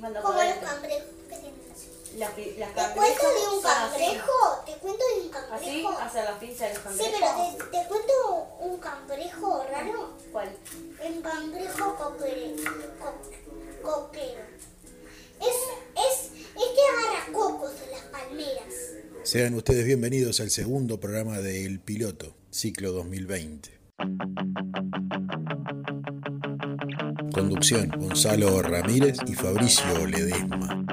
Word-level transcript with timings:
cuando 0.00 0.22
Como 0.22 0.42
los 0.42 0.54
cangrejos 0.54 1.08
que 1.28 1.36
tienen 1.36 1.60
así. 1.72 2.16
Las, 2.18 2.30
pi- 2.32 2.54
las 2.58 2.70
¿Te 2.74 2.94
cuento 2.94 3.28
de 3.28 3.56
un 3.56 3.62
son 3.62 3.70
así. 3.70 3.98
cangrejo? 3.98 4.32
¿Te 4.66 4.72
cuento 4.78 5.04
de 5.14 5.20
un 5.20 5.34
¿Así? 5.34 5.64
cangrejo? 5.64 5.88
¿Hacia 6.00 6.24
las 6.24 6.38
pinzas 6.38 6.68
de 6.68 6.74
los 6.74 6.82
Sí, 6.96 7.02
cangrejos? 7.02 7.20
pero 7.20 7.70
te, 7.70 7.78
te 7.78 7.88
cuento 7.88 8.48
un 8.60 8.76
cangrejo 8.78 9.64
raro. 9.70 10.10
¿Cuál? 10.32 10.56
Un 11.06 11.22
cangrejo 11.22 11.96
coquere, 11.96 12.56
co- 13.00 13.90
coquero. 13.90 14.40
Es, 15.40 15.46
es, 15.46 16.32
es 16.34 16.52
que 16.54 17.08
agarra 17.08 17.32
cocos 17.32 17.78
de 17.80 17.86
las 17.92 18.02
palmeras. 18.06 18.74
Sean 19.22 19.54
ustedes 19.54 19.84
bienvenidos 19.86 20.40
al 20.40 20.50
segundo 20.50 20.98
programa 21.00 21.38
de 21.38 21.64
El 21.64 21.80
Piloto, 21.80 22.34
ciclo 22.50 22.92
2020. 22.92 23.78
Conducción, 27.40 27.88
Gonzalo 27.96 28.60
Ramírez 28.60 29.16
y 29.26 29.32
Fabricio 29.32 30.06
Ledesma. 30.06 30.89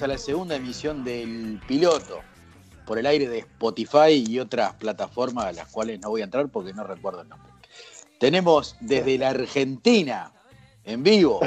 A 0.00 0.06
la 0.06 0.16
segunda 0.16 0.56
emisión 0.56 1.04
del 1.04 1.60
piloto 1.68 2.20
por 2.86 2.98
el 2.98 3.04
aire 3.04 3.28
de 3.28 3.40
Spotify 3.40 4.24
y 4.26 4.38
otras 4.38 4.72
plataformas 4.74 5.44
a 5.44 5.52
las 5.52 5.68
cuales 5.68 6.00
no 6.00 6.08
voy 6.08 6.22
a 6.22 6.24
entrar 6.24 6.48
porque 6.48 6.72
no 6.72 6.82
recuerdo 6.82 7.20
el 7.20 7.28
nombre. 7.28 7.52
Tenemos 8.18 8.74
desde 8.80 9.18
la 9.18 9.30
Argentina, 9.30 10.32
en 10.84 11.02
vivo, 11.02 11.40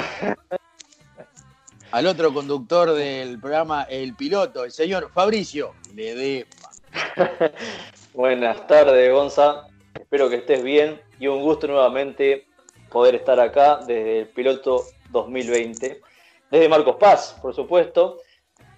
al 1.90 2.06
otro 2.06 2.32
conductor 2.32 2.92
del 2.92 3.40
programa 3.40 3.82
El 3.82 4.14
Piloto, 4.14 4.64
el 4.64 4.70
señor 4.70 5.10
Fabricio 5.12 5.74
Ledesma. 5.92 6.70
Buenas 8.14 8.64
tardes, 8.68 9.12
Gonza. 9.12 9.66
Espero 9.98 10.30
que 10.30 10.36
estés 10.36 10.62
bien 10.62 11.00
y 11.18 11.26
un 11.26 11.42
gusto 11.42 11.66
nuevamente 11.66 12.46
poder 12.90 13.16
estar 13.16 13.40
acá 13.40 13.78
desde 13.78 14.20
el 14.20 14.28
piloto 14.28 14.84
2020. 15.10 16.00
Desde 16.48 16.68
Marcos 16.68 16.94
Paz, 16.96 17.36
por 17.42 17.52
supuesto, 17.52 18.20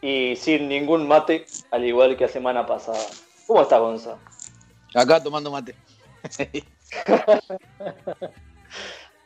y 0.00 0.36
sin 0.36 0.68
ningún 0.68 1.06
mate, 1.08 1.46
al 1.70 1.84
igual 1.84 2.16
que 2.16 2.24
la 2.26 2.30
semana 2.32 2.66
pasada. 2.66 3.04
¿Cómo 3.46 3.62
estás, 3.62 3.80
Gonza? 3.80 4.18
Acá 4.94 5.22
tomando 5.22 5.50
mate. 5.50 5.74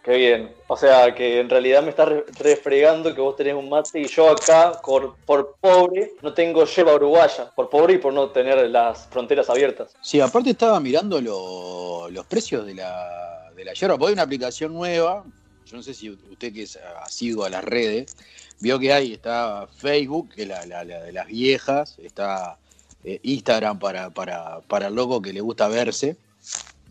Qué 0.05 0.17
bien. 0.17 0.53
O 0.67 0.77
sea, 0.77 1.15
que 1.15 1.39
en 1.39 1.49
realidad 1.49 1.81
me 1.83 1.91
estás 1.91 2.09
re- 2.09 2.25
refregando 2.41 3.15
que 3.15 3.21
vos 3.21 3.37
tenés 3.37 3.55
un 3.55 3.69
mate 3.69 4.01
y 4.01 4.09
yo 4.09 4.31
acá, 4.31 4.81
por, 4.85 5.17
por 5.25 5.57
pobre, 5.61 6.15
no 6.23 6.35
tengo 6.35 6.65
yerba 6.65 6.95
uruguaya. 6.97 7.53
Por 7.55 7.71
pobre 7.71 7.95
y 7.95 7.99
por 7.99 8.13
no 8.13 8.31
tener 8.31 8.69
las 8.69 9.07
fronteras 9.07 9.49
abiertas. 9.49 9.95
Sí, 10.01 10.21
aparte 10.21 10.51
estaba 10.51 10.81
mirando 10.81 11.21
lo- 11.21 12.09
los 12.11 12.27
precios 12.27 12.67
de 12.67 12.75
la, 12.75 13.49
de 13.55 13.65
la 13.65 13.75
yerba, 13.75 13.97
porque 13.97 14.09
hay 14.11 14.15
una 14.15 14.23
aplicación 14.23 14.73
nueva, 14.75 15.25
yo 15.67 15.77
no 15.77 15.83
sé 15.85 15.95
si 15.95 16.11
usted 16.11 16.53
que 16.53 16.63
es 16.65 16.77
asiduo 17.05 17.45
a 17.45 17.51
las 17.51 17.63
redes, 17.63 18.17
vio 18.63 18.79
que 18.79 18.93
hay, 18.93 19.13
está 19.13 19.67
Facebook, 19.77 20.31
que 20.35 20.47
la, 20.47 20.65
la- 20.67 20.85
la 20.85 21.01
de 21.01 21.13
las 21.13 21.27
viejas, 21.27 21.97
está 22.03 22.57
eh, 23.05 23.19
Instagram 23.25 23.79
para, 23.81 24.11
para, 24.11 24.61
para 24.61 24.87
el 24.87 24.95
loco 24.95 25.21
que 25.21 25.33
le 25.33 25.41
gusta 25.41 25.67
verse, 25.67 26.17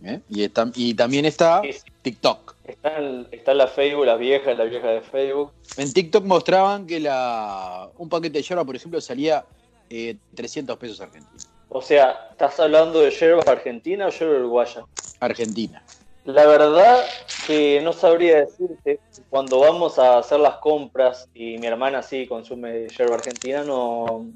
¿eh? 0.04 0.20
y, 0.30 0.44
está- 0.44 0.70
y 0.76 0.94
también 0.94 1.24
está. 1.26 1.62
TikTok. 2.02 2.56
Está 2.66 2.98
en, 2.98 3.28
está 3.32 3.52
en 3.54 3.58
la 3.58 3.68
Facebook, 3.68 4.06
las 4.06 4.20
viejas, 4.20 4.58
la 4.58 4.66
vieja 4.66 4.88
de 4.90 5.02
Facebook. 5.02 5.52
En 5.78 5.94
TikTok 5.94 6.26
mostraban 6.26 6.86
que 6.86 7.00
la, 7.00 7.90
un 7.98 8.10
paquete 8.10 8.40
de 8.40 8.44
yerba, 8.44 8.66
por 8.66 8.76
ejemplo, 8.76 9.00
salía 9.00 9.46
eh, 9.90 10.18
300 10.36 10.78
pesos 10.78 11.00
argentinos. 11.00 11.48
O 11.70 11.82
sea, 11.82 12.28
¿estás 12.32 12.60
hablando 12.60 13.00
de 13.00 13.12
yerba 13.12 13.44
argentina 13.48 14.08
o 14.08 14.10
yerba 14.10 14.36
uruguaya? 14.36 14.82
Argentina. 15.22 15.82
La 16.26 16.46
verdad 16.46 17.04
que 17.48 17.82
no 17.82 17.94
sabría 17.94 18.42
decirte. 18.42 19.00
Cuando 19.30 19.60
vamos 19.60 19.98
a 19.98 20.20
hacer 20.20 20.40
las 20.40 20.58
compras 20.58 21.28
y 21.34 21.58
mi 21.58 21.68
hermana 21.68 22.02
sí 22.02 22.28
consume 22.28 22.88
yerba 22.90 23.16
argentina, 23.16 23.64
no, 23.64 24.28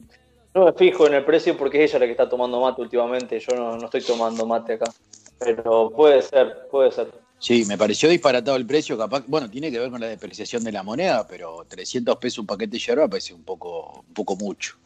no 0.53 0.65
me 0.65 0.73
fijo 0.73 1.07
en 1.07 1.13
el 1.13 1.25
precio 1.25 1.55
porque 1.57 1.83
es 1.83 1.91
ella 1.91 1.99
la 1.99 2.05
que 2.05 2.11
está 2.11 2.27
tomando 2.27 2.59
mate 2.59 2.81
últimamente. 2.81 3.39
Yo 3.39 3.55
no, 3.55 3.77
no 3.77 3.85
estoy 3.85 4.01
tomando 4.01 4.45
mate 4.45 4.73
acá. 4.73 4.91
Pero 5.37 5.91
puede 5.91 6.21
ser, 6.21 6.67
puede 6.71 6.91
ser. 6.91 7.11
Sí, 7.37 7.65
me 7.65 7.77
pareció 7.77 8.09
disparatado 8.09 8.57
el 8.57 8.65
precio, 8.65 8.97
capaz, 8.97 9.23
bueno, 9.27 9.49
tiene 9.49 9.69
que 9.69 9.77
ver 9.77 9.91
con 9.91 9.99
la 9.99 10.07
depreciación 10.07 10.63
de 10.63 10.71
la 10.71 10.83
moneda, 10.83 11.27
pero 11.27 11.65
300 11.67 12.17
pesos 12.17 12.39
un 12.39 12.47
paquete 12.47 12.71
de 12.71 12.79
yerba 12.79 13.07
parece 13.07 13.33
un 13.33 13.43
poco, 13.43 14.03
un 14.07 14.13
poco 14.13 14.35
mucho. 14.35 14.77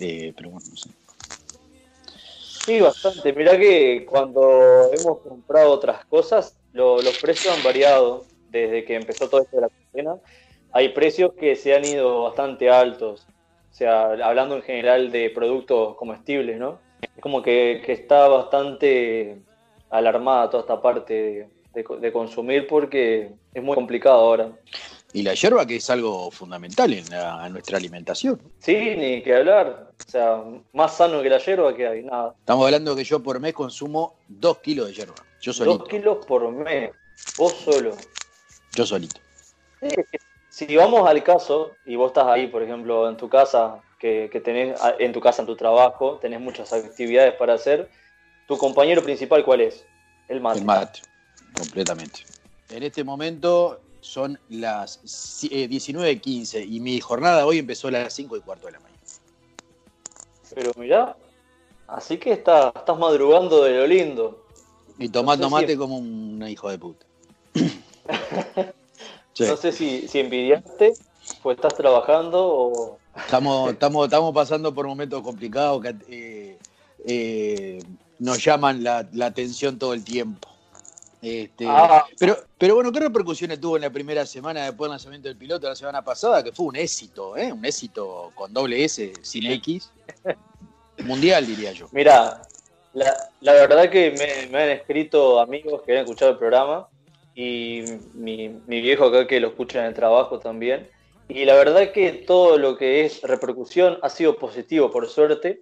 Eh, 0.00 0.32
pero 0.34 0.50
bueno, 0.50 0.66
no 0.70 0.76
sé. 0.76 0.90
Sí, 2.66 2.80
bastante. 2.80 3.32
Mirá 3.34 3.58
que 3.58 4.06
cuando 4.06 4.90
hemos 4.92 5.20
comprado 5.20 5.70
otras 5.72 6.04
cosas, 6.06 6.58
lo- 6.72 7.02
los 7.02 7.16
precios 7.18 7.52
han 7.52 7.62
variado 7.62 8.30
desde 8.46 8.84
que 8.84 8.94
empezó 8.94 9.28
todo 9.28 9.42
esto 9.42 9.56
de 9.56 9.62
la 9.62 9.68
cuarentena. 9.68 10.20
Hay 10.70 10.88
precios 10.90 11.32
que 11.38 11.56
se 11.56 11.74
han 11.74 11.84
ido 11.84 12.22
bastante 12.22 12.70
altos. 12.70 13.28
O 13.70 13.76
sea, 13.76 14.04
hablando 14.12 14.56
en 14.56 14.62
general 14.62 15.12
de 15.12 15.30
productos 15.30 15.96
comestibles, 15.96 16.58
¿no? 16.58 16.82
Es 17.14 17.22
como 17.22 17.42
que, 17.42 17.82
que 17.84 17.92
está 17.92 18.28
bastante 18.28 19.44
alarmada 19.90 20.48
toda 20.50 20.62
esta 20.62 20.80
parte 20.80 21.12
de, 21.74 21.84
de 21.84 21.98
de 22.00 22.12
consumir 22.12 22.66
porque 22.66 23.34
es 23.52 23.62
muy 23.62 23.74
complicado 23.74 24.16
ahora. 24.20 24.58
Y 25.14 25.22
la 25.22 25.32
yerba 25.34 25.64
que 25.64 25.76
es 25.76 25.88
algo 25.90 26.28
fundamental 26.32 26.92
en, 26.92 27.08
la- 27.08 27.46
en 27.46 27.52
nuestra 27.52 27.78
alimentación. 27.78 28.40
Sí, 28.58 28.74
ni 28.96 29.22
que 29.22 29.36
hablar. 29.36 29.92
O 30.06 30.10
sea, 30.10 30.42
más 30.72 30.96
sano 30.96 31.22
que 31.22 31.30
la 31.30 31.38
yerba 31.38 31.72
que 31.74 31.86
hay, 31.86 32.02
nada. 32.02 32.34
Estamos 32.40 32.64
hablando 32.66 32.96
que 32.96 33.04
yo 33.04 33.22
por 33.22 33.38
mes 33.38 33.54
consumo 33.54 34.16
2 34.28 34.58
kilos 34.58 34.88
de 34.88 34.92
yerba. 34.94 35.14
Yo 35.40 35.52
solito. 35.52 35.78
Dos 35.78 35.88
kilos 35.88 36.26
por 36.26 36.50
mes. 36.50 36.90
Vos 37.36 37.54
solo. 37.64 37.96
Yo 38.72 38.84
solito. 38.84 39.20
Si 40.48 40.74
vamos 40.76 41.08
al 41.08 41.22
caso, 41.22 41.76
y 41.84 41.94
vos 41.94 42.08
estás 42.08 42.26
ahí, 42.26 42.48
por 42.48 42.64
ejemplo, 42.64 43.08
en 43.08 43.16
tu 43.16 43.28
casa, 43.28 43.82
que, 44.00 44.28
que 44.32 44.40
tenés, 44.40 44.76
en 44.98 45.12
tu 45.12 45.20
casa, 45.20 45.42
en 45.42 45.46
tu 45.46 45.54
trabajo, 45.54 46.18
tenés 46.20 46.40
muchas 46.40 46.72
actividades 46.72 47.34
para 47.34 47.54
hacer, 47.54 47.88
¿tu 48.46 48.58
compañero 48.58 49.02
principal 49.04 49.44
cuál 49.44 49.60
es? 49.60 49.86
El 50.26 50.40
mate. 50.40 50.58
El 50.58 50.64
mate, 50.64 51.00
completamente. 51.56 52.20
En 52.70 52.82
este 52.82 53.04
momento 53.04 53.80
son 54.04 54.38
las 54.50 55.02
ci- 55.04 55.48
eh, 55.50 55.66
19.15 55.68 56.62
y 56.68 56.78
mi 56.80 57.00
jornada 57.00 57.46
hoy 57.46 57.58
empezó 57.58 57.88
a 57.88 57.92
las 57.92 58.12
5 58.12 58.36
y 58.36 58.40
cuarto 58.40 58.66
de 58.66 58.72
la 58.72 58.80
mañana. 58.80 59.00
Pero 60.54 60.72
mirá, 60.76 61.16
así 61.88 62.18
que 62.18 62.32
estás, 62.32 62.72
estás 62.76 62.98
madrugando 62.98 63.64
de 63.64 63.78
lo 63.78 63.86
lindo. 63.86 64.44
Y 64.98 65.08
tomando 65.08 65.48
No 65.48 65.56
sé 65.56 65.56
si- 65.56 65.62
mate 65.62 65.78
como 65.78 65.96
un 65.96 66.44
hijo 66.48 66.68
de 66.70 66.78
puta. 66.78 67.06
Sí. 69.36 69.46
No 69.48 69.56
sé 69.56 69.72
si, 69.72 70.06
si 70.06 70.20
envidiaste, 70.20 70.94
pues 71.42 71.56
estás 71.56 71.74
trabajando 71.74 72.46
o... 72.46 72.98
Estamos, 73.16 73.72
estamos, 73.72 74.04
estamos 74.04 74.32
pasando 74.32 74.72
por 74.72 74.86
momentos 74.86 75.22
complicados 75.22 75.82
que 75.82 75.96
eh, 76.08 76.58
eh, 77.04 77.82
nos 78.20 78.44
llaman 78.44 78.84
la, 78.84 79.08
la 79.12 79.26
atención 79.26 79.76
todo 79.76 79.92
el 79.92 80.04
tiempo. 80.04 80.48
Este, 81.24 81.64
Ah. 81.66 82.04
pero, 82.18 82.36
pero 82.58 82.74
bueno, 82.74 82.92
¿qué 82.92 83.00
repercusiones 83.00 83.58
tuvo 83.58 83.76
en 83.76 83.82
la 83.82 83.90
primera 83.90 84.26
semana 84.26 84.64
después 84.66 84.88
del 84.88 84.90
lanzamiento 84.90 85.28
del 85.28 85.38
piloto 85.38 85.66
la 85.66 85.74
semana 85.74 86.04
pasada? 86.04 86.44
Que 86.44 86.52
fue 86.52 86.66
un 86.66 86.76
éxito, 86.76 87.34
¿eh? 87.34 87.50
un 87.50 87.64
éxito 87.64 88.30
con 88.34 88.52
doble 88.52 88.84
S, 88.84 89.10
sin 89.22 89.46
X. 89.52 89.90
Mundial, 90.98 91.46
diría 91.46 91.72
yo. 91.72 91.88
Mira, 91.92 92.42
la, 92.92 93.14
la 93.40 93.52
verdad 93.54 93.88
que 93.88 94.10
me, 94.10 94.50
me 94.50 94.64
han 94.64 94.70
escrito 94.70 95.40
amigos 95.40 95.80
que 95.82 95.92
han 95.92 95.98
escuchado 96.04 96.32
el 96.32 96.36
programa 96.38 96.88
y 97.34 97.82
mi, 98.12 98.60
mi 98.66 98.82
viejo 98.82 99.06
acá 99.06 99.26
que 99.26 99.40
lo 99.40 99.48
escucha 99.48 99.80
en 99.80 99.86
el 99.86 99.94
trabajo 99.94 100.38
también. 100.38 100.90
Y 101.26 101.46
la 101.46 101.54
verdad 101.54 101.90
que 101.92 102.12
todo 102.12 102.58
lo 102.58 102.76
que 102.76 103.06
es 103.06 103.22
repercusión 103.22 103.98
ha 104.02 104.10
sido 104.10 104.36
positivo, 104.36 104.90
por 104.90 105.08
suerte. 105.08 105.60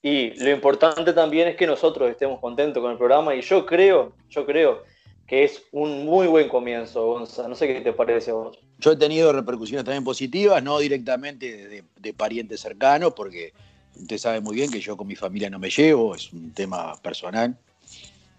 Y 0.00 0.30
lo 0.42 0.50
importante 0.50 1.12
también 1.12 1.48
es 1.48 1.56
que 1.56 1.66
nosotros 1.66 2.10
estemos 2.10 2.40
contentos 2.40 2.80
con 2.80 2.92
el 2.92 2.98
programa 2.98 3.34
y 3.34 3.42
yo 3.42 3.66
creo, 3.66 4.14
yo 4.30 4.46
creo 4.46 4.82
que 5.26 5.44
es 5.44 5.62
un 5.72 6.04
muy 6.04 6.26
buen 6.26 6.48
comienzo, 6.48 7.06
Gonza. 7.06 7.48
No 7.48 7.54
sé 7.54 7.66
qué 7.66 7.80
te 7.80 7.92
parece 7.92 8.30
a 8.30 8.34
vos. 8.34 8.58
Yo 8.78 8.92
he 8.92 8.96
tenido 8.96 9.32
repercusiones 9.32 9.84
también 9.84 10.04
positivas, 10.04 10.62
no 10.62 10.78
directamente 10.78 11.84
de, 11.96 12.12
parientes 12.14 12.60
cercanos, 12.60 13.12
porque 13.14 13.52
usted 13.96 14.18
sabe 14.18 14.40
muy 14.40 14.56
bien 14.56 14.70
que 14.70 14.80
yo 14.80 14.96
con 14.96 15.06
mi 15.06 15.16
familia 15.16 15.48
no 15.48 15.58
me 15.58 15.70
llevo, 15.70 16.14
es 16.14 16.32
un 16.32 16.52
tema 16.52 17.00
personal. 17.00 17.56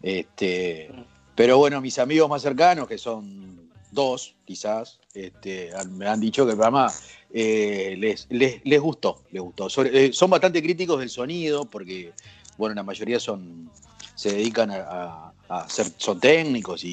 Este, 0.01 0.91
pero 1.35 1.57
bueno, 1.57 1.79
mis 1.81 1.97
amigos 1.97 2.29
más 2.29 2.41
cercanos, 2.41 2.87
que 2.87 2.97
son 2.97 3.71
dos 3.91 4.35
quizás, 4.45 4.99
este, 5.13 5.71
me 5.91 6.07
han 6.07 6.19
dicho 6.19 6.45
que 6.45 6.51
el 6.51 6.57
programa 6.57 6.91
eh, 7.31 7.95
les, 7.97 8.27
les, 8.29 8.59
les 8.65 8.81
gustó, 8.81 9.21
les 9.31 9.41
gustó. 9.41 9.67
Eh, 9.85 10.11
son 10.11 10.29
bastante 10.29 10.61
críticos 10.61 10.99
del 10.99 11.09
sonido, 11.09 11.65
porque 11.65 12.11
bueno, 12.57 12.75
la 12.75 12.83
mayoría 12.83 13.19
son, 13.19 13.69
se 14.15 14.31
dedican 14.31 14.71
a, 14.71 14.77
a- 14.79 15.33
a 15.49 15.69
ser, 15.69 15.87
son 15.97 16.19
técnicos 16.19 16.83
y, 16.83 16.89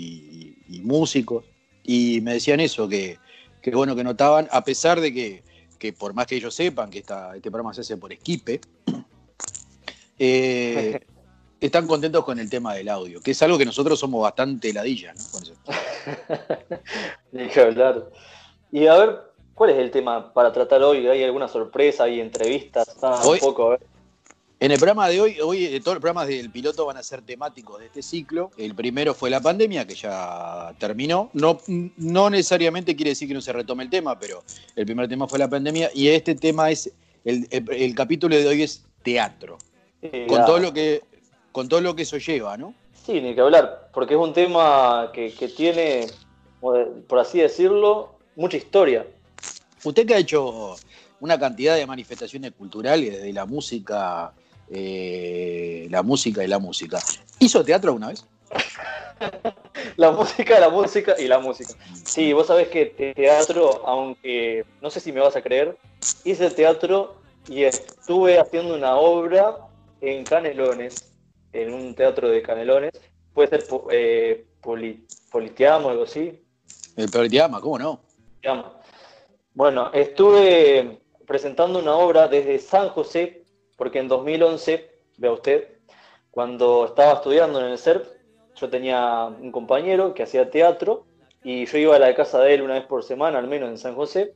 y- 0.69 0.77
y 0.77 0.81
músicos. 0.83 1.45
Y 1.83 2.21
me 2.23 2.35
decían 2.35 2.61
eso, 2.61 2.89
que, 2.89 3.19
que 3.63 3.71
bueno, 3.71 3.95
que 3.97 4.05
notaban, 4.05 4.49
a 4.51 4.63
pesar 4.63 5.01
de 5.01 5.13
que, 5.13 5.43
que 5.79 5.93
por 5.93 6.13
más 6.15 6.27
que 6.27 6.37
ellos 6.37 6.55
sepan 6.55 6.91
que 6.91 6.99
esta, 7.01 7.35
este 7.37 7.51
programa 7.51 7.73
se 7.75 7.81
hace 7.83 7.97
por 7.97 8.13
Esquipe, 8.13 8.61
eh, 10.19 11.01
están 11.61 11.87
contentos 11.87 12.25
con 12.25 12.39
el 12.39 12.49
tema 12.49 12.75
del 12.75 12.89
audio, 12.89 13.21
que 13.23 13.31
es 13.33 13.43
algo 13.43 13.59
que 13.59 13.65
nosotros 13.65 13.99
somos 13.99 14.23
bastante 14.23 14.73
ladillas, 14.73 15.17
¿no? 15.17 15.25
Con 15.31 15.43
eso. 15.43 15.55
Hablar. 17.61 18.11
Y 18.73 18.87
a 18.87 18.97
ver, 18.97 19.21
¿cuál 19.55 19.71
es 19.71 19.77
el 19.79 19.91
tema 19.91 20.33
para 20.33 20.53
tratar 20.53 20.83
hoy? 20.83 21.07
¿Hay 21.07 21.23
alguna 21.25 21.49
sorpresa? 21.49 22.05
¿Hay 22.05 22.21
entrevistas? 22.21 22.85
Ah, 23.03 23.23
Hoy- 23.25 23.35
un 23.35 23.41
poco, 23.41 23.67
a 23.67 23.71
ver. 23.71 23.81
En 24.63 24.71
el 24.71 24.77
programa 24.77 25.09
de 25.09 25.19
hoy, 25.23 25.41
hoy 25.41 25.65
eh, 25.65 25.81
todos 25.81 25.95
los 25.95 26.03
programas 26.03 26.29
del 26.29 26.51
piloto 26.51 26.85
van 26.85 26.99
a 26.99 27.03
ser 27.03 27.23
temáticos 27.23 27.81
de 27.81 27.87
este 27.87 28.03
ciclo. 28.03 28.51
El 28.59 28.75
primero 28.75 29.15
fue 29.15 29.31
la 29.31 29.41
pandemia, 29.41 29.87
que 29.87 29.95
ya 29.95 30.75
terminó. 30.79 31.31
No, 31.33 31.59
no 31.97 32.29
necesariamente 32.29 32.95
quiere 32.95 33.13
decir 33.13 33.27
que 33.27 33.33
no 33.33 33.41
se 33.41 33.55
retome 33.55 33.85
el 33.85 33.89
tema, 33.91 34.19
pero 34.19 34.45
el 34.77 34.85
primer 34.85 35.09
tema 35.09 35.27
fue 35.27 35.39
la 35.39 35.49
pandemia 35.49 35.91
y 35.95 36.09
este 36.09 36.35
tema 36.35 36.71
es, 36.71 36.93
el, 37.25 37.47
el- 37.51 37.71
el 37.73 37.95
capítulo 37.95 38.37
de 38.37 38.47
hoy 38.47 38.63
es 38.63 38.85
teatro, 39.03 39.57
Eh, 40.03 40.27
con 40.29 40.45
todo 40.45 40.59
lo 40.59 40.75
que, 40.75 41.01
con 41.53 41.67
todo 41.67 41.81
lo 41.81 41.97
que 41.97 42.03
eso 42.03 42.19
lleva, 42.19 42.59
¿no? 42.59 42.75
Sí, 43.07 43.19
ni 43.23 43.35
que 43.35 43.41
hablar, 43.41 43.89
porque 43.95 44.13
es 44.13 44.21
un 44.21 44.35
tema 44.35 45.11
que, 45.15 45.33
que 45.33 45.49
tiene, 45.49 46.07
por 46.61 47.19
así 47.19 47.39
decirlo, 47.39 48.19
mucha 48.37 48.59
historia. 48.59 49.07
Usted 49.85 50.07
que 50.07 50.15
ha 50.15 50.19
hecho 50.19 50.77
una 51.21 51.39
cantidad 51.39 51.77
de 51.77 51.87
manifestaciones 51.87 52.53
culturales, 52.53 53.11
desde 53.13 53.33
la 53.33 53.47
música, 53.47 54.33
eh, 54.71 55.87
la 55.91 56.03
música 56.03 56.43
y 56.45 56.49
la 56.49 56.59
música. 56.59 56.99
¿Hizo 57.39 57.65
teatro 57.65 57.91
alguna 57.91 58.09
vez? 58.09 58.25
La 59.97 60.11
música, 60.13 60.59
la 60.61 60.69
música 60.69 61.15
y 61.19 61.27
la 61.29 61.39
música. 61.39 61.75
Sí, 62.05 62.33
vos 62.33 62.47
sabés 62.47 62.69
que 62.69 62.87
te- 62.87 63.15
teatro, 63.15 63.83
aunque 63.87 64.65
no 64.81 64.91
sé 64.91 65.01
si 65.01 65.13
me 65.13 65.21
vas 65.21 65.37
a 65.37 65.43
creer, 65.43 65.77
hice 66.25 66.51
teatro 66.51 67.17
y 67.49 67.65
estuve 67.65 68.39
haciendo 68.39 68.75
una 68.75 68.97
obra 68.97 69.57
en 70.01 70.25
Canelones, 70.25 71.13
en 71.53 71.73
un 71.73 71.95
teatro 71.95 72.29
de 72.29 72.43
Canelones. 72.43 72.93
Puede 73.33 73.49
ser 73.49 73.65
eh, 73.91 74.45
poli- 74.63 75.07
Politeamo, 75.31 75.91
algo 75.91 76.05
así. 76.05 76.43
El 76.97 77.11
Politeama, 77.11 77.61
¿cómo 77.61 77.79
no? 77.79 78.01
Bueno, 79.55 79.91
estuve 79.93 80.99
presentando 81.27 81.79
una 81.79 81.95
obra 81.95 82.29
desde 82.29 82.59
San 82.59 82.89
José, 82.91 83.40
porque 83.81 83.99
en 83.99 84.09
2011, 84.09 84.91
vea 85.17 85.33
usted, 85.33 85.69
cuando 86.31 86.85
estaba 86.85 87.15
estudiando 87.15 87.61
en 87.61 87.73
el 87.73 87.79
CERP, 87.79 88.05
yo 88.55 88.69
tenía 88.69 89.25
un 89.41 89.51
compañero 89.51 90.13
que 90.13 90.23
hacía 90.23 90.51
teatro 90.51 91.07
y 91.43 91.65
yo 91.65 91.79
iba 91.79 91.97
a 91.97 91.99
la 91.99 92.15
casa 92.15 92.43
de 92.43 92.53
él 92.53 92.61
una 92.61 92.75
vez 92.75 92.85
por 92.85 93.03
semana, 93.05 93.39
al 93.39 93.47
menos 93.49 93.71
en 93.71 93.79
San 93.79 93.95
José, 93.95 94.35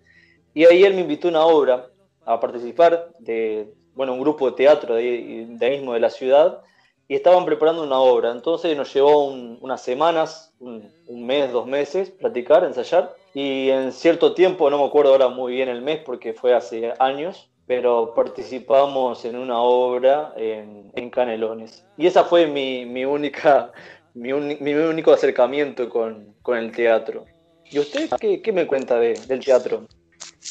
y 0.54 0.64
ahí 0.64 0.82
él 0.82 0.94
me 0.94 1.02
invitó 1.02 1.28
a 1.28 1.32
una 1.32 1.44
obra 1.44 1.90
a 2.24 2.40
participar 2.40 3.10
de, 3.18 3.68
bueno, 3.94 4.14
un 4.14 4.20
grupo 4.20 4.48
de 4.50 4.56
teatro 4.56 4.94
de, 4.94 5.44
de 5.46 5.66
ahí 5.66 5.76
mismo 5.76 5.92
de 5.92 6.00
la 6.00 6.08
ciudad, 6.08 6.62
y 7.06 7.14
estaban 7.14 7.44
preparando 7.44 7.82
una 7.82 7.98
obra. 7.98 8.30
Entonces 8.30 8.74
nos 8.74 8.94
llevó 8.94 9.26
un- 9.26 9.58
unas 9.60 9.82
semanas, 9.82 10.54
un, 10.58 10.90
un 11.06 11.26
mes, 11.26 11.52
dos 11.52 11.66
meses, 11.66 12.10
practicar, 12.10 12.64
ensayar. 12.64 13.12
Y 13.34 13.68
en 13.68 13.92
cierto 13.92 14.32
tiempo, 14.32 14.70
no 14.70 14.78
me 14.78 14.86
acuerdo 14.86 15.12
ahora 15.12 15.28
muy 15.28 15.52
bien 15.52 15.68
el 15.68 15.82
mes 15.82 16.00
porque 16.02 16.32
fue 16.32 16.54
hace 16.54 16.94
años, 16.98 17.50
pero 17.66 18.12
participamos 18.14 19.24
en 19.24 19.36
una 19.36 19.58
obra 19.60 20.32
en, 20.36 20.90
en 20.94 21.10
Canelones. 21.10 21.84
Y 21.96 22.06
esa 22.06 22.24
fue 22.24 22.46
mi, 22.46 22.84
mi 22.84 23.04
única, 23.04 23.72
mi, 24.14 24.32
uni- 24.32 24.58
mi 24.60 24.74
único 24.74 25.12
acercamiento 25.12 25.88
con, 25.88 26.34
con 26.42 26.58
el 26.58 26.72
teatro. 26.72 27.24
¿Y 27.70 27.78
usted 27.78 28.10
qué, 28.20 28.42
qué 28.42 28.52
me 28.52 28.66
cuenta 28.66 28.98
de- 28.98 29.14
del 29.26 29.42
teatro? 29.42 29.86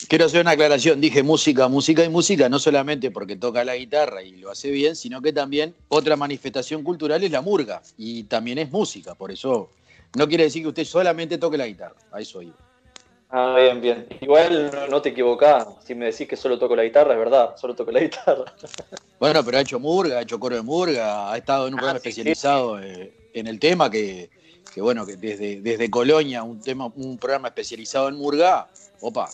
Quiero 0.09 0.25
hacer 0.25 0.41
una 0.41 0.51
aclaración. 0.51 0.99
Dije 0.99 1.21
música, 1.21 1.67
música 1.67 2.03
y 2.03 2.09
música, 2.09 2.49
no 2.49 2.57
solamente 2.57 3.11
porque 3.11 3.35
toca 3.35 3.63
la 3.63 3.75
guitarra 3.75 4.23
y 4.23 4.37
lo 4.37 4.49
hace 4.49 4.71
bien, 4.71 4.95
sino 4.95 5.21
que 5.21 5.31
también 5.31 5.75
otra 5.89 6.15
manifestación 6.15 6.83
cultural 6.83 7.23
es 7.23 7.29
la 7.31 7.41
murga. 7.41 7.81
Y 7.95 8.23
también 8.23 8.57
es 8.57 8.71
música. 8.71 9.13
Por 9.13 9.31
eso 9.31 9.69
no 10.17 10.27
quiere 10.27 10.45
decir 10.45 10.63
que 10.63 10.69
usted 10.69 10.85
solamente 10.85 11.37
toque 11.37 11.57
la 11.57 11.67
guitarra. 11.67 11.95
A 12.11 12.19
eso 12.19 12.41
iba. 12.41 12.55
Ah, 13.35 13.55
bien, 13.57 13.81
bien. 13.81 14.07
Igual 14.21 14.69
no, 14.71 14.87
no 14.87 15.01
te 15.01 15.09
equivocás. 15.09 15.65
Si 15.83 15.95
me 15.95 16.05
decís 16.05 16.27
que 16.27 16.35
solo 16.35 16.59
toco 16.59 16.75
la 16.75 16.83
guitarra, 16.83 17.13
es 17.13 17.17
verdad, 17.17 17.55
solo 17.57 17.73
toco 17.73 17.91
la 17.91 17.99
guitarra. 18.01 18.45
Bueno, 19.19 19.43
pero 19.43 19.57
ha 19.57 19.61
hecho 19.61 19.79
murga, 19.79 20.19
ha 20.19 20.21
hecho 20.21 20.39
coro 20.39 20.55
de 20.55 20.61
murga, 20.61 21.31
ha 21.31 21.37
estado 21.37 21.67
en 21.67 21.73
un 21.73 21.79
programa 21.79 21.99
sí, 21.99 22.09
especializado 22.09 22.79
eh, 22.79 23.11
en 23.33 23.47
el 23.47 23.59
tema 23.59 23.89
que, 23.89 24.29
que 24.71 24.81
bueno, 24.81 25.03
que 25.03 25.15
desde, 25.15 25.61
desde 25.61 25.89
Colonia, 25.89 26.43
un 26.43 26.61
tema, 26.61 26.85
un 26.95 27.17
programa 27.17 27.47
especializado 27.47 28.07
en 28.07 28.17
murga, 28.17 28.69
opa, 29.01 29.27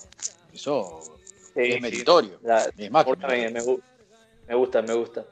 eso 0.54 1.18
Sí, 1.54 1.74
es 1.74 1.82
meritorio. 1.82 2.40
La- 2.42 2.70
Es 2.78 2.90
más 2.90 3.06
me, 3.06 3.52
me 3.52 3.62
me 4.48 4.56
gusta, 4.56 4.82
me 4.82 4.94
gusta. 4.94 5.26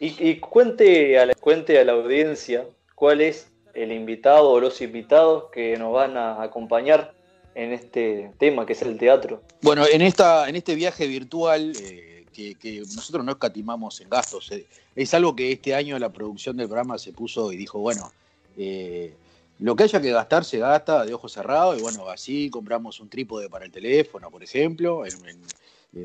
Y, 0.00 0.30
y 0.30 0.40
cuente, 0.40 1.18
a 1.18 1.26
la, 1.26 1.34
cuente 1.34 1.78
a 1.78 1.84
la 1.84 1.92
audiencia 1.92 2.66
cuál 2.94 3.20
es 3.20 3.52
el 3.74 3.92
invitado 3.92 4.48
o 4.52 4.58
los 4.58 4.80
invitados 4.80 5.50
que 5.52 5.76
nos 5.76 5.92
van 5.92 6.16
a 6.16 6.42
acompañar 6.42 7.12
en 7.56 7.72
este 7.72 8.32
tema 8.38 8.66
que 8.66 8.74
es 8.74 8.82
el 8.82 8.98
teatro. 8.98 9.42
Bueno, 9.62 9.86
en, 9.90 10.02
esta, 10.02 10.46
en 10.48 10.56
este 10.56 10.74
viaje 10.74 11.06
virtual 11.06 11.72
eh, 11.80 12.26
que, 12.32 12.54
que 12.54 12.80
nosotros 12.80 13.24
no 13.24 13.32
escatimamos 13.32 13.98
en 14.02 14.10
gastos, 14.10 14.52
eh, 14.52 14.66
es 14.94 15.14
algo 15.14 15.34
que 15.34 15.50
este 15.52 15.74
año 15.74 15.98
la 15.98 16.10
producción 16.10 16.58
del 16.58 16.66
programa 16.68 16.98
se 16.98 17.12
puso 17.12 17.50
y 17.52 17.56
dijo, 17.56 17.78
bueno, 17.78 18.12
eh, 18.58 19.14
lo 19.58 19.74
que 19.74 19.84
haya 19.84 20.02
que 20.02 20.10
gastar 20.10 20.44
se 20.44 20.58
gasta 20.58 21.06
de 21.06 21.14
ojos 21.14 21.32
cerrados 21.32 21.78
y 21.78 21.80
bueno, 21.80 22.06
así 22.10 22.50
compramos 22.50 23.00
un 23.00 23.08
trípode 23.08 23.48
para 23.48 23.64
el 23.64 23.72
teléfono, 23.72 24.30
por 24.30 24.42
ejemplo, 24.42 25.04
en, 25.06 25.14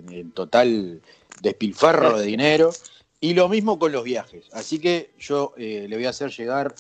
en- 0.09 0.31
total 0.31 1.01
despilfarro 1.41 2.17
de 2.17 2.25
dinero. 2.25 2.71
Y 3.19 3.33
lo 3.33 3.49
mismo 3.49 3.77
con 3.77 3.91
los 3.91 4.03
viajes. 4.05 4.45
Así 4.53 4.79
que 4.79 5.11
yo 5.19 5.53
le 5.57 5.93
voy 5.93 6.05
a 6.05 6.09
hacer 6.09 6.31
llegar 6.31 6.73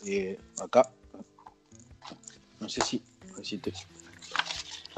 acá. 0.59 0.89
No 2.59 2.67
sé 2.69 2.81
si. 2.81 3.03
si 3.43 3.57
te- 3.57 3.73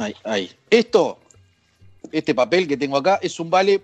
Ahí, 0.03 0.15
ahí. 0.23 0.51
Esto, 0.69 1.19
este 2.11 2.35
papel 2.35 2.67
que 2.67 2.77
tengo 2.77 2.97
acá, 2.97 3.19
es 3.21 3.39
un 3.39 3.49
vale 3.49 3.81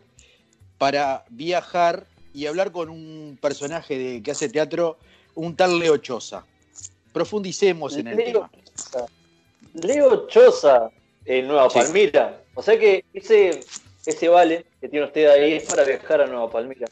para 0.77 1.25
viajar 1.29 2.05
y 2.33 2.45
hablar 2.45 2.71
con 2.71 2.89
un 2.89 3.37
personaje 3.41 3.97
de, 3.97 4.23
que 4.23 4.31
hace 4.31 4.49
teatro, 4.49 4.97
un 5.35 5.55
tal 5.55 5.79
Leo 5.79 5.97
Choza. 5.97 6.45
Profundicemos 7.13 7.95
en 7.97 8.07
el 8.07 8.17
Leo 8.17 8.25
tema. 8.25 8.51
Leo 9.73 10.27
Choza, 10.27 10.91
en 11.25 11.47
Nueva 11.47 11.69
Sí. 11.69 11.79
Palmira. 11.79 12.43
O 12.55 12.61
sea 12.61 12.77
que 12.77 13.05
ese, 13.13 13.61
ese 14.05 14.27
vale 14.27 14.65
que 14.81 14.89
tiene 14.89 15.05
usted 15.05 15.27
ahí 15.29 15.53
es 15.53 15.63
para 15.63 15.83
viajar 15.83 16.21
a 16.21 16.27
Nueva 16.27 16.49
Palmira. 16.49 16.87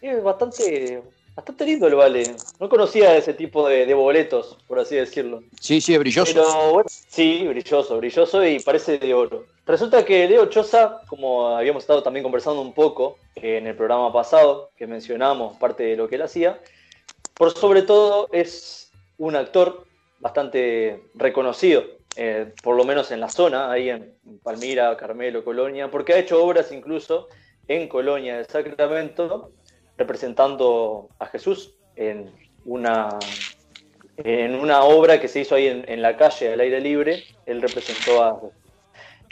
Es 0.00 0.22
bastante, 0.22 1.02
bastante 1.38 1.66
lindo 1.66 1.86
el 1.86 1.94
vale. 1.94 2.34
No 2.58 2.68
conocía 2.68 3.16
ese 3.16 3.32
tipo 3.32 3.68
de, 3.68 3.86
de 3.86 3.94
boletos, 3.94 4.58
por 4.66 4.80
así 4.80 4.96
decirlo. 4.96 5.44
Sí, 5.60 5.80
sí, 5.80 5.94
es 5.94 6.00
brilloso. 6.00 6.32
Pero 6.32 6.72
bueno, 6.72 6.88
sí, 6.90 7.46
brilloso, 7.46 7.96
brilloso 7.96 8.44
y 8.44 8.58
parece 8.58 8.98
de 8.98 9.14
oro. 9.14 9.44
Resulta 9.64 10.04
que 10.04 10.26
Leo 10.26 10.46
Choza, 10.46 11.00
como 11.06 11.46
habíamos 11.46 11.84
estado 11.84 12.02
también 12.02 12.24
conversando 12.24 12.60
un 12.60 12.72
poco 12.72 13.18
en 13.36 13.68
el 13.68 13.76
programa 13.76 14.12
pasado, 14.12 14.70
que 14.76 14.88
mencionamos 14.88 15.56
parte 15.58 15.84
de 15.84 15.96
lo 15.96 16.08
que 16.08 16.16
él 16.16 16.22
hacía, 16.22 16.58
por 17.34 17.56
sobre 17.56 17.82
todo 17.82 18.28
es 18.32 18.90
un 19.16 19.36
actor 19.36 19.86
bastante 20.18 21.04
reconocido, 21.14 21.84
eh, 22.16 22.52
por 22.64 22.74
lo 22.74 22.82
menos 22.84 23.12
en 23.12 23.20
la 23.20 23.28
zona, 23.28 23.70
ahí 23.70 23.90
en 23.90 24.12
Palmira, 24.42 24.96
Carmelo, 24.96 25.44
Colonia, 25.44 25.88
porque 25.88 26.14
ha 26.14 26.18
hecho 26.18 26.42
obras 26.44 26.72
incluso 26.72 27.28
en 27.68 27.86
Colonia 27.86 28.38
de 28.38 28.44
Sacramento, 28.44 29.52
representando 29.98 31.08
a 31.18 31.26
Jesús 31.26 31.74
en 31.96 32.30
una 32.64 33.18
en 34.24 34.56
una 34.56 34.82
obra 34.82 35.20
que 35.20 35.28
se 35.28 35.40
hizo 35.40 35.54
ahí 35.54 35.68
en, 35.68 35.84
en 35.86 36.02
la 36.02 36.16
calle, 36.16 36.52
al 36.52 36.60
aire 36.60 36.80
libre, 36.80 37.24
él 37.46 37.62
representó 37.62 38.22
a... 38.22 38.40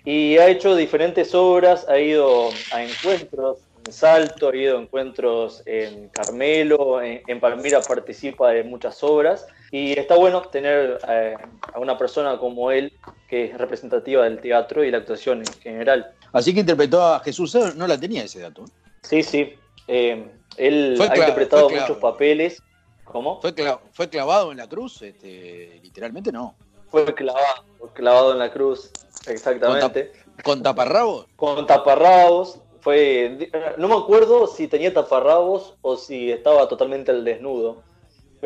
Y 0.05 0.39
ha 0.39 0.49
hecho 0.49 0.77
diferentes 0.77 1.35
obras, 1.35 1.89
ha 1.89 1.99
ido 1.99 2.51
a 2.73 2.85
encuentros 2.85 3.59
en 3.85 3.93
Salto, 3.93 4.49
ha 4.49 4.57
ido 4.57 4.79
a 4.79 4.81
encuentros 4.81 5.65
en 5.67 6.09
Carmelo, 6.11 7.03
en, 7.03 7.21
en 7.27 7.41
Palmira 7.41 7.81
participa 7.81 8.51
de 8.53 8.63
muchas 8.63 9.03
obras 9.03 9.49
y 9.73 9.99
está 9.99 10.15
bueno 10.15 10.43
tener 10.43 11.01
eh, 11.09 11.35
a 11.75 11.81
una 11.81 11.99
persona 11.99 12.39
como 12.39 12.71
él 12.71 12.93
que 13.29 13.47
es 13.47 13.59
representativa 13.59 14.23
del 14.23 14.41
teatro 14.41 14.85
y 14.85 14.93
la 14.93 14.99
actuación 14.99 15.39
en 15.41 15.53
general. 15.61 16.13
Así 16.33 16.55
que 16.55 16.61
interpretó 16.61 17.03
a 17.03 17.19
Jesús, 17.19 17.57
no 17.75 17.89
la 17.89 17.99
tenía 17.99 18.23
ese 18.23 18.39
dato. 18.39 18.67
Sí, 19.03 19.25
sí. 19.25 19.55
eh, 19.89 20.25
él 20.57 20.95
Fue 20.97 21.07
ha 21.07 21.17
interpretado 21.17 21.69
muchos 21.71 21.99
papeles. 21.99 22.63
¿Cómo? 23.05 23.41
¿Fue, 23.41 23.55
cla- 23.55 23.81
fue 23.93 24.09
clavado 24.09 24.51
en 24.51 24.59
la 24.59 24.69
cruz? 24.69 25.01
Este, 25.03 25.79
literalmente 25.83 26.33
no. 26.33 26.57
Fue 26.91 27.15
clavado, 27.15 27.65
fue 27.79 27.93
clavado 27.93 28.33
en 28.33 28.39
la 28.39 28.51
cruz, 28.53 28.91
exactamente. 29.27 30.13
¿Con 30.43 30.63
taparrabos? 30.63 31.27
Con 31.37 31.67
taparrabos. 31.67 32.61
Fue, 32.81 33.51
no 33.79 33.89
me 33.89 33.97
acuerdo 33.97 34.47
si 34.47 34.69
tenía 34.69 34.95
taparrabos 34.95 35.75
o 35.83 35.97
si 35.97 36.31
estaba 36.31 36.69
totalmente 36.69 37.11
al 37.11 37.25
desnudo. 37.25 37.83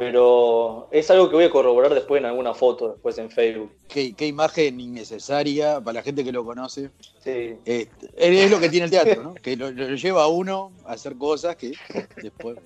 Pero 0.01 0.89
es 0.91 1.11
algo 1.11 1.29
que 1.29 1.37
voy 1.37 1.45
a 1.45 1.51
corroborar 1.51 1.93
después 1.93 2.21
en 2.21 2.25
alguna 2.25 2.55
foto, 2.55 2.93
después 2.93 3.19
en 3.19 3.31
Facebook. 3.31 3.71
Qué, 3.87 4.15
qué 4.15 4.27
imagen 4.27 4.81
innecesaria 4.81 5.79
para 5.79 5.97
la 5.99 6.03
gente 6.03 6.25
que 6.25 6.33
lo 6.33 6.43
conoce. 6.43 6.89
Sí. 7.23 7.57
Este, 7.67 8.09
es 8.17 8.51
lo 8.51 8.59
que 8.59 8.71
tiene 8.71 8.87
el 8.87 8.91
teatro, 8.91 9.23
¿no? 9.23 9.35
Que 9.35 9.57
lo, 9.59 9.71
lo 9.71 9.95
lleva 9.95 10.23
a 10.23 10.27
uno 10.29 10.73
a 10.87 10.93
hacer 10.95 11.17
cosas 11.17 11.55
que 11.57 11.75
después. 12.23 12.57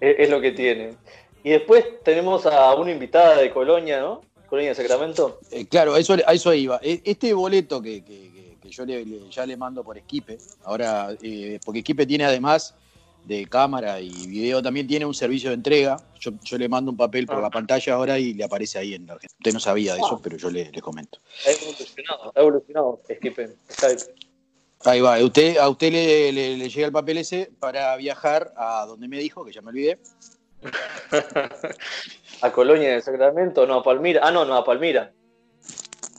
Es, 0.00 0.16
es 0.20 0.30
lo 0.30 0.40
que 0.40 0.52
tiene. 0.52 0.94
Y 1.44 1.50
después 1.50 1.84
tenemos 2.02 2.46
a 2.46 2.74
una 2.74 2.90
invitada 2.90 3.36
de 3.36 3.50
Colonia, 3.50 4.00
¿no? 4.00 4.22
Colonia 4.48 4.70
de 4.70 4.74
Sacramento. 4.74 5.38
Eh, 5.50 5.66
claro, 5.66 5.92
a 5.92 6.00
eso, 6.00 6.14
a 6.26 6.32
eso 6.32 6.54
iba. 6.54 6.80
E- 6.82 7.02
Este 7.04 7.34
boleto 7.34 7.82
que, 7.82 8.02
que- 8.02 8.28
yo 8.70 8.86
le- 8.86 9.28
ya 9.30 9.44
le 9.44 9.56
mando 9.58 9.84
por 9.84 9.98
Esquipe, 9.98 10.38
ahora, 10.64 11.14
eh, 11.22 11.58
porque 11.62 11.80
Esquipe 11.80 12.06
tiene 12.06 12.24
además 12.24 12.74
de 13.24 13.44
cámara 13.46 14.00
y 14.00 14.26
video, 14.26 14.62
también 14.62 14.86
tiene 14.86 15.04
un 15.04 15.14
servicio 15.14 15.50
de 15.50 15.54
entrega. 15.56 15.96
Yo, 16.18 16.32
yo 16.42 16.56
le 16.58 16.68
mando 16.68 16.90
un 16.90 16.96
papel 16.96 17.26
por 17.26 17.36
Ah. 17.36 17.42
la 17.42 17.50
pantalla 17.50 17.94
ahora 17.94 18.18
y 18.18 18.32
le 18.34 18.44
aparece 18.44 18.78
ahí 18.78 18.94
en 18.94 19.06
la 19.06 19.14
Argentina. 19.14 19.36
Usted 19.38 19.52
no 19.52 19.60
sabía 19.60 19.92
de 19.94 19.98
eso, 20.00 20.14
Ah. 20.16 20.20
pero 20.22 20.36
yo 20.36 20.50
le, 20.50 20.70
le 20.70 20.80
comento. 20.80 21.18
Ha 21.46 21.50
evolucionado, 21.50 22.32
ha 22.34 22.40
evolucionado 22.40 23.00
Skype. 23.04 23.48
Skype. 23.70 24.02
Ahí 24.84 25.00
va, 25.00 25.18
usted, 25.22 25.56
a 25.58 25.68
usted 25.68 25.90
le, 25.92 26.32
le- 26.32 26.56
le 26.56 26.68
llega 26.68 26.86
el 26.86 26.92
papel 26.92 27.18
ese 27.18 27.50
para 27.58 27.94
viajar 27.96 28.52
a 28.56 28.86
donde 28.86 29.08
me 29.08 29.18
dijo, 29.18 29.44
que 29.44 29.52
ya 29.52 29.60
me 29.60 29.68
olvidé. 29.70 29.98
a 32.40 32.52
Colonia 32.52 32.92
de 32.94 33.02
Sacramento, 33.02 33.66
no, 33.66 33.74
a 33.74 33.82
Palmira. 33.82 34.20
Ah, 34.22 34.30
no, 34.30 34.44
no, 34.44 34.54
a 34.54 34.64
Palmira. 34.64 35.12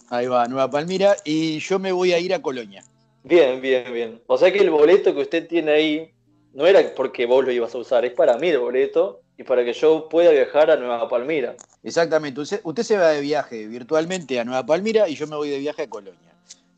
Ahí 0.10 0.28
va, 0.28 0.46
Nueva 0.48 0.70
Palmira, 0.70 1.16
y 1.24 1.60
yo 1.60 1.78
me 1.80 1.92
voy 1.92 2.14
a 2.14 2.20
ir 2.20 2.34
a 2.34 2.42
Colonia. 2.42 2.84
Bien, 3.24 3.62
bien, 3.62 3.94
bien. 3.94 4.22
O 4.28 4.38
sea 4.38 4.52
que 4.52 4.60
el 4.60 4.70
boleto 4.72 5.14
que 5.14 5.22
usted 5.22 5.48
tiene 5.48 5.72
ahí 5.72 6.12
no 6.54 6.66
era 6.66 6.94
porque 6.96 7.26
vos 7.26 7.46
lo 7.46 7.52
ibas 7.52 7.74
a 7.76 7.78
usar, 7.78 8.06
es 8.06 8.14
para 8.14 8.38
mí 8.38 8.48
el 8.50 8.60
boleto 8.60 9.22
y 9.38 9.44
para 9.44 9.64
que 9.64 9.74
yo 9.74 10.10
pueda 10.10 10.32
viajar 10.32 10.70
a 10.72 10.76
Nueva 10.76 11.08
Palmira. 11.08 11.56
Exactamente, 11.84 12.42
usted, 12.42 12.62
usted 12.64 12.84
se 12.84 12.98
va 12.98 13.10
de 13.10 13.22
viaje 13.22 13.68
virtualmente 13.68 14.40
a 14.40 14.44
Nueva 14.46 14.66
Palmira 14.66 15.08
y 15.08 15.16
yo 15.16 15.28
me 15.28 15.36
voy 15.36 15.50
de 15.50 15.60
viaje 15.60 15.84
a 15.84 15.90
Colonia. 15.90 16.36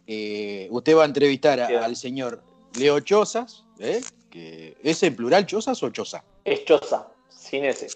Eh, 0.08 0.68
usted 0.72 0.96
va 0.96 1.04
a 1.04 1.06
entrevistar 1.06 1.60
a- 1.60 1.86
al 1.86 1.96
señor 1.96 2.44
Leo 2.78 3.00
Chozas, 3.00 3.64
¿eh? 3.80 4.02
que, 4.30 4.78
¿es 4.84 5.02
en 5.04 5.16
plural 5.16 5.46
Chozas 5.46 5.82
o 5.84 5.90
Choza? 5.90 6.24
Es 6.44 6.66
Choza, 6.66 7.08
sin 7.30 7.66
ese. 7.66 7.88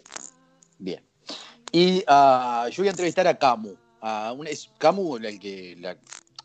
Bien. 0.79 1.03
Y 1.71 2.03
ah, 2.07 2.67
yo 2.71 2.81
voy 2.83 2.87
a 2.87 2.91
entrevistar 2.91 3.27
a 3.27 3.37
Camu. 3.37 3.75
A 4.01 4.31
un, 4.33 4.47
es 4.47 4.69
Camu, 4.77 5.17
el 5.17 5.39
que 5.39 5.75
la- 5.79 5.97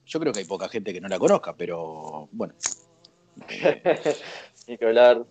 yo 0.06 0.18
creo 0.20 0.32
que 0.32 0.40
hay 0.40 0.44
poca 0.44 0.68
gente 0.68 0.92
que 0.92 1.00
no 1.00 1.08
la 1.08 1.18
conozca, 1.18 1.54
pero 1.54 2.28
bueno. 2.32 2.54
Ni 4.70 4.78
que 4.78 4.84
hablar. 4.84 5.26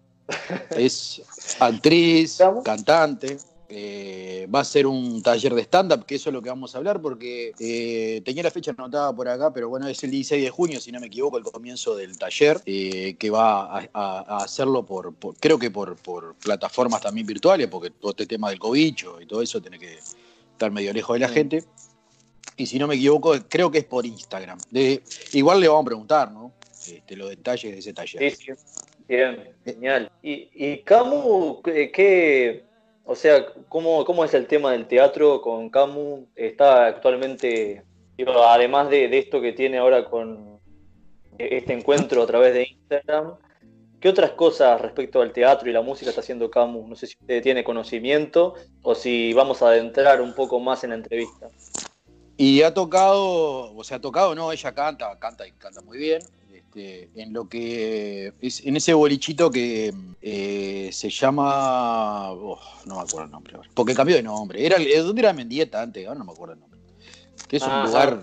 Es 0.71 1.21
actriz, 1.61 2.39
cantante. 2.65 3.37
eh, 3.69 4.47
va 4.53 4.59
a 4.59 4.65
ser 4.65 4.85
un 4.85 5.23
taller 5.23 5.55
de 5.55 5.61
stand-up, 5.61 6.05
que 6.05 6.15
eso 6.15 6.29
es 6.29 6.33
lo 6.33 6.41
que 6.41 6.49
vamos 6.49 6.75
a 6.75 6.79
hablar, 6.79 7.01
porque 7.01 7.53
eh, 7.57 8.21
tenía 8.25 8.43
la 8.43 8.51
fecha 8.51 8.71
anotada 8.77 9.15
por 9.15 9.29
acá, 9.29 9.53
pero 9.53 9.69
bueno, 9.69 9.87
es 9.87 10.03
el 10.03 10.11
16 10.11 10.43
de 10.43 10.49
junio, 10.49 10.81
si 10.81 10.91
no 10.91 10.99
me 10.99 11.07
equivoco, 11.07 11.37
el 11.37 11.45
comienzo 11.45 11.95
del 11.95 12.17
taller, 12.17 12.59
eh, 12.65 13.15
que 13.17 13.29
va 13.29 13.87
a, 13.93 14.37
hacerlo 14.43 14.85
por, 14.85 15.13
por- 15.13 15.35
creo 15.37 15.57
que 15.57 15.71
por, 15.71 15.95
por 15.95 16.35
plataformas 16.35 16.99
también 16.99 17.25
virtuales, 17.25 17.67
porque 17.67 17.91
todo 17.91 18.11
este 18.11 18.25
tema 18.25 18.49
del 18.49 18.59
cobicho 18.59 19.21
y 19.21 19.25
todo 19.25 19.41
eso 19.41 19.61
tiene 19.61 19.79
que 19.79 19.99
estar 20.51 20.69
medio 20.69 20.91
lejos 20.91 21.13
de 21.13 21.19
la 21.19 21.29
gente. 21.29 21.63
Y 22.57 22.65
si 22.65 22.77
no 22.77 22.87
me 22.87 22.95
equivoco, 22.95 23.33
creo 23.47 23.71
que 23.71 23.77
es 23.77 23.85
por 23.85 24.05
Instagram. 24.05 24.59
De, 24.69 25.01
igual 25.31 25.61
le 25.61 25.69
vamos 25.69 25.83
a 25.83 25.85
preguntar, 25.85 26.29
¿no? 26.29 26.51
Este, 26.87 27.15
los 27.15 27.29
detalles 27.29 27.71
de 27.71 27.79
ese 27.79 27.93
taller. 27.93 28.35
Sí, 28.35 28.45
sí. 28.47 28.79
Bien, 29.09 29.55
genial. 29.65 30.11
¿Y, 30.21 30.49
y 30.53 30.83
Camu, 30.83 31.63
qué, 31.63 32.63
o 33.03 33.15
sea, 33.15 33.43
¿cómo, 33.67 34.05
cómo 34.05 34.23
es 34.23 34.35
el 34.35 34.45
tema 34.45 34.71
del 34.71 34.87
teatro 34.87 35.41
con 35.41 35.71
Camu? 35.71 36.27
Está 36.35 36.85
actualmente, 36.85 37.83
digo, 38.15 38.43
además 38.43 38.91
de, 38.91 39.07
de 39.07 39.17
esto 39.17 39.41
que 39.41 39.53
tiene 39.53 39.79
ahora 39.79 40.05
con 40.05 40.59
este 41.39 41.73
encuentro 41.73 42.21
a 42.21 42.27
través 42.27 42.53
de 42.53 42.67
Instagram, 42.69 43.33
¿qué 43.99 44.09
otras 44.09 44.29
cosas 44.33 44.79
respecto 44.79 45.23
al 45.23 45.33
teatro 45.33 45.67
y 45.67 45.73
la 45.73 45.81
música 45.81 46.11
está 46.11 46.21
haciendo 46.21 46.51
Camu? 46.51 46.87
No 46.87 46.95
sé 46.95 47.07
si 47.07 47.17
usted 47.19 47.41
tiene 47.41 47.63
conocimiento 47.63 48.53
o 48.83 48.93
si 48.93 49.33
vamos 49.33 49.63
a 49.63 49.69
adentrar 49.69 50.21
un 50.21 50.35
poco 50.35 50.59
más 50.59 50.83
en 50.83 50.91
la 50.91 50.97
entrevista. 50.97 51.49
Y 52.37 52.61
ha 52.61 52.71
tocado, 52.71 53.73
o 53.73 53.83
sea, 53.83 53.97
ha 53.97 54.01
tocado, 54.01 54.35
no, 54.35 54.51
ella 54.51 54.71
canta, 54.71 55.17
canta 55.17 55.47
y 55.47 55.51
canta 55.53 55.81
muy 55.81 55.97
bien. 55.97 56.21
Este, 56.73 57.09
en 57.15 57.33
lo 57.33 57.49
que 57.49 58.31
es 58.41 58.63
en 58.65 58.75
ese 58.75 58.93
bolichito 58.93 59.49
que 59.49 59.91
eh, 60.21 60.89
se 60.91 61.09
llama, 61.09 62.31
oh, 62.31 62.59
no 62.85 62.95
me 62.97 63.01
acuerdo 63.01 63.25
el 63.25 63.31
nombre, 63.31 63.57
porque 63.73 63.95
cambió 63.95 64.15
de 64.15 64.21
nombre. 64.23 64.63
Era, 64.63 64.75
el- 64.77 65.03
¿Dónde 65.03 65.21
era 65.21 65.33
Mendieta 65.33 65.81
antes? 65.81 66.05
Ahora 66.07 66.19
no 66.19 66.25
me 66.25 66.31
acuerdo 66.31 66.53
el 66.53 66.59
nombre. 66.59 66.79
Que 67.47 67.57
es 67.57 67.63
un 67.63 67.69
Ajá. 67.69 67.85
lugar 67.87 68.19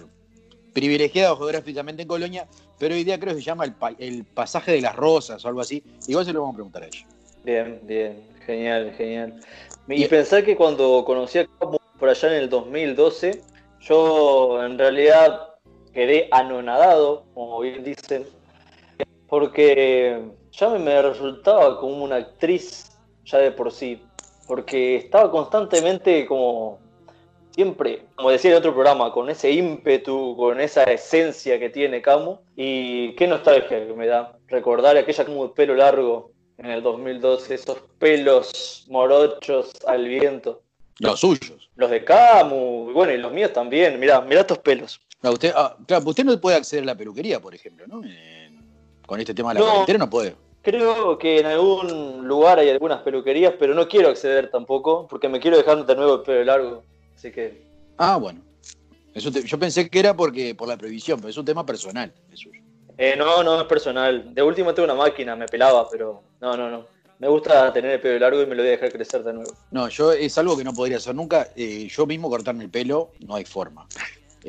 privilegiado 0.73 1.37
geográficamente 1.37 2.03
en 2.03 2.09
Colonia, 2.09 2.47
pero 2.79 2.95
hoy 2.95 3.03
día 3.03 3.19
creo 3.19 3.35
que 3.35 3.41
se 3.41 3.47
llama 3.47 3.65
el, 3.65 3.75
pa- 3.75 3.95
el 3.99 4.25
pasaje 4.25 4.73
de 4.73 4.81
las 4.81 4.95
rosas 4.95 5.45
o 5.45 5.49
algo 5.49 5.61
así. 5.61 5.83
Igual 6.07 6.25
se 6.25 6.33
lo 6.33 6.41
vamos 6.43 6.55
a 6.55 6.57
preguntar 6.57 6.83
a 6.85 6.87
ella. 6.87 7.07
Bien, 7.43 7.81
bien, 7.83 8.23
genial, 8.45 8.95
genial. 8.97 9.41
Y 9.89 9.97
Bien. 9.97 10.09
pensar 10.09 10.45
que 10.45 10.55
cuando 10.57 11.05
conocí 11.05 11.39
a 11.39 11.47
Camu 11.59 11.79
por 11.99 12.09
allá 12.11 12.29
en 12.29 12.43
el 12.43 12.49
2012, 12.49 13.43
yo 13.81 14.63
en 14.65 14.79
realidad 14.79 15.41
quedé 15.93 16.29
anonadado, 16.31 17.25
como 17.35 17.61
bien 17.61 17.83
dicen, 17.83 18.27
porque 19.29 20.23
ya 20.53 20.69
me, 20.71 21.03
resultaba 21.03 21.79
como 21.79 22.05
una 22.05 22.17
actriz 22.17 22.97
ya 23.25 23.39
de 23.39 23.51
por 23.53 23.73
sí, 23.73 24.03
porque 24.47 24.97
estaba 24.97 25.31
constantemente 25.31 26.27
como 26.27 26.79
siempre, 27.51 28.03
como 28.15 28.31
decía 28.31 28.53
en 28.53 28.59
otro 28.59 28.73
programa, 28.73 29.13
con 29.13 29.29
ese 29.31 29.51
ímpetu, 29.51 30.37
con 30.37 30.61
esa 30.61 30.85
esencia 30.85 31.59
que 31.59 31.71
tiene 31.71 32.03
Camu, 32.03 32.39
y 32.55 33.15
qué 33.15 33.27
nostalgia 33.27 33.87
que 33.87 33.95
me 33.95 34.07
da 34.07 34.39
recordar 34.47 34.97
aquella 34.97 35.25
como 35.25 35.49
de 35.49 35.55
pelo 35.55 35.75
largo 35.75 36.31
en 36.59 36.67
el 36.67 36.83
2012, 36.83 37.55
esos 37.55 37.79
pelos 37.99 38.85
morochos 38.89 39.73
al 39.87 40.07
viento. 40.07 40.63
Los 40.99 41.21
suyos. 41.21 41.71
Los 41.77 41.91
de 41.91 42.05
Camu, 42.05 42.93
bueno, 42.93 43.13
y 43.13 43.19
los 43.19 43.33
míos 43.33 43.53
también. 43.53 43.99
Mirá, 43.99 44.21
mirá 44.21 44.41
estos 44.43 44.59
pelos. 44.59 45.01
Usted, 45.23 45.53
ah, 45.55 45.77
claro, 45.87 46.05
usted 46.09 46.25
no 46.25 46.41
puede 46.41 46.57
acceder 46.57 46.85
a 46.85 46.87
la 46.87 46.95
peluquería, 46.95 47.41
por 47.41 47.55
ejemplo, 47.55 47.87
¿no? 47.87 48.03
En- 48.05 48.36
con 49.07 49.21
este 49.21 49.35
tema 49.35 49.51
de 49.51 49.55
la 49.55 49.61
No. 49.61 49.67
cuarentena 49.71 49.99
no 50.01 50.11
puede. 50.11 50.35
Creo 50.63 51.17
que 51.17 51.39
en 51.39 51.47
algún 51.47 52.27
lugar 52.27 52.59
hay 52.59 52.69
algunas 52.71 53.01
peluquerías, 53.03 53.55
pero 53.59 53.73
no 53.73 53.87
quiero 53.87 54.09
acceder 54.09 54.51
tampoco, 54.51 55.07
porque 55.09 55.29
me 55.29 55.39
quiero 55.39 55.57
dejar 55.57 55.87
de 55.87 55.95
nuevo 55.95 56.17
el 56.17 56.23
pelo 56.23 56.45
largo. 56.45 56.83
Así 57.15 57.31
que, 57.31 57.65
Ah, 57.99 58.17
bueno. 58.17 58.41
Eso 59.15 59.31
te- 59.33 59.43
yo 59.45 59.59
pensé 59.59 59.89
que 59.89 59.99
era 59.99 60.15
porque 60.15 60.55
por 60.55 60.69
la 60.69 60.77
prohibición, 60.77 61.19
pero 61.19 61.31
es 61.31 61.37
un 61.39 61.45
tema 61.47 61.65
personal. 61.65 62.13
es 62.31 62.41
suyo. 62.41 62.61
eh, 62.99 63.15
no, 63.17 63.43
no 63.43 63.61
es 63.61 63.67
personal. 63.67 64.35
De 64.35 64.43
último 64.43 64.75
tengo 64.75 64.85
una 64.85 64.95
máquina, 64.95 65.37
me 65.37 65.47
pelaba, 65.47 65.89
pero 65.91 66.23
no, 66.41 66.57
no, 66.57 66.69
no. 66.71 66.87
Me 67.19 67.29
gusta 67.29 67.73
tener 67.73 67.93
el 67.93 68.01
pelo 68.01 68.19
largo 68.19 68.43
y 68.43 68.47
me 68.47 68.55
lo 68.55 68.63
voy 68.63 68.69
a 68.69 68.71
dejar 68.73 68.93
crecer 68.93 69.23
de 69.23 69.33
nuevo. 69.33 69.51
No, 69.71 69.89
yo 69.89 70.13
es 70.13 70.37
algo 70.37 70.55
que 70.57 70.65
no 70.65 70.75
podría 70.75 70.99
hacer 70.99 71.15
nunca. 71.15 71.49
Eh, 71.57 71.89
yo 71.91 72.05
mismo 72.07 72.29
cortarme 72.29 72.65
el 72.65 72.71
pelo, 72.71 73.13
no 73.21 73.35
hay 73.37 73.45
forma. 73.47 73.87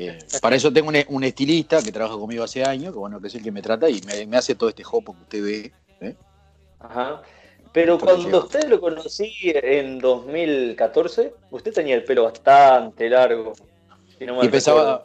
Eh, 0.00 0.16
para 0.40 0.54
eso 0.54 0.72
tengo 0.72 0.88
un, 0.90 0.96
un 1.08 1.24
estilista 1.24 1.82
que 1.82 1.90
trabaja 1.90 2.16
conmigo 2.16 2.44
hace 2.44 2.64
años, 2.64 2.92
que 2.92 2.98
bueno, 2.98 3.20
que 3.20 3.26
es 3.26 3.34
el 3.34 3.42
que 3.42 3.50
me 3.50 3.60
trata 3.62 3.90
y 3.90 4.00
me, 4.06 4.26
me 4.26 4.36
hace 4.36 4.54
todo 4.54 4.68
este 4.68 4.84
jopo 4.84 5.12
que 5.14 5.22
usted 5.22 5.42
ve. 5.42 5.72
¿eh? 6.08 6.14
Ajá. 6.78 7.20
Pero 7.72 7.98
Porque 7.98 8.14
cuando 8.14 8.38
usted 8.38 8.68
lo 8.68 8.80
conocí 8.80 9.34
en 9.44 9.98
2014, 9.98 11.34
usted 11.50 11.72
tenía 11.72 11.96
el 11.96 12.04
pelo 12.04 12.24
bastante 12.24 13.10
largo. 13.10 13.54
si 14.18 14.24
no 14.24 14.36
mal 14.36 14.46
Y 14.46 14.50
pesaba, 14.50 15.04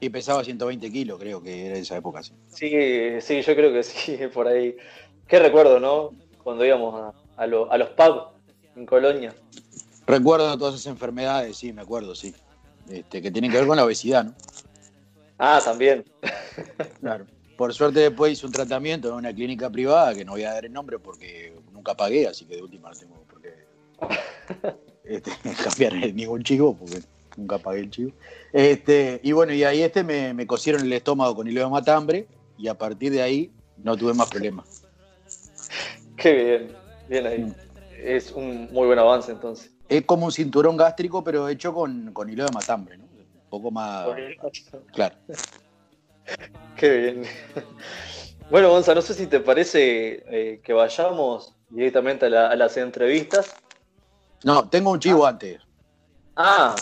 y 0.00 0.08
pesaba 0.08 0.44
120 0.44 0.90
kilos, 0.90 1.18
creo 1.18 1.42
que 1.42 1.66
era 1.66 1.76
esa 1.78 1.96
época. 1.96 2.22
sí. 2.22 2.32
Sí, 2.54 3.20
sí, 3.20 3.42
yo 3.42 3.54
creo 3.56 3.72
que 3.72 3.82
sí, 3.82 4.16
por 4.32 4.46
ahí. 4.46 4.76
Qué 5.26 5.38
recuerdo, 5.38 5.80
¿no? 5.80 6.12
Cuando 6.42 6.64
íbamos 6.64 6.94
a, 6.94 7.42
a, 7.42 7.46
lo- 7.46 7.70
a 7.70 7.76
los 7.76 7.90
pubs 7.90 8.28
en 8.76 8.86
Colonia. 8.86 9.34
Recuerdo 10.06 10.56
todas 10.56 10.74
esas 10.76 10.86
enfermedades, 10.86 11.56
sí, 11.58 11.72
me 11.72 11.82
acuerdo, 11.82 12.14
sí. 12.14 12.34
Este, 12.90 13.20
que 13.22 13.30
tienen 13.30 13.50
que 13.50 13.58
ver 13.58 13.66
con 13.66 13.76
la 13.76 13.84
obesidad, 13.84 14.24
¿no? 14.24 14.34
Ah, 15.38 15.60
también. 15.64 16.04
Claro. 17.00 17.26
Por 17.56 17.74
suerte 17.74 18.00
después 18.00 18.32
hice 18.32 18.46
un 18.46 18.52
tratamiento 18.52 19.08
en 19.08 19.14
una 19.14 19.32
clínica 19.32 19.68
privada, 19.68 20.14
que 20.14 20.24
no 20.24 20.32
voy 20.32 20.44
a 20.44 20.52
dar 20.52 20.64
el 20.64 20.72
nombre 20.72 20.98
porque 20.98 21.56
nunca 21.72 21.96
pagué, 21.96 22.26
así 22.26 22.44
que 22.44 22.56
de 22.56 22.62
última 22.62 22.90
no 22.90 22.96
tengo 22.96 23.14
por 23.28 23.40
qué 23.40 23.54
este, 25.04 25.32
cambiar 25.64 25.94
ningún 26.14 26.42
chivo, 26.42 26.76
porque 26.76 27.00
nunca 27.36 27.58
pagué 27.58 27.80
el 27.80 27.90
chivo. 27.90 28.12
Este, 28.52 29.20
y 29.22 29.32
bueno, 29.32 29.52
y 29.52 29.64
ahí 29.64 29.82
este 29.82 30.04
me, 30.04 30.34
me 30.34 30.46
cosieron 30.46 30.82
el 30.82 30.92
estómago 30.92 31.34
con 31.34 31.48
hilo 31.48 31.60
de 31.60 31.68
matambre, 31.68 32.28
y 32.58 32.68
a 32.68 32.74
partir 32.74 33.12
de 33.12 33.22
ahí 33.22 33.50
no 33.76 33.96
tuve 33.96 34.14
más 34.14 34.28
problemas. 34.28 34.84
Qué 36.16 36.32
bien, 36.32 36.76
bien 37.08 37.26
ahí. 37.26 37.38
Mm. 37.40 37.54
Es 38.02 38.32
un 38.32 38.68
muy 38.72 38.86
buen 38.86 38.98
avance 38.98 39.32
entonces. 39.32 39.72
Es 39.88 40.04
como 40.04 40.26
un 40.26 40.32
cinturón 40.32 40.76
gástrico, 40.76 41.24
pero 41.24 41.48
hecho 41.48 41.72
con, 41.72 42.12
con 42.12 42.28
hilo 42.28 42.44
de 42.44 42.52
matambre, 42.52 42.98
¿no? 42.98 43.04
Un 43.04 43.50
poco 43.50 43.70
más. 43.70 44.08
Claro. 44.92 45.16
Qué 46.76 46.96
bien. 46.98 47.22
Bueno, 48.50 48.70
Gonza, 48.70 48.94
no 48.94 49.02
sé 49.02 49.14
si 49.14 49.26
te 49.26 49.40
parece 49.40 50.22
eh, 50.28 50.60
que 50.62 50.72
vayamos 50.72 51.54
directamente 51.70 52.26
a, 52.26 52.30
la- 52.30 52.48
a 52.50 52.56
las 52.56 52.76
entrevistas. 52.76 53.54
No, 54.44 54.68
tengo 54.68 54.90
un 54.90 55.00
chivo 55.00 55.26
antes. 55.26 55.60
Ah, 56.36 56.74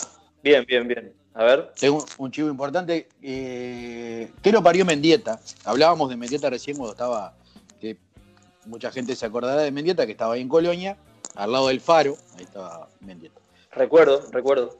bien, 0.43 0.65
bien, 0.67 0.87
bien. 0.87 1.13
A 1.33 1.43
ver. 1.43 1.71
Tengo 1.79 2.03
un 2.17 2.31
chivo 2.31 2.49
importante. 2.49 3.07
Eh, 3.21 4.31
¿Qué 4.41 4.51
lo 4.51 4.61
parió 4.61 4.85
Mendieta? 4.85 5.39
Hablábamos 5.65 6.09
de 6.09 6.17
Mendieta 6.17 6.49
recién 6.49 6.77
cuando 6.77 6.91
estaba. 6.93 7.33
Que 7.79 7.97
mucha 8.65 8.91
gente 8.91 9.15
se 9.15 9.25
acordará 9.25 9.61
de 9.61 9.71
Mendieta, 9.71 10.05
que 10.05 10.11
estaba 10.11 10.33
ahí 10.33 10.41
en 10.41 10.49
Colonia, 10.49 10.97
al 11.37 11.51
lado 11.51 11.67
del 11.67 11.79
faro. 11.79 12.17
Ahí 12.37 12.43
estaba 12.43 12.89
Mendieta. 12.99 13.39
Recuerdo, 13.71 14.23
recuerdo. 14.31 14.75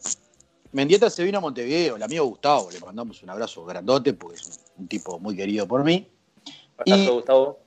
Mendieta 0.71 1.09
se 1.09 1.23
vino 1.23 1.37
a 1.37 1.41
Montevideo, 1.41 1.95
el 1.95 2.03
amigo 2.03 2.25
Gustavo, 2.25 2.69
le 2.71 2.79
mandamos 2.79 3.21
un 3.23 3.29
abrazo 3.29 3.63
grandote, 3.63 4.13
porque 4.13 4.35
es 4.37 4.59
un, 4.77 4.87
tipo 4.87 5.19
muy 5.19 5.35
querido 5.35 5.67
por 5.67 5.83
mí. 5.83 6.07
Abrazo, 6.77 7.03
Y- 7.03 7.07
Gustavo. 7.15 7.59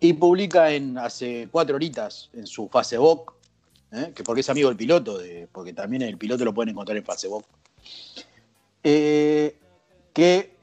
Y 0.00 0.12
publica 0.14 0.70
en 0.72 0.98
hace 0.98 1.48
cuatro 1.50 1.76
horitas 1.76 2.28
en 2.34 2.46
su 2.46 2.68
Facebook, 2.68 3.34
¿eh? 3.92 4.12
que 4.14 4.22
porque 4.24 4.40
es 4.40 4.50
amigo 4.50 4.68
del 4.68 4.76
piloto, 4.76 5.16
de- 5.18 5.48
porque 5.52 5.72
también 5.72 6.02
el 6.02 6.18
piloto 6.18 6.44
lo 6.44 6.52
pueden 6.52 6.70
encontrar 6.70 6.96
en 6.98 7.04
Facebook, 7.04 7.44
eh, 8.82 9.56
que 10.12 10.54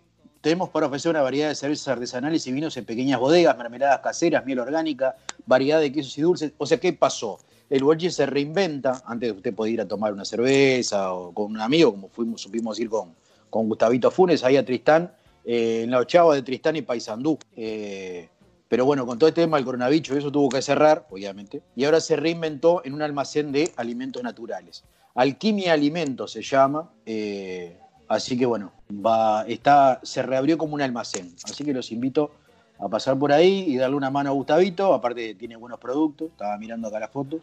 tenemos 0.41 0.69
para 0.69 0.87
ofrecer 0.87 1.09
una 1.11 1.21
variedad 1.21 1.49
de 1.49 1.55
cervezas 1.55 1.87
artesanales 1.87 2.45
y 2.47 2.51
vinos 2.51 2.75
en 2.77 2.85
pequeñas 2.85 3.19
bodegas, 3.19 3.57
mermeladas 3.57 3.99
caseras, 4.01 4.45
miel 4.45 4.59
orgánica, 4.59 5.15
variedad 5.45 5.79
de 5.79 5.91
quesos 5.91 6.17
y 6.17 6.21
dulces. 6.21 6.51
O 6.57 6.65
sea, 6.65 6.79
¿qué 6.79 6.93
pasó? 6.93 7.39
El 7.71 7.85
boliche 7.85 8.11
se 8.11 8.25
reinventa, 8.25 9.01
antes 9.05 9.31
usted 9.31 9.55
poder 9.55 9.71
ir 9.71 9.79
a 9.79 9.87
tomar 9.87 10.11
una 10.11 10.25
cerveza 10.25 11.13
o 11.13 11.33
con 11.33 11.45
un 11.45 11.61
amigo, 11.61 11.91
como 11.91 12.09
fuimos, 12.09 12.41
supimos 12.41 12.77
ir 12.81 12.89
con, 12.89 13.15
Gustavito 13.49 14.11
Funes, 14.11 14.43
ahí 14.43 14.57
a 14.57 14.65
Tristán, 14.65 15.09
eh, 15.45 15.83
en 15.83 15.91
la 15.91 15.99
ochava 15.99 16.35
de 16.35 16.41
Tristán 16.41 16.75
y 16.75 16.81
Paysandú. 16.81 17.39
Eh, 17.55 18.27
pero 18.67 18.83
bueno, 18.83 19.05
con 19.05 19.17
todo 19.17 19.29
este 19.29 19.43
tema 19.43 19.55
del 19.55 19.65
coronavirus, 19.65 20.17
eso 20.17 20.29
tuvo 20.33 20.49
que 20.49 20.61
cerrar, 20.61 21.07
obviamente, 21.09 21.61
y 21.77 21.85
ahora 21.85 22.01
se 22.01 22.17
reinventó 22.17 22.81
en 22.83 22.93
un 22.93 23.03
almacén 23.03 23.53
de 23.53 23.71
alimentos 23.77 24.21
naturales. 24.21 24.83
Alquimia 25.15 25.71
Alimentos 25.71 26.33
se 26.33 26.41
llama, 26.41 26.91
eh, 27.05 27.79
así 28.09 28.37
que 28.37 28.45
bueno, 28.45 28.73
está, 29.47 30.01
se 30.03 30.21
reabrió 30.23 30.57
como 30.57 30.73
un 30.73 30.81
almacén. 30.81 31.33
Así 31.45 31.63
que 31.63 31.71
los 31.71 31.89
invito 31.93 32.31
a 32.79 32.89
pasar 32.89 33.17
por 33.17 33.31
ahí 33.31 33.63
y 33.65 33.77
darle 33.77 33.95
una 33.95 34.09
mano 34.09 34.31
a 34.31 34.33
Gustavito, 34.33 34.93
aparte 34.93 35.35
tiene 35.35 35.55
buenos 35.55 35.79
productos, 35.79 36.31
estaba 36.31 36.57
mirando 36.57 36.89
acá 36.89 36.99
las 36.99 37.11
fotos, 37.11 37.39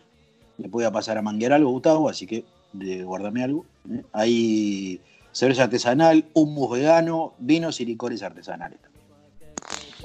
le 0.59 0.69
puede 0.69 0.91
pasar 0.91 1.17
a 1.19 1.23
manguear 1.23 1.53
algo, 1.53 1.71
Gustavo, 1.71 2.09
así 2.09 2.27
que 2.27 2.45
de, 2.73 3.03
guardame 3.03 3.45
algo. 3.45 3.65
¿eh? 3.91 4.03
Hay 4.13 5.01
cerveza 5.33 5.65
artesanal, 5.65 6.27
hummus 6.35 6.73
vegano, 6.73 7.35
vinos 7.39 7.81
y 7.81 7.87
licores 7.87 8.23
artesanales. 8.23 8.79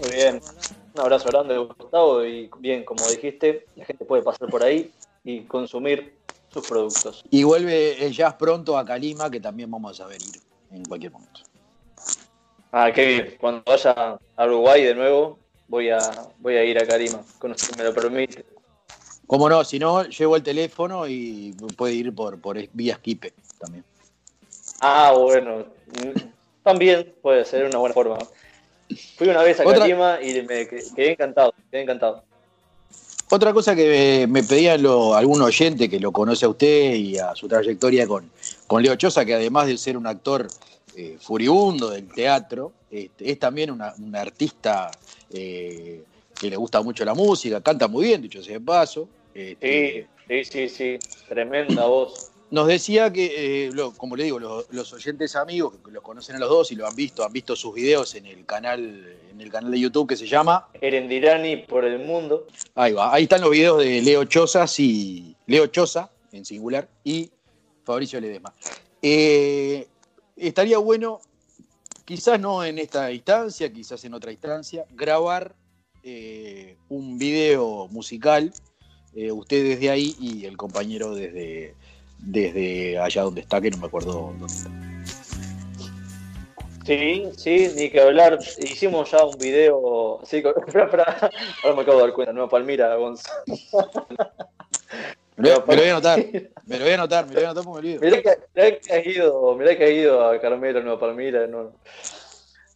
Muy 0.01 0.11
bien. 0.11 0.41
Un 0.95 1.01
abrazo 1.01 1.29
grande, 1.29 1.57
Gustavo. 1.57 2.23
Y 2.23 2.49
bien, 2.59 2.83
como 2.85 3.05
dijiste, 3.07 3.65
la 3.75 3.85
gente 3.85 4.05
puede 4.05 4.21
pasar 4.21 4.49
por 4.49 4.63
ahí 4.63 4.91
y 5.23 5.41
consumir 5.41 6.15
sus 6.49 6.67
productos. 6.67 7.23
Y 7.31 7.43
vuelve 7.43 8.05
el 8.05 8.13
jazz 8.13 8.35
pronto 8.35 8.77
a 8.77 8.85
Calima, 8.85 9.29
que 9.29 9.39
también 9.39 9.71
vamos 9.71 9.99
a 9.99 10.07
ver 10.07 10.21
ir 10.21 10.41
en 10.71 10.85
cualquier 10.85 11.11
momento. 11.11 11.41
Ah, 12.71 12.91
qué 12.91 13.05
bien. 13.05 13.35
Cuando 13.39 13.63
vaya 13.65 14.19
a 14.35 14.45
Uruguay 14.45 14.83
de 14.83 14.95
nuevo, 14.95 15.39
voy 15.67 15.89
a, 15.89 15.99
voy 16.39 16.55
a 16.55 16.63
ir 16.63 16.77
a 16.77 16.85
Karima, 16.85 17.23
con 17.39 17.51
usted 17.51 17.75
me 17.77 17.83
lo 17.83 17.93
permite. 17.93 18.45
Como 19.27 19.49
no, 19.49 19.63
si 19.63 19.79
no, 19.79 20.03
llevo 20.03 20.35
el 20.35 20.43
teléfono 20.43 21.07
y 21.07 21.55
puede 21.75 21.93
ir 21.93 22.13
por, 22.13 22.39
por 22.39 22.57
vía 22.73 22.95
Skipe 22.95 23.33
también. 23.59 23.83
Ah, 24.79 25.13
bueno. 25.17 25.65
También 26.61 27.13
puede 27.21 27.45
ser 27.45 27.65
una 27.65 27.77
buena 27.77 27.93
forma. 27.93 28.17
Fui 29.17 29.27
una 29.27 29.41
vez 29.43 29.59
a 29.59 29.63
Karima 29.63 30.21
y 30.21 30.41
me 30.43 30.67
que- 30.67 30.83
quedé 30.95 31.11
encantado, 31.11 31.53
quedé 31.71 31.81
encantado. 31.83 32.23
Otra 33.29 33.53
cosa 33.53 33.75
que 33.75 34.27
me 34.29 34.43
pedían 34.43 34.83
lo- 34.83 35.15
algún 35.15 35.41
oyente 35.41 35.89
que 35.89 35.99
lo 35.99 36.11
conoce 36.11 36.45
a 36.45 36.49
usted 36.49 36.93
y 36.93 37.17
a 37.17 37.33
su 37.35 37.47
trayectoria 37.47 38.05
con, 38.07 38.29
con 38.67 38.83
Leo 38.83 38.95
Chosa, 38.95 39.25
que 39.25 39.33
además 39.33 39.67
de 39.67 39.77
ser 39.77 39.97
un 39.97 40.05
actor 40.05 40.47
eh, 40.95 41.17
furibundo 41.19 41.89
del 41.89 42.07
teatro, 42.09 42.73
este, 42.91 43.31
es 43.31 43.39
también 43.39 43.71
una, 43.71 43.93
una 43.97 44.21
artista 44.21 44.91
eh, 45.31 46.03
que 46.39 46.49
le 46.49 46.55
gusta 46.57 46.81
mucho 46.81 47.05
la 47.05 47.13
música, 47.13 47.61
canta 47.61 47.87
muy 47.87 48.05
bien, 48.05 48.21
dicho 48.21 48.41
sea 48.43 48.53
de 48.53 48.59
paso. 48.61 49.07
este, 49.33 50.07
Sí, 50.27 50.43
sí, 50.43 50.69
sí, 50.69 50.99
sí. 50.99 51.25
Tremenda 51.27 51.85
voz. 51.85 52.29
Nos 52.51 52.67
decía 52.67 53.11
que, 53.11 53.65
eh, 53.67 53.71
lo- 53.73 53.93
como 53.93 54.15
le 54.15 54.25
digo, 54.25 54.39
los, 54.39 54.65
los 54.71 54.93
oyentes 54.93 55.35
amigos 55.35 55.73
que 55.83 55.91
los 55.91 56.03
conocen 56.03 56.35
a 56.35 56.39
los 56.39 56.49
dos 56.49 56.71
y 56.71 56.75
lo 56.75 56.85
han 56.87 56.95
visto, 56.95 57.25
han 57.25 57.33
visto 57.33 57.55
sus 57.55 57.73
videos 57.73 58.13
en 58.15 58.27
el 58.27 58.45
canal, 58.45 59.17
en 59.31 59.41
el 59.41 59.49
canal 59.51 59.71
de 59.71 59.79
YouTube 59.79 60.07
que 60.07 60.15
se 60.15 60.27
llama. 60.27 60.67
Erendirani 60.79 61.57
por 61.57 61.83
el 61.83 61.99
mundo. 61.99 62.45
Ahí 62.75 62.93
va, 62.93 63.13
ahí 63.13 63.23
están 63.23 63.41
los 63.41 63.49
videos 63.49 63.79
de 63.79 64.01
Leo 64.03 64.23
Chozas 64.25 64.79
y 64.79 65.35
Leo 65.47 65.65
Choza 65.67 66.11
en 66.31 66.45
singular 66.45 66.87
y 67.03 67.31
Fabricio 67.83 68.21
Ledesma. 68.21 68.53
Eh, 69.01 69.87
estaría 70.37 70.77
bueno, 70.77 71.21
quizás 72.05 72.39
no 72.39 72.63
en 72.63 72.77
esta 72.77 73.11
instancia, 73.11 73.71
quizás 73.73 74.03
en 74.05 74.13
otra 74.13 74.31
instancia, 74.31 74.85
grabar 74.91 75.55
eh, 76.03 76.77
un 76.89 77.17
video 77.17 77.87
musical, 77.89 78.51
eh, 79.15 79.31
usted 79.31 79.63
desde 79.63 79.89
ahí 79.89 80.15
y 80.19 80.45
el 80.45 80.57
compañero 80.57 81.15
desde, 81.15 81.75
desde 82.19 82.99
allá 82.99 83.23
donde 83.23 83.41
está, 83.41 83.61
que 83.61 83.71
no 83.71 83.77
me 83.77 83.87
acuerdo 83.87 84.13
dónde 84.13 84.45
está. 84.45 84.69
Sí, 86.85 87.29
sí, 87.37 87.71
ni 87.77 87.89
que 87.89 88.01
hablar. 88.01 88.39
Hicimos 88.59 89.09
ya 89.11 89.23
un 89.23 89.37
video. 89.37 90.19
Sí, 90.25 90.37
espera, 90.37 90.83
espera. 90.85 91.31
Ahora 91.63 91.75
me 91.75 91.81
acabo 91.83 91.97
de 91.99 92.03
dar 92.03 92.13
cuenta. 92.13 92.33
Nueva 92.33 92.49
Palmira, 92.49 92.95
Gonza. 92.95 93.31
Me 95.37 95.49
lo, 95.49 95.65
me 95.65 95.75
lo 95.75 95.81
voy 95.81 95.89
a 95.89 95.91
anotar, 95.93 96.19
me 96.67 96.77
lo 96.77 96.83
voy 96.83 96.91
a 96.91 96.93
anotar, 96.93 97.25
me 97.25 97.33
lo 97.33 97.39
voy 97.39 97.45
a 97.45 97.49
anotar 97.49 97.63
porque 97.63 97.87
me 97.87 97.95
olvido. 97.95 98.01
Mirá 98.01 98.21
que, 98.21 98.37
mirá 98.53 98.79
que 98.79 98.93
has 98.93 99.07
ido, 99.07 99.55
mirá 99.55 99.77
que 99.77 99.83
has 99.83 99.91
ido 99.91 100.29
a 100.29 100.39
Carmelo, 100.39 100.81
Nueva 100.81 100.99
Palmira. 100.99 101.47
No. 101.47 101.71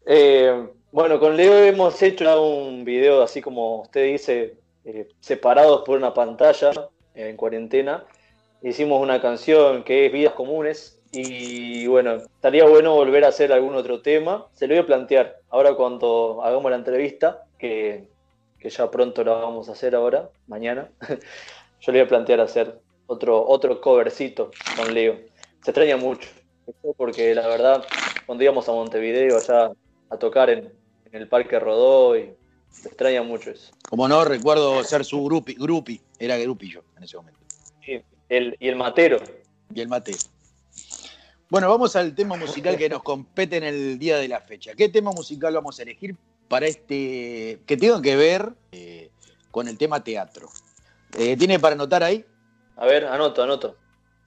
Eh, 0.05 0.67
bueno, 0.91 1.19
con 1.19 1.35
Leo 1.35 1.57
hemos 1.63 2.01
hecho 2.01 2.41
un 2.43 2.85
video, 2.85 3.21
así 3.21 3.41
como 3.41 3.81
usted 3.81 4.05
dice, 4.05 4.55
eh, 4.85 5.07
separados 5.19 5.83
por 5.85 5.97
una 5.97 6.13
pantalla 6.13 6.71
en 7.13 7.35
cuarentena. 7.35 8.05
Hicimos 8.61 9.01
una 9.01 9.21
canción 9.21 9.83
que 9.83 10.05
es 10.05 10.11
Vidas 10.11 10.33
Comunes. 10.33 10.93
Y 11.11 11.87
bueno, 11.87 12.15
estaría 12.15 12.65
bueno 12.65 12.93
volver 12.93 13.25
a 13.25 13.29
hacer 13.29 13.51
algún 13.51 13.75
otro 13.75 14.01
tema. 14.01 14.47
Se 14.53 14.67
lo 14.67 14.73
voy 14.73 14.83
a 14.83 14.85
plantear 14.85 15.39
ahora 15.49 15.73
cuando 15.75 16.41
hagamos 16.43 16.69
la 16.71 16.77
entrevista, 16.77 17.45
que, 17.57 18.07
que 18.59 18.69
ya 18.69 18.89
pronto 18.91 19.23
la 19.23 19.33
vamos 19.33 19.69
a 19.69 19.73
hacer 19.73 19.95
ahora, 19.95 20.29
mañana. 20.47 20.89
Yo 21.81 21.91
le 21.91 21.99
voy 21.99 22.05
a 22.05 22.09
plantear 22.09 22.41
hacer 22.41 22.79
otro, 23.07 23.45
otro 23.47 23.81
covercito 23.81 24.51
con 24.75 24.93
Leo. 24.93 25.15
Se 25.63 25.71
extraña 25.71 25.97
mucho, 25.97 26.29
porque 26.97 27.33
la 27.35 27.47
verdad, 27.47 27.85
cuando 28.25 28.43
íbamos 28.43 28.67
a 28.69 28.73
Montevideo 28.73 29.37
allá 29.37 29.71
a 30.09 30.17
tocar 30.17 30.49
en, 30.49 30.71
en 31.11 31.21
el 31.21 31.27
Parque 31.27 31.59
Rodó, 31.59 32.17
y 32.17 32.33
se 32.71 32.87
extraña 32.89 33.23
mucho 33.23 33.51
eso. 33.51 33.71
Como 33.89 34.07
no, 34.07 34.23
recuerdo 34.25 34.83
ser 34.83 35.05
su 35.05 35.23
grupi, 35.23 35.53
grupi, 35.55 36.01
era 36.19 36.37
grupi 36.37 36.71
yo 36.71 36.81
en 36.97 37.03
ese 37.03 37.17
momento. 37.17 37.39
Y 37.85 38.01
el, 38.29 38.55
y 38.59 38.67
el 38.67 38.75
Matero. 38.75 39.19
y 39.73 39.81
el 39.81 39.87
mate. 39.87 40.13
Bueno, 41.49 41.69
vamos 41.69 41.95
al 41.95 42.13
tema 42.13 42.35
musical 42.35 42.75
que 42.77 42.89
nos 42.89 43.01
compete 43.03 43.55
en 43.57 43.63
el 43.63 43.97
día 43.97 44.17
de 44.17 44.27
la 44.27 44.41
fecha. 44.41 44.73
¿Qué 44.75 44.89
tema 44.89 45.11
musical 45.11 45.53
vamos 45.53 45.79
a 45.79 45.83
elegir 45.83 46.15
para 46.49 46.67
este 46.67 47.61
que 47.65 47.77
tenga 47.77 48.01
que 48.01 48.17
ver 48.17 48.51
eh, 48.73 49.09
con 49.49 49.69
el 49.69 49.77
tema 49.77 50.03
teatro? 50.03 50.49
Eh, 51.17 51.37
¿Tiene 51.37 51.57
para 51.57 51.75
anotar 51.75 52.03
ahí? 52.03 52.25
A 52.75 52.85
ver, 52.85 53.05
anoto, 53.05 53.43
anoto. 53.43 53.77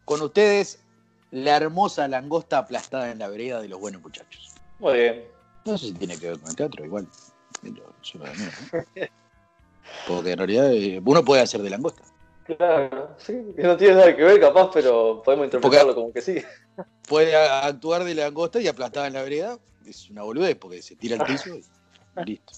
Con 0.06 0.22
ustedes, 0.22 0.82
la 1.30 1.56
hermosa 1.56 2.08
langosta 2.08 2.56
aplastada 2.56 3.10
en 3.10 3.18
la 3.18 3.28
vereda 3.28 3.60
de 3.60 3.68
los 3.68 3.78
buenos 3.78 4.00
muchachos. 4.00 4.54
Muy 4.78 4.94
bien. 4.94 5.24
No 5.64 5.76
sé 5.78 5.86
si 5.88 5.92
tiene 5.94 6.18
que 6.18 6.28
ver 6.30 6.38
con 6.40 6.50
el 6.50 6.56
teatro, 6.56 6.84
igual. 6.84 7.06
Pero 7.62 7.74
yo 8.02 8.18
lo 8.18 8.24
mío, 8.26 8.50
¿no? 8.72 8.80
Porque 10.08 10.32
en 10.32 10.38
realidad 10.38 10.72
eh, 10.72 11.00
uno 11.04 11.24
puede 11.24 11.42
hacer 11.42 11.62
de 11.62 11.70
langosta. 11.70 12.02
Claro, 12.44 13.14
sí, 13.18 13.34
que 13.54 13.62
no 13.62 13.76
tiene 13.76 13.94
nada 13.94 14.16
que 14.16 14.22
ver 14.24 14.40
capaz, 14.40 14.70
pero 14.72 15.22
podemos 15.22 15.44
interpretarlo 15.46 15.94
como 15.94 16.12
que 16.12 16.20
sí. 16.20 16.42
Puede 17.06 17.36
actuar 17.36 18.04
de 18.04 18.14
langosta 18.14 18.60
y 18.60 18.66
aplastada 18.68 19.06
en 19.06 19.12
la 19.12 19.22
vereda. 19.22 19.58
Es 19.86 20.08
una 20.10 20.22
boludez 20.22 20.56
porque 20.56 20.82
se 20.82 20.96
tira 20.96 21.16
al 21.16 21.26
piso. 21.26 21.54
y- 21.54 21.64
Listo. 22.24 22.52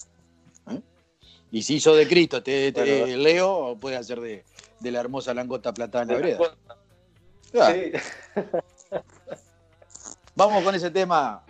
¿Eh? 0.71 0.81
Y 1.51 1.61
si 1.61 1.75
hizo 1.75 1.95
de 1.95 2.07
Cristo, 2.07 2.41
te, 2.41 2.71
te- 2.71 2.99
Bueno. 3.01 3.17
Leo, 3.17 3.77
puede 3.79 3.97
hacer 3.97 4.19
de, 4.21 4.43
de 4.79 4.91
la 4.91 4.99
hermosa 5.01 5.33
langota 5.33 5.73
platada 5.73 6.03
en 6.03 6.07
la 6.09 6.15
vereda. 6.15 6.39
Sí. 7.51 7.91
Vamos 10.35 10.63
con 10.63 10.73
ese 10.73 10.89
tema. 10.89 11.43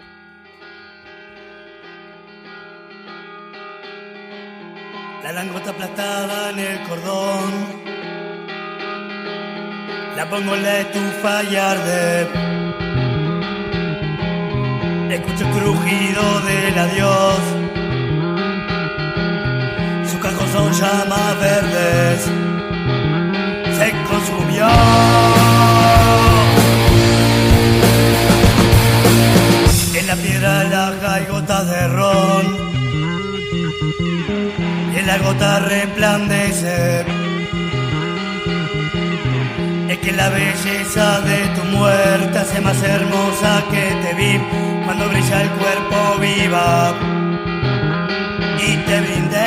La 5.23 5.31
langota 5.31 5.69
aplastada 5.69 6.49
en 6.49 6.59
el 6.59 6.83
cordón. 6.83 7.51
La 10.17 10.29
pongo 10.29 10.53
en 10.53 10.63
la 10.63 10.79
estufa 10.79 11.43
y 11.43 11.55
arde. 11.55 12.27
Escucho 15.15 15.45
el 15.45 15.51
crujido 15.51 16.23
del 16.41 16.77
adiós. 16.77 17.41
Sus 20.09 20.19
cajos 20.19 20.49
son 20.49 20.73
llamas 20.73 21.39
verdes. 21.39 22.21
Se 23.77 23.91
consumió. 24.09 24.67
En 29.99 30.07
la 30.07 30.15
piedra 30.17 30.63
laja 30.65 31.13
hay 31.13 31.25
gotas 31.27 31.69
de 31.69 31.87
ron 31.87 32.32
y 32.32 32.32
la 35.13 35.19
gota 35.19 35.59
resplandece. 35.59 37.05
Es 39.89 39.97
que 39.99 40.11
la 40.11 40.29
belleza 40.29 41.21
de 41.21 41.39
tu 41.55 41.63
muerte 41.77 42.39
hace 42.39 42.59
más 42.61 42.81
hermosa 42.81 43.63
que 43.71 43.83
te 44.01 44.13
vi 44.15 44.39
cuando 44.85 45.09
brilla 45.09 45.43
el 45.43 45.49
cuerpo 45.49 45.97
viva 46.19 46.93
y 48.67 48.75
te 48.87 49.01
brindé. 49.01 49.45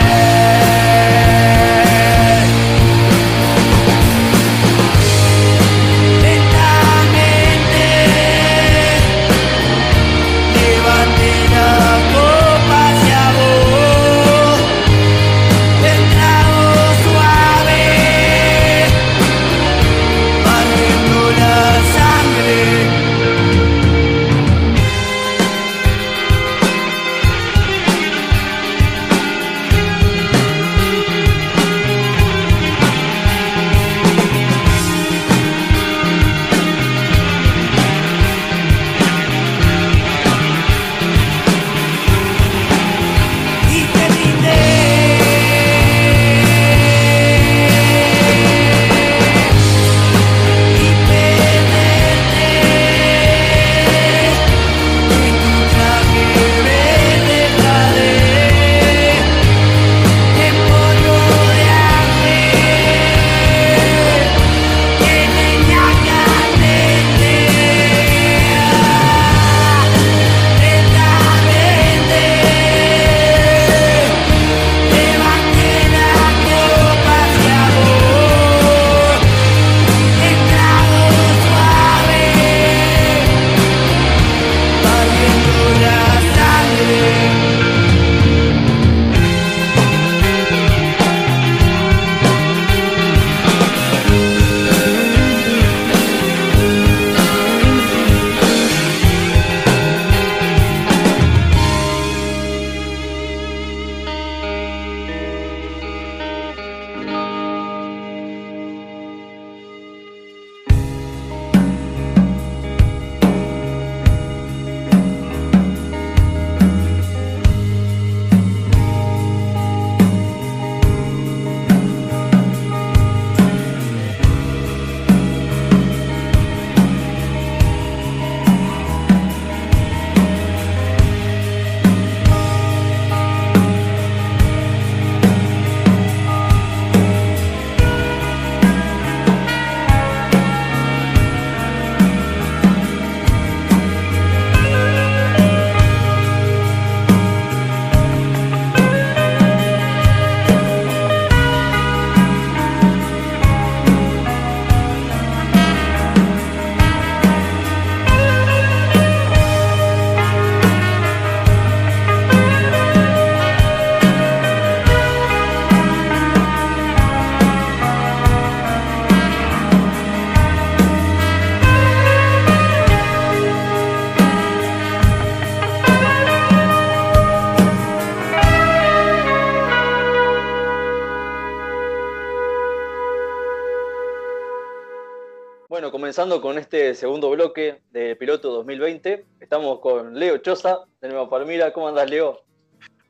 Comenzando 186.17 186.41
con 186.41 186.57
este 186.57 186.95
segundo 186.95 187.29
bloque 187.29 187.83
de 187.91 188.17
Piloto 188.17 188.51
2020, 188.51 189.27
estamos 189.39 189.81
con 189.81 190.19
Leo 190.19 190.39
Choza, 190.39 190.79
de 190.99 191.09
Nueva 191.09 191.29
Palmira. 191.29 191.75
¿Cómo 191.75 191.89
andas, 191.89 192.09
Leo? 192.09 192.41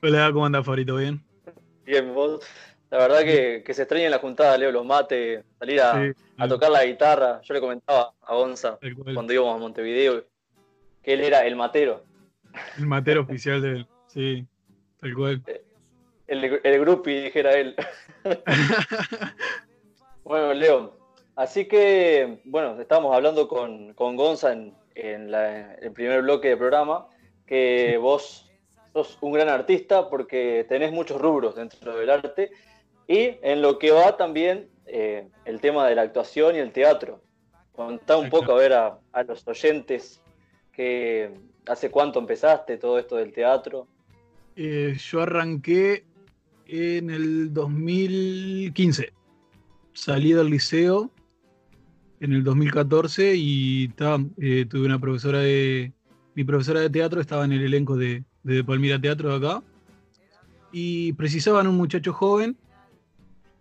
Hola, 0.02 0.28
¿cómo 0.32 0.44
andas, 0.44 0.64
Favorito? 0.64 0.96
¿Bien? 0.96 1.22
Bien, 1.84 2.12
vos. 2.12 2.44
La 2.90 2.98
verdad 2.98 3.20
que, 3.20 3.62
que 3.64 3.74
se 3.74 3.82
extraña 3.82 4.06
en 4.06 4.10
la 4.10 4.18
juntada, 4.18 4.58
Leo, 4.58 4.72
los 4.72 4.84
mates, 4.84 5.44
salir 5.56 5.80
a, 5.80 6.02
Sí, 6.02 6.20
a 6.36 6.48
tocar 6.48 6.68
la 6.68 6.84
guitarra. 6.84 7.40
Yo 7.42 7.54
le 7.54 7.60
comentaba 7.60 8.12
a 8.22 8.34
Gonza 8.34 8.76
cuando 9.14 9.32
íbamos 9.32 9.54
a 9.54 9.58
Montevideo 9.58 10.24
que 11.00 11.12
él 11.12 11.20
era 11.20 11.46
el 11.46 11.54
matero, 11.54 12.02
El 12.76 12.86
matero 12.88 13.20
oficial 13.20 13.62
de 13.62 13.68
él. 13.68 13.86
Sí, 14.08 14.44
tal 14.98 15.14
cual. 15.14 15.42
el, 16.26 16.60
el 16.60 16.80
grupi, 16.80 17.20
dijera 17.20 17.52
él. 17.52 17.76
Bueno, 20.24 20.52
Leo, 20.54 21.05
así 21.37 21.66
que, 21.66 22.40
bueno, 22.44 22.81
estábamos 22.81 23.14
hablando 23.14 23.46
con, 23.46 23.94
con 23.94 24.16
Gonza 24.16 24.53
en, 24.53 24.75
en 24.94 25.31
la- 25.31 25.75
el 25.75 25.92
primer 25.92 26.22
bloque 26.22 26.49
del 26.49 26.59
programa, 26.59 27.07
que 27.46 27.96
vos 27.99 28.51
sos 28.92 29.18
un 29.20 29.33
gran 29.33 29.49
artista 29.49 30.09
porque 30.11 30.66
tenés 30.68 30.90
muchos 30.90 31.20
rubros 31.20 31.55
dentro 31.55 31.96
del 31.96 32.11
arte 32.11 32.51
y 33.07 33.37
en 33.42 33.62
lo 33.62 33.79
que 33.79 33.92
va 33.92 34.16
también 34.16 34.68
eh, 34.87 35.29
el 35.44 35.61
tema 35.61 35.87
de 35.87 35.94
la 35.94 36.03
actuación 36.03 36.57
y 36.57 36.59
el 36.59 36.72
teatro. 36.72 37.20
Contá 37.72 38.16
un 38.16 38.31
poco 38.31 38.53
a 38.53 38.57
ver 38.57 38.72
a, 38.72 38.99
a 39.12 39.22
los 39.22 39.46
oyentes 39.46 40.20
que 40.72 41.31
hace 41.66 41.90
cuánto 41.90 42.18
empezaste 42.18 42.79
todo 42.79 42.99
esto 42.99 43.16
del 43.16 43.33
teatro. 43.33 43.87
Eh, 44.57 44.96
yo 44.99 45.20
arranqué 45.22 46.05
en 46.66 47.11
el 47.11 47.53
2015. 47.53 49.12
Salí 49.92 50.33
del 50.33 50.49
liceo 50.51 51.11
en 52.20 52.33
el 52.33 52.44
2014 52.44 53.35
y 53.37 53.88
ta, 53.88 54.18
eh, 54.40 54.66
tuve 54.68 54.87
una 54.87 54.98
profesora 54.98 55.40
de. 55.40 55.92
Mi 56.35 56.44
profesora 56.44 56.81
de 56.81 56.90
teatro 56.90 57.20
estaba 57.20 57.44
en 57.44 57.52
el 57.52 57.62
elenco 57.64 57.96
de, 57.96 58.22
de 58.42 58.62
Palmira 58.62 59.00
Teatro 59.00 59.31
de 59.38 59.46
acá. 59.46 59.62
Y 60.72 61.12
precisaban 61.14 61.66
un 61.66 61.76
muchacho 61.76 62.12
joven. 62.12 62.57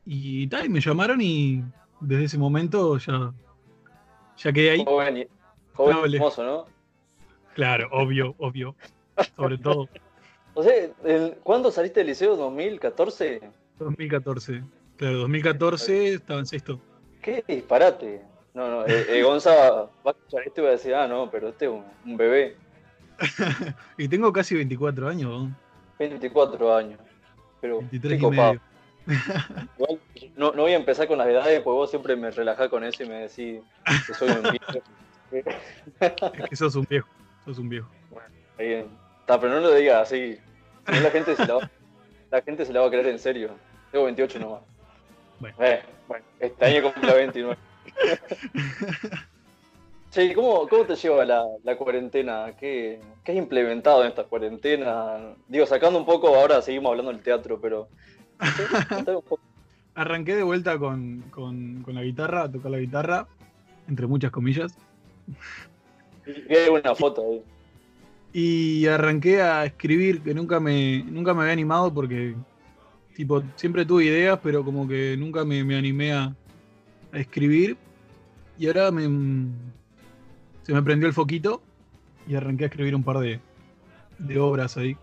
Y 0.06 0.48
tal, 0.48 0.66
y 0.66 0.70
me 0.70 0.82
llamaron 0.82 1.20
y 1.22 1.64
desde 2.00 2.26
ese 2.26 2.38
momento 2.38 2.98
ya, 2.98 3.34
ya 4.38 4.54
quedé 4.54 4.72
ahí. 4.72 4.84
Joven, 4.86 5.18
y- 5.18 5.28
joven 5.74 5.96
y 5.98 6.00
Noble. 6.02 6.18
hermoso, 6.18 6.44
¿no? 6.44 6.66
Claro, 7.56 7.88
obvio, 7.92 8.36
obvio. 8.38 8.76
Sobre 9.38 9.58
todo 9.58 9.88
O 10.54 10.62
sea, 10.64 10.74
¿cuándo 11.44 11.72
saliste 11.72 12.02
del 12.02 12.08
liceo? 12.08 12.36
¿2014? 12.38 13.40
2014. 13.80 14.62
Claro, 14.98 15.20
2014 15.20 16.14
estaba 16.16 16.40
en 16.42 16.46
sexto. 16.46 16.80
¿Qué 17.22 17.44
disparate? 17.48 18.22
No, 18.56 18.70
no, 18.70 18.86
eh, 18.88 19.06
eh, 19.10 19.22
Gonza 19.22 19.52
va 19.54 19.90
a 20.06 20.10
escuchar 20.12 20.48
esto 20.48 20.62
y 20.62 20.64
va 20.64 20.70
a 20.70 20.74
decir, 20.74 20.96
ah, 20.96 21.08
no, 21.08 21.30
pero 21.30 21.50
este 21.50 21.66
es 21.66 21.72
un, 21.72 21.84
un 22.06 22.18
bebé, 22.18 22.56
Y 23.98 24.08
tengo 24.08 24.32
casi 24.32 24.56
24 24.56 25.08
años, 25.08 25.30
¿no? 25.30 25.56
24 26.00 26.76
años. 26.76 27.00
Pero 27.62 27.80
23 27.80 28.12
qué 28.12 28.18
y 28.18 28.22
copado. 28.22 28.54
medio. 28.54 28.62
Igual, 29.78 30.00
no, 30.36 30.52
no 30.54 30.62
voy 30.64 30.74
a 30.74 30.78
empezar 30.78 31.08
con 31.08 31.18
las 31.18 31.28
edades, 31.28 31.62
porque 31.62 31.76
vos 31.76 31.90
siempre 31.90 32.16
me 32.16 32.32
relajás 32.32 32.70
con 32.70 32.84
eso 32.84 33.04
y 33.04 33.10
me 33.10 33.16
decís 33.16 33.62
que 34.08 34.14
soy 34.14 34.30
un 34.30 34.42
viejo. 34.42 34.86
Es 36.00 36.50
que 36.50 36.56
sos 36.56 36.76
un 36.76 36.86
viejo, 36.90 37.08
sos 37.44 37.58
un 37.58 37.68
viejo. 37.68 37.90
Está 38.52 38.64
bien. 38.64 38.88
Pero 39.26 39.50
no 39.50 39.60
lo 39.60 39.74
digas 39.74 40.04
así. 40.04 40.38
La 40.86 41.10
gente 41.10 41.36
se 41.36 41.46
la 41.46 41.56
va, 41.56 41.72
la 42.32 42.42
gente 42.42 42.66
se 42.66 42.72
la 42.72 42.82
va 42.82 42.88
a 42.88 42.90
creer 42.90 43.08
en 43.08 43.20
serio. 43.20 43.50
Tengo 43.92 44.06
28 44.06 44.40
nomás. 44.40 44.62
Bueno. 45.40 45.56
Eh, 45.60 45.82
bueno, 46.08 46.26
este 46.40 46.66
año 46.66 46.84
cumple 46.84 47.14
29. 47.14 47.58
Che, 50.12 50.34
¿cómo, 50.34 50.66
¿cómo 50.70 50.86
te 50.86 50.96
lleva 50.96 51.26
la, 51.26 51.44
la 51.66 51.78
cuarentena? 51.78 52.56
¿Qué, 52.58 53.02
¿Qué 53.22 53.34
has 53.34 53.38
implementado 53.38 54.02
en 54.02 54.08
esta 54.08 54.24
cuarentena? 54.24 55.36
Digo, 55.50 55.66
sacando 55.66 56.00
un 56.00 56.06
poco, 56.06 56.34
ahora 56.34 56.62
seguimos 56.62 56.92
hablando 56.92 57.12
del 57.12 57.22
teatro, 57.22 57.60
pero... 57.60 57.90
Arranqué 59.94 60.36
de 60.36 60.44
vuelta 60.44 60.80
con, 60.80 61.22
con- 61.32 61.82
con 61.84 61.96
la 61.96 62.04
guitarra, 62.04 62.44
a 62.44 62.52
tocar 62.52 62.72
la 62.72 62.80
guitarra, 62.80 63.28
entre 63.90 64.08
muchas 64.08 64.32
comillas. 64.32 64.74
Vi 66.26 66.56
alguna 66.56 66.96
foto 66.96 67.22
ahí. 67.30 67.44
Y 68.32 68.88
arranqué 68.88 69.42
a 69.42 69.66
escribir, 69.66 70.22
que 70.24 70.34
nunca 70.34 70.62
me, 70.62 71.04
nunca 71.04 71.34
me 71.34 71.42
había 71.42 71.54
animado 71.54 71.94
porque, 71.94 72.36
tipo, 73.16 73.44
siempre 73.58 73.86
tuve 73.86 74.06
ideas, 74.06 74.40
pero 74.42 74.64
como 74.64 74.88
que 74.88 75.18
nunca 75.18 75.44
me, 75.44 75.62
me 75.66 75.76
animé 75.76 76.14
a, 76.14 76.34
a 77.16 77.20
escribir. 77.20 77.78
Y 78.58 78.68
ahora 78.68 78.92
me, 78.92 79.04
se 80.64 80.74
me 80.74 80.82
prendió 80.82 81.08
el 81.08 81.14
foquito 81.14 81.62
y 82.28 82.36
arranqué 82.36 82.64
a 82.66 82.68
escribir 82.68 82.96
un 82.96 83.04
par 83.04 83.18
de, 83.20 83.40
de 84.20 84.40
obras 84.40 84.78
ahí, 84.78 84.96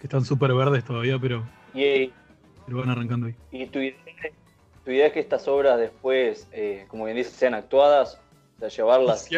que 0.00 0.06
están 0.06 0.24
súper 0.24 0.52
verdes 0.54 0.84
todavía, 0.84 1.18
pero, 1.18 1.44
Y, 1.74 2.10
pero 2.66 2.78
van 2.78 2.90
arrancando 2.90 3.26
ahí. 3.26 3.34
y 3.52 3.66
tu, 3.66 3.78
idea, 3.80 3.96
tu 4.84 4.90
idea 4.90 5.06
es 5.08 5.12
que 5.12 5.20
estas 5.20 5.46
obras 5.46 5.78
después, 5.78 6.48
eh, 6.52 6.86
como 6.88 7.04
bien 7.04 7.16
dices, 7.16 7.34
sean 7.34 7.54
actuadas, 7.54 8.18
o 8.56 8.60
sea, 8.60 8.68
llevarlas... 8.68 9.24
Si, 9.24 9.36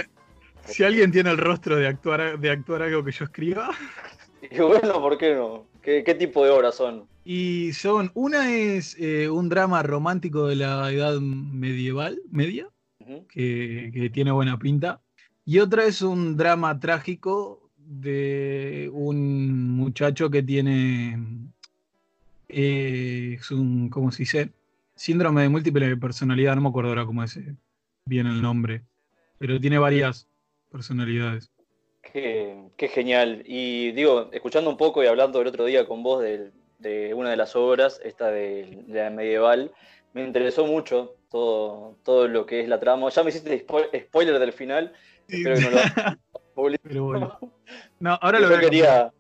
si 0.65 0.85
alguien 0.85 1.11
tiene 1.13 1.31
el 1.31 1.39
rostro 1.39 1.77
de 1.77 1.87
actuar, 1.89 2.39
de 2.39 2.51
actuar 2.51 2.83
algo 2.83 3.05
que 3.05 3.13
yo 3.13 3.25
escriba, 3.25 3.71
Y 4.51 4.61
bueno, 4.61 5.01
¿por 5.01 5.19
qué 5.19 5.35
no? 5.35 5.67
¿Qué, 5.83 6.05
qué 6.05 6.15
tipo 6.15 6.45
de 6.45 6.51
obras 6.51 6.77
son? 6.77 7.09
Y 7.29 7.73
son, 7.73 8.13
una 8.15 8.55
es 8.55 8.97
eh, 9.01 9.29
un 9.29 9.49
drama 9.49 9.83
romántico 9.83 10.47
de 10.47 10.55
la 10.55 10.93
edad 10.93 11.19
medieval, 11.19 12.23
media, 12.31 12.69
que, 13.29 13.91
que 13.93 14.11
tiene 14.11 14.31
buena 14.31 14.61
pinta. 14.61 15.01
Y 15.45 15.59
otra 15.59 15.87
es 15.87 16.03
un 16.03 16.37
drama 16.37 16.79
trágico 16.79 17.69
de 17.77 18.89
un 18.93 19.73
muchacho 19.73 20.31
que 20.31 20.45
tiene, 20.45 21.19
eh, 22.49 23.37
es 23.41 23.51
un, 23.51 23.89
¿cómo 23.89 24.13
se 24.13 24.19
dice? 24.23 24.53
Síndrome 24.95 25.43
de 25.43 25.49
múltiple 25.49 25.97
personalidad, 25.97 26.55
no 26.55 26.61
me 26.61 26.69
acuerdo 26.69 26.91
ahora 26.91 27.07
cómo 27.07 27.25
es 27.25 27.37
eh, 27.39 27.57
bien 28.07 28.29
el 28.29 28.41
nombre, 28.41 28.83
pero 29.39 29.61
tiene 29.61 29.79
varias 29.79 30.29
personalidades. 30.71 31.51
Qué, 32.13 32.57
qué 32.77 32.87
genial. 32.87 33.43
Y 33.45 33.91
digo, 33.91 34.31
escuchando 34.33 34.71
un 34.71 34.77
poco 34.77 35.03
y 35.03 35.09
hablando 35.09 35.41
el 35.41 35.49
otro 35.49 35.65
día 35.65 35.89
con 35.89 36.05
vos 36.05 36.23
del- 36.23 36.53
de, 36.79 37.15
una 37.15 37.31
de 37.31 37.37
las 37.37 37.57
obras, 37.57 38.01
esta 38.05 38.31
de, 38.31 38.83
de 38.87 39.03
la 39.03 39.11
medieval, 39.11 39.73
me 40.13 40.25
interesó 40.25 40.67
mucho 40.67 41.15
todo, 41.31 41.97
todo 42.05 42.29
lo 42.29 42.47
que 42.47 42.61
es 42.61 42.69
la 42.69 42.81
trama. 42.81 43.09
Ya 43.11 43.23
me 43.23 43.31
hiciste 43.31 43.67
spo- 43.67 43.89
spoiler 44.07 44.39
del 44.39 44.53
final, 44.53 44.93
espero 45.29 45.57
que 45.57 45.61
no 45.63 45.71
lo. 45.71 46.77
Pero 46.83 47.05
bueno. 47.05 47.39
No, 48.01 48.19
ahora 48.23 48.41
lo 48.41 48.51
Yo 48.51 48.61
quería. 48.61 49.13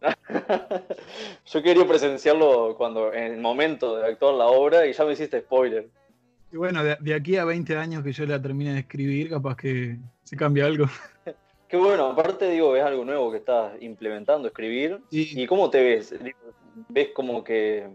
Yo 1.46 1.62
quería 1.62 1.86
presenciarlo 1.86 2.74
cuando 2.76 3.12
en 3.12 3.34
el 3.34 3.40
momento 3.40 3.96
de 3.96 4.06
actuar 4.06 4.34
la 4.34 4.46
obra 4.46 4.86
y 4.86 4.92
ya 4.92 5.04
me 5.04 5.12
hiciste 5.12 5.40
spoiler. 5.40 5.88
Y 6.52 6.56
bueno, 6.56 6.82
de, 6.82 6.96
de 7.00 7.14
aquí 7.14 7.36
a 7.36 7.44
20 7.44 7.76
años 7.76 8.02
que 8.02 8.12
yo 8.12 8.26
la 8.26 8.40
termine 8.40 8.72
de 8.72 8.80
escribir, 8.80 9.30
capaz 9.30 9.56
que 9.56 9.98
se 10.24 10.36
cambia 10.36 10.66
algo. 10.66 10.86
Qué 11.68 11.76
bueno, 11.76 12.06
aparte 12.06 12.50
digo, 12.50 12.74
es 12.74 12.82
algo 12.82 13.04
nuevo 13.04 13.30
que 13.30 13.36
estás 13.36 13.74
implementando, 13.80 14.48
escribir. 14.48 15.00
Sí. 15.10 15.30
¿Y 15.36 15.46
cómo 15.46 15.70
te 15.70 15.80
ves? 15.84 16.12
¿Ves 16.88 17.08
como 17.14 17.44
que, 17.44 17.88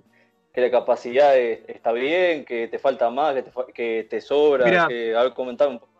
que 0.53 0.61
la 0.61 0.71
capacidad 0.71 1.37
es- 1.37 1.59
está 1.67 1.91
bien, 1.91 2.45
que 2.45 2.67
te 2.67 2.79
falta 2.79 3.09
más, 3.09 3.33
que 3.35 3.43
te, 3.43 3.51
fa- 3.51 3.65
que 3.73 4.07
te 4.09 4.21
sobra? 4.21 4.87
Que, 4.87 5.15
a 5.15 5.23
ver, 5.23 5.33
comentame 5.33 5.73
un 5.73 5.79
poco. 5.79 5.93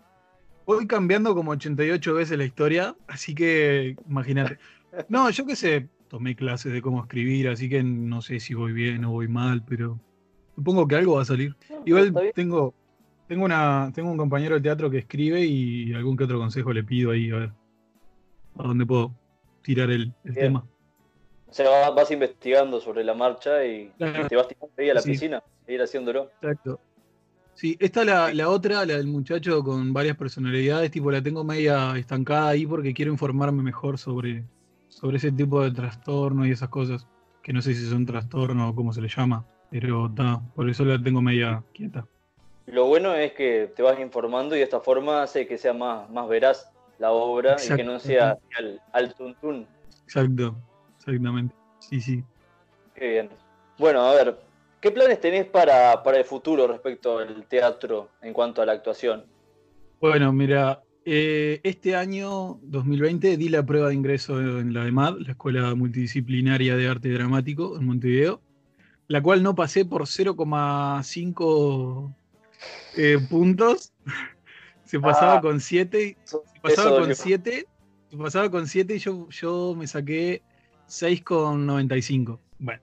Voy 0.65 0.88
cambiando 0.88 1.36
como 1.36 1.52
88 1.52 2.13
veces 2.15 2.38
la 2.38 2.45
historia, 2.45 2.95
así 3.08 3.36
que 3.36 3.95
imagínate. 4.10 4.58
No, 5.10 5.30
yo 5.30 5.45
qué 5.45 5.56
sé, 5.56 5.89
tomé 6.08 6.36
clases 6.36 6.74
de 6.74 6.82
cómo 6.82 7.02
escribir, 7.02 7.50
así 7.50 7.69
que 7.69 7.84
no 7.84 8.21
sé 8.21 8.39
si 8.39 8.54
voy 8.54 8.71
bien 8.74 9.06
o 9.06 9.12
voy 9.12 9.28
mal, 9.28 9.62
pero 9.67 10.00
supongo 10.56 10.88
que 10.88 10.95
algo 10.95 11.15
va 11.17 11.21
a 11.21 11.26
salir. 11.26 11.56
Igual 11.86 12.13
tengo, 12.34 12.74
tengo, 13.28 13.45
una, 13.45 13.91
tengo 13.93 14.10
un 14.10 14.17
compañero 14.17 14.56
de 14.56 14.62
teatro 14.62 14.89
que 14.89 15.00
escribe 15.00 15.41
y 15.45 15.93
algún 15.93 16.17
que 16.17 16.24
otro 16.24 16.39
consejo 16.39 16.74
le 16.74 16.84
pido 16.84 17.12
ahí, 17.12 17.30
a 17.30 17.36
ver 17.36 17.52
a 18.58 18.63
dónde 18.63 18.86
puedo 18.86 19.13
tirar 19.62 19.91
el, 19.91 20.13
tema. 20.34 20.65
O 21.56 21.58
sea, 21.58 21.70
va- 21.70 21.89
vas 21.91 22.12
investigando 22.12 22.82
sobre 22.82 23.02
la 23.06 23.13
marcha 23.13 23.63
y, 23.63 23.89
Claro. 23.98 24.26
y 24.26 24.28
te 24.28 24.36
vas 24.36 24.46
tirando 24.50 24.74
ahí 24.78 24.89
a 24.89 24.94
la 24.94 25.02
Sí. 25.02 25.12
piscina, 25.12 25.41
a 25.65 25.72
ir 25.72 25.82
haciéndolo. 25.82 26.30
Exacto. 26.41 26.82
Sí, 27.54 27.78
esta 27.80 28.04
la, 28.04 28.34
la 28.34 28.50
otra, 28.50 28.86
la 28.86 28.98
del 28.98 29.08
muchacho 29.08 29.63
con 29.63 29.94
varias 29.94 30.18
personalidades, 30.18 30.91
tipo 30.91 31.10
la 31.12 31.24
tengo 31.24 31.46
media 31.46 31.96
estancada 31.98 32.50
ahí 32.50 32.68
porque 32.68 32.94
quiero 32.94 33.10
informarme 33.13 33.63
mejor 33.63 33.98
sobre, 33.98 34.44
sobre 34.89 35.15
ese 35.15 35.32
tipo 35.32 35.63
de 35.63 35.72
trastorno 35.72 36.46
y 36.46 36.52
esas 36.52 36.68
cosas, 36.68 37.08
que 37.41 37.54
no 37.54 37.62
sé 37.62 37.74
si 37.74 37.86
son 37.88 38.06
trastorno 38.06 38.68
o 38.68 38.76
cómo 38.76 38.91
se 38.91 39.00
le 39.02 39.08
llama, 39.08 39.46
pero 39.72 40.12
ta, 40.13 40.41
por 40.56 40.70
eso 40.70 40.84
la 40.84 41.02
tengo 41.02 41.22
media 41.22 41.63
quieta. 41.74 42.06
Lo 42.65 42.88
bueno 42.88 43.13
es 43.15 43.32
que 43.32 43.72
te 43.74 43.82
vas 43.82 43.98
informando 44.02 44.56
y 44.56 44.58
de 44.58 44.65
esta 44.65 44.82
forma 44.82 45.24
hace 45.24 45.48
que 45.48 45.58
sea 45.58 45.72
más, 45.72 46.10
más 46.10 46.28
veraz 46.28 46.70
la 47.00 47.12
obra 47.13 47.56
y 47.65 47.74
que 47.74 47.84
no 47.86 47.98
sea 48.02 48.36
al, 48.58 48.82
al 48.91 49.13
tuntún. 49.15 49.65
Exacto, 50.04 50.58
exactamente. 51.06 51.56
Sí, 51.80 52.02
sí. 52.02 52.24
Qué 52.96 53.10
bien. 53.10 53.30
Bueno, 53.78 54.02
a 54.02 54.13
ver, 54.13 54.38
¿qué 54.80 54.91
planes 54.91 55.20
tenés 55.20 55.46
para, 55.46 56.02
para 56.04 56.18
el 56.18 56.24
futuro 56.26 56.68
respecto 56.68 57.18
al 57.20 57.46
teatro 57.46 58.10
en 58.22 58.34
cuanto 58.34 58.62
a 58.62 58.65
la 58.65 58.72
actuación? 58.74 59.26
Bueno, 60.00 60.32
mira, 60.34 60.82
eh, 61.06 61.60
este 61.63 61.96
año 61.96 62.60
2020 62.63 63.38
di 63.38 63.50
la 63.50 63.65
prueba 63.65 63.89
de 63.89 63.96
ingreso 63.96 64.39
en 64.39 64.74
la 64.74 64.88
EMAD, 64.88 65.18
la 65.20 65.32
Escuela 65.32 65.74
Multidisciplinaria 65.76 66.76
de 66.76 66.88
Arte 66.88 67.10
Dramático 67.12 67.78
en 67.78 67.86
Montevideo, 67.86 68.41
la 69.08 69.22
cual 69.22 69.44
no 69.44 69.54
pasé 69.56 69.86
por 69.86 70.04
0,5 70.08 72.13
eh, 72.98 73.18
puntos. 73.30 73.91
Se 74.86 75.00
pasaba 75.00 75.38
Ah. 75.38 75.41
con 75.41 75.60
7, 75.60 76.15
Eso- 76.24 76.44
se 76.54 76.60
pasaba 76.62 76.91
con 76.91 77.00
dolió. 77.02 77.15
7, 77.15 77.65
se 78.12 78.18
pasaba 78.18 78.52
con 78.52 78.68
7 78.68 78.96
y 78.96 79.00
yo, 79.00 79.28
yo 79.30 79.74
me 79.76 79.88
saqué 79.88 80.44
6,95. 80.88 82.39
Bueno, 82.60 82.82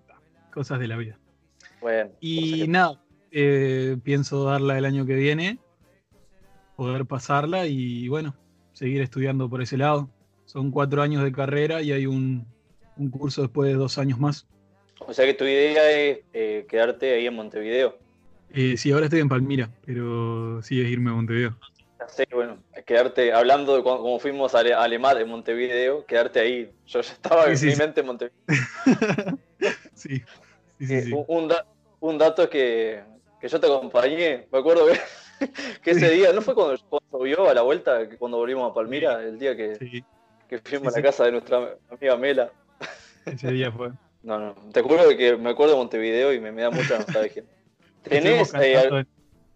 cosas 0.53 0.79
de 0.81 0.89
la 0.89 0.97
vida. 0.97 1.19
Bueno, 1.81 2.11
Y 2.21 2.61
que- 2.63 2.69
nada, 2.69 3.01
eh, 3.31 3.97
pienso 4.03 4.45
darla 4.45 4.79
el 4.79 4.85
año 4.85 5.07
que 5.07 5.15
viene, 5.15 5.59
poder 6.77 7.07
pasarla 7.07 7.67
y 7.67 8.09
bueno, 8.09 8.35
seguir 8.73 9.01
estudiando 9.03 9.49
por 9.49 9.63
ese 9.63 9.77
lado. 9.77 10.09
Son 10.45 10.71
cuatro 10.71 11.03
años 11.03 11.23
de 11.25 11.33
carrera 11.33 11.83
y 11.83 11.93
hay 11.93 12.07
un, 12.07 12.47
un 12.97 13.11
curso 13.11 13.43
después 13.43 13.71
de 13.71 13.77
dos 13.77 13.99
años 13.99 14.19
más. 14.19 14.47
o 15.01 15.13
sea 15.13 15.25
que 15.27 15.35
tu 15.35 15.45
idea 15.45 15.91
es 15.91 16.21
eh, 16.33 16.67
quedarte 16.69 17.15
ahí 17.15 17.27
en 17.27 17.35
Montevideo. 17.35 17.99
Eh, 18.55 18.77
sí, 18.77 18.93
ahora 18.93 19.07
estoy 19.07 19.21
en 19.21 19.29
Palmira, 19.31 19.71
pero 19.87 20.61
sí 20.63 20.81
es 20.81 20.89
irme 20.91 21.11
a 21.11 21.15
Montevideo. 21.15 21.57
Sé, 22.09 22.27
bueno, 22.33 22.63
quedarte 22.87 23.33
hablando 23.33 23.77
de 23.77 23.83
cuando, 23.83 24.03
como 24.03 24.19
fuimos 24.19 24.55
a 24.55 24.61
Ale- 24.61 24.75
a 24.75 24.83
Alemán 24.83 25.17
de 25.19 25.25
Montevideo, 25.25 26.05
quedarte 26.07 26.41
ahí. 26.41 26.73
Yo 26.87 27.01
ya 27.01 27.13
estaba 27.13 27.45
Sí, 27.45 27.51
en 27.51 27.57
sí, 27.57 27.67
mi 27.67 27.73
sí. 27.73 27.79
mente 27.79 28.01
en 28.01 28.07
Montevideo. 28.07 28.37
Sí, 29.95 30.19
sí, 30.79 30.87
sí. 30.87 30.95
Eh, 30.95 31.03
sí. 31.05 31.13
un, 31.13 31.25
un 31.29 31.49
da- 31.49 31.67
un 32.01 32.19
dato 32.19 32.43
es 32.43 32.49
que, 32.49 33.05
que 33.39 33.49
yo 33.49 33.61
te 33.61 33.67
acompañé, 33.67 34.49
me 34.51 34.59
acuerdo 34.59 34.87
que, 34.87 34.99
que 35.83 35.91
ese 35.93 36.11
día, 36.11 36.33
¿no 36.33 36.41
fue 36.43 36.55
cuando, 36.55 36.77
llovió 37.13 37.49
a 37.49 37.55
la 37.55 37.63
vuelta, 37.63 38.09
que 38.09 38.17
cuando 38.19 38.39
volvimos 38.39 38.71
a 38.71 38.75
Palmira, 38.75 39.23
el 39.23 39.39
día 39.39 39.57
que, 39.57 39.77
Sí, 39.77 40.05
que 40.49 40.59
fuimos 40.59 40.89
Sí, 40.89 40.89
a 40.89 40.91
la 40.91 40.97
sí. 40.97 41.03
casa 41.03 41.25
de 41.25 41.33
nuestra 41.33 41.79
amiga 41.89 42.17
Mela? 42.17 42.53
ese 43.27 43.53
día 43.53 43.71
fue. 43.71 43.91
No, 44.23 44.39
no, 44.39 44.55
te 44.73 44.83
juro 44.83 45.09
que 45.17 45.37
me 45.37 45.51
acuerdo 45.51 45.75
de 45.75 45.79
Montevideo 45.79 46.33
y 46.33 46.41
me, 46.41 46.53
me 46.53 46.63
da 46.63 46.71
mucha 46.71 46.97
nostalgia. 46.97 47.45
¿Tenés, 48.03 48.55
eh, 48.55 48.89
en- 48.89 49.07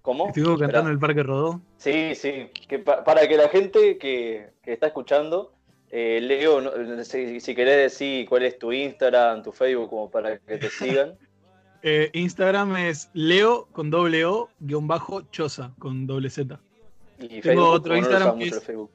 cómo? 0.06 0.28
Esperá. 0.28 0.56
cantando 0.56 0.88
en 0.88 0.94
el 0.94 0.98
Parque 0.98 1.22
Rodó. 1.22 1.60
Sí, 1.76 2.14
sí, 2.14 2.48
que 2.68 2.78
pa- 2.78 3.04
para 3.04 3.28
que 3.28 3.36
la 3.36 3.48
gente 3.50 3.98
que, 3.98 4.50
que 4.62 4.72
está 4.72 4.86
escuchando, 4.86 5.52
eh, 5.90 6.20
Leo, 6.22 6.60
no- 6.62 7.04
si, 7.04 7.40
si 7.40 7.54
querés 7.54 7.76
decir 7.92 8.26
cuál 8.28 8.44
es 8.44 8.58
tu 8.58 8.72
Instagram, 8.72 9.42
tu 9.42 9.52
Facebook, 9.52 9.90
como 9.90 10.10
para 10.10 10.38
que 10.38 10.56
te 10.58 10.70
sigan. 10.70 11.14
Eh, 11.82 12.10
Instagram 12.14 12.76
es 12.76 13.10
Leo 13.12 13.66
con 13.72 13.90
doble 13.90 14.24
O 14.24 14.48
guion 14.60 14.86
bajo 14.88 15.20
Choza 15.30 15.72
con 15.78 16.06
doble 16.06 16.30
Z. 16.30 16.58
Y 17.18 17.40
Tengo 17.40 17.68
otro 17.70 17.90
no 17.94 18.00
lo 18.00 18.06
Instagram 18.06 18.28
usaba 18.28 18.38
que 18.38 18.44
es- 18.48 18.64
Facebook. 18.64 18.90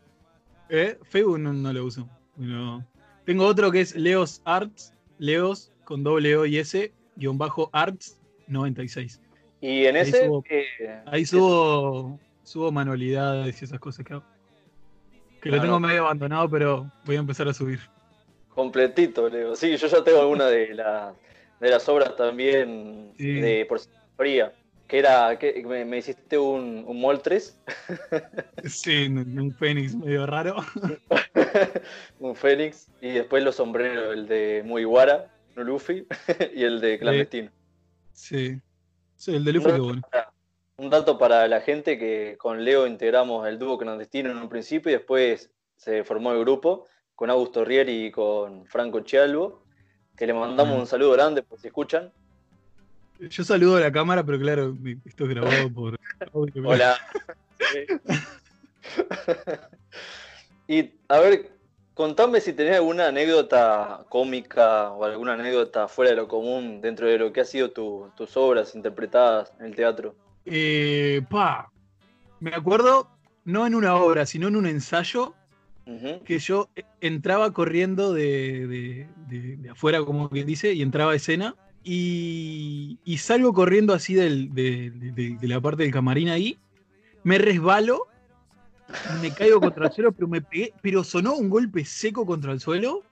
Eh, 0.70 0.98
Facebook 1.04 1.40
no, 1.40 1.54
no 1.54 1.72
lo 1.74 1.86
uso. 1.86 2.08
pero- 2.40 2.84
Tengo 3.26 3.46
otro 3.46 3.70
que 3.72 3.82
es 3.82 3.96
Leos 3.96 4.42
Arts, 4.46 4.94
Leos 5.20 5.72
con 5.84 6.04
doble 6.04 6.36
O 6.38 6.46
y 6.46 6.58
S, 6.58 6.92
guion 7.18 7.38
bajo 7.38 7.70
Arts 7.74 8.18
96. 8.48 9.22
Y 9.62 9.86
en 9.86 9.96
Ahí 9.96 10.02
ese, 10.02 10.26
subo- 10.28 10.44
eh, 10.50 11.02
Ahí 11.06 11.26
subo, 11.26 12.20
subo 12.44 12.72
manualidades 12.72 13.62
y 13.62 13.66
esas 13.66 13.80
cosas 13.80 14.06
que 14.06 14.14
hago. 14.14 14.24
Que 15.42 15.50
lo 15.50 15.62
tengo 15.62 15.80
medio 15.80 16.02
abandonado, 16.06 16.50
pero 16.50 16.92
voy 17.06 17.16
a 17.16 17.20
empezar 17.20 17.48
a 17.48 17.54
subir. 17.54 17.80
completito, 18.50 19.30
Leo. 19.30 19.56
Sí, 19.56 19.76
yo 19.78 19.88
ya 19.88 20.04
tengo 20.04 20.20
alguna 20.22 20.48
de, 20.48 20.74
la- 20.76 21.14
de 21.60 21.70
las 21.70 21.88
obras 21.90 22.16
también 22.16 23.12
Sí. 23.18 23.34
de 23.40 23.66
por 23.66 23.80
fría. 24.18 24.52
Que 24.88 25.00
era, 25.00 25.40
que 25.40 25.64
me, 25.66 25.86
me 25.86 26.00
hiciste 26.00 26.38
un, 26.38 26.84
un 26.86 27.00
Moltres, 27.00 27.58
Sí, 28.66 29.06
un 29.08 29.56
Fénix 29.58 29.96
medio 29.96 30.26
raro. 30.26 30.58
un 32.20 32.36
Fénix, 32.36 32.88
y 33.02 33.12
después 33.12 33.42
los 33.44 33.56
sombreros, 33.56 34.14
el 34.14 34.28
de 34.28 34.64
Mugiwara, 34.66 35.28
no 35.56 35.64
Luffy, 35.64 36.06
y 36.56 36.64
el 36.64 36.82
de 36.82 37.00
Clandestino. 37.00 37.50
Sí. 38.12 38.50
Sí, 38.50 38.60
el 39.28 39.44
de 39.44 39.54
Luffy, 39.54 39.72
que 39.72 39.80
bueno. 39.80 40.02
Un 40.78 40.90
dato 40.90 41.18
para 41.18 41.48
la 41.48 41.62
gente 41.62 42.00
que 42.00 42.38
con 42.40 42.66
Leo 42.66 42.88
integramos 42.88 43.48
el 43.48 43.60
dúo 43.60 43.78
clandestino 43.78 44.32
en 44.32 44.38
un 44.38 44.50
principio 44.50 44.92
y 44.92 44.96
después 44.96 45.52
se 45.76 46.04
formó 46.04 46.32
el 46.32 46.40
grupo 46.40 46.88
con 47.16 47.30
Augusto 47.30 47.64
Rieri 47.64 48.06
y 48.06 48.12
con 48.12 48.66
Franco 48.66 49.02
Chialvo, 49.02 49.64
que 50.18 50.26
le 50.26 50.34
mandamos 50.34 50.80
un 50.80 50.88
saludo 50.88 51.12
grande 51.12 51.44
por 51.44 51.60
si 51.60 51.68
escuchan. 51.68 52.12
Yo 53.20 53.44
saludo 53.44 53.78
a 53.78 53.82
la 53.82 53.92
cámara, 53.92 54.24
pero 54.24 54.40
claro, 54.40 54.76
esto 55.06 55.26
es 55.26 55.30
grabado 55.30 55.70
por. 55.74 56.00
Hola. 56.34 56.98
y 60.68 60.92
a 61.08 61.20
ver, 61.20 61.52
contame 61.94 62.42
si 62.42 62.54
tenés 62.54 62.78
alguna 62.78 63.08
anécdota 63.08 64.06
cómica 64.10 64.92
o 64.92 65.04
alguna 65.04 65.34
anécdota 65.34 65.88
fuera 65.88 66.12
de 66.12 66.18
lo 66.18 66.28
común 66.28 66.82
dentro 66.82 67.08
de 67.08 67.18
lo 67.18 67.32
que 67.34 67.42
ha 67.42 67.46
sido 67.46 67.72
tu- 67.72 68.10
tus 68.16 68.36
obras 68.38 68.76
interpretadas 68.76 69.54
en 69.60 69.68
el 69.68 69.76
teatro. 69.76 70.16
Eh, 70.46 71.22
pa. 71.30 71.72
Me 72.40 72.52
acuerdo, 72.56 73.08
no 73.46 73.68
en 73.68 73.76
una 73.76 73.96
obra, 73.96 74.26
sino 74.26 74.48
en 74.48 74.56
un 74.56 74.66
ensayo, 74.66 75.36
que 76.26 76.40
yo 76.40 76.70
entraba 77.02 77.52
corriendo 77.52 78.14
de, 78.14 78.66
de- 78.68 79.08
de- 79.28 79.58
de 79.58 79.70
afuera, 79.72 80.02
como 80.06 80.30
quien 80.30 80.48
dice, 80.48 80.72
y 80.74 80.82
entraba 80.82 81.12
a 81.12 81.16
escena. 81.16 81.56
Y, 81.84 82.98
y 83.04 83.18
salgo 83.18 83.52
corriendo 83.54 83.94
así 83.94 84.14
del- 84.14 84.54
de, 84.54 84.92
de- 84.92 85.12
de- 85.12 85.38
de 85.38 85.48
la 85.50 85.60
parte 85.60 85.84
del 85.84 85.92
camarín 85.92 86.30
ahí. 86.30 86.58
Me 87.24 87.38
resbalo, 87.40 88.08
me 89.22 89.32
caigo 89.32 89.60
contra 89.60 89.88
el 89.88 89.92
suelo, 89.92 90.12
pero 90.12 90.28
me 90.28 90.42
pegué, 90.42 90.74
pero 90.82 91.04
sonó 91.04 91.36
un 91.36 91.50
golpe 91.50 91.86
seco 91.86 92.26
contra 92.26 92.52
el 92.52 92.60
suelo. 92.60 93.04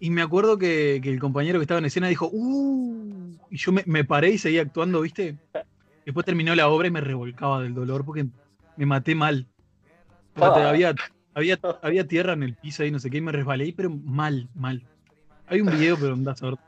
Y 0.00 0.10
me 0.10 0.22
acuerdo 0.22 0.58
que, 0.58 1.00
que 1.02 1.10
el 1.10 1.20
compañero 1.20 1.58
que 1.58 1.62
estaba 1.62 1.78
en 1.78 1.86
escena 1.86 2.08
dijo, 2.08 2.28
¡Uh! 2.32 3.36
Y 3.50 3.56
yo 3.56 3.70
me, 3.72 3.84
me 3.86 4.04
paré 4.04 4.30
y 4.30 4.38
seguí 4.38 4.58
actuando, 4.58 5.00
¿viste? 5.02 5.36
Después 6.04 6.26
terminó 6.26 6.54
la 6.54 6.68
obra 6.68 6.88
y 6.88 6.90
me 6.90 7.00
revolcaba 7.00 7.62
del 7.62 7.74
dolor 7.74 8.04
porque 8.04 8.26
me 8.76 8.86
maté 8.86 9.14
mal. 9.14 9.46
Ah. 10.36 10.68
había, 10.68 10.94
había, 11.34 11.58
había 11.82 12.06
tierra 12.06 12.32
en 12.32 12.42
el 12.42 12.54
piso 12.54 12.82
ahí, 12.82 12.90
no 12.90 12.98
sé 12.98 13.10
qué, 13.10 13.18
y 13.18 13.20
me 13.20 13.32
resbalé, 13.32 13.72
pero 13.76 13.90
mal, 13.90 14.48
mal. 14.54 14.82
Hay 15.46 15.60
un 15.60 15.70
video, 15.70 15.96
pero 15.98 16.14
andás 16.14 16.42
a 16.42 16.46
ver 16.46 16.58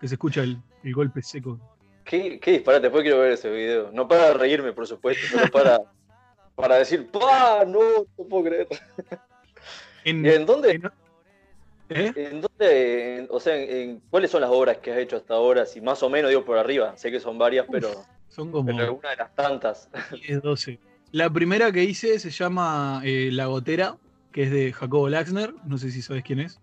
que 0.00 0.08
se 0.08 0.14
escucha 0.14 0.42
el, 0.42 0.58
el 0.82 0.94
golpe 0.94 1.22
seco. 1.22 1.60
¿Qué, 2.04 2.40
qué 2.40 2.52
disparate? 2.52 2.84
Después 2.84 3.02
quiero 3.02 3.20
ver 3.20 3.32
ese 3.32 3.50
video. 3.50 3.90
No 3.92 4.08
para 4.08 4.32
reírme, 4.32 4.72
por 4.72 4.86
supuesto, 4.86 5.22
pero 5.32 5.50
para, 5.52 5.80
para 6.60 6.76
decir, 6.76 7.10
¡pa! 7.10 7.64
No, 7.66 7.80
no 8.18 8.24
puedo 8.28 8.44
creer. 8.44 8.68
En, 10.02 10.24
¿Y 10.24 10.30
en 10.30 10.46
dónde? 10.46 10.70
en- 10.70 10.86
¿eh? 11.90 12.12
¿En 12.16 12.40
dónde? 12.40 13.16
en- 13.18 13.28
o 13.30 13.38
sea, 13.38 13.54
en, 13.54 14.00
¿cuáles 14.08 14.30
son 14.30 14.40
las 14.40 14.48
obras 14.48 14.78
que 14.78 14.90
has 14.90 14.96
hecho 14.98 15.16
hasta 15.18 15.34
ahora? 15.34 15.66
Si 15.66 15.82
más 15.82 16.02
o 16.02 16.08
menos 16.08 16.30
digo 16.30 16.42
por 16.42 16.56
arriba. 16.56 16.96
Sé 16.96 17.10
que 17.10 17.20
son 17.20 17.36
varias, 17.36 17.66
pero, 17.70 17.90
Son 18.28 18.50
como 18.50 18.64
pero 18.64 18.78
alguna 18.84 19.10
de 19.10 19.16
las 19.16 19.34
tantas. 19.34 19.90
10, 20.26 20.40
12. 20.40 20.78
La 21.12 21.28
primera 21.28 21.70
que 21.70 21.84
hice 21.84 22.18
se 22.18 22.30
llama 22.30 23.02
eh, 23.04 23.28
La 23.30 23.44
Gotera, 23.46 23.98
que 24.32 24.44
es 24.44 24.50
de 24.50 24.72
Jacobo 24.72 25.10
Laxner. 25.10 25.52
No 25.66 25.76
sé 25.76 25.90
si 25.90 26.00
sabes 26.00 26.22
quién 26.22 26.40
es. 26.40 26.60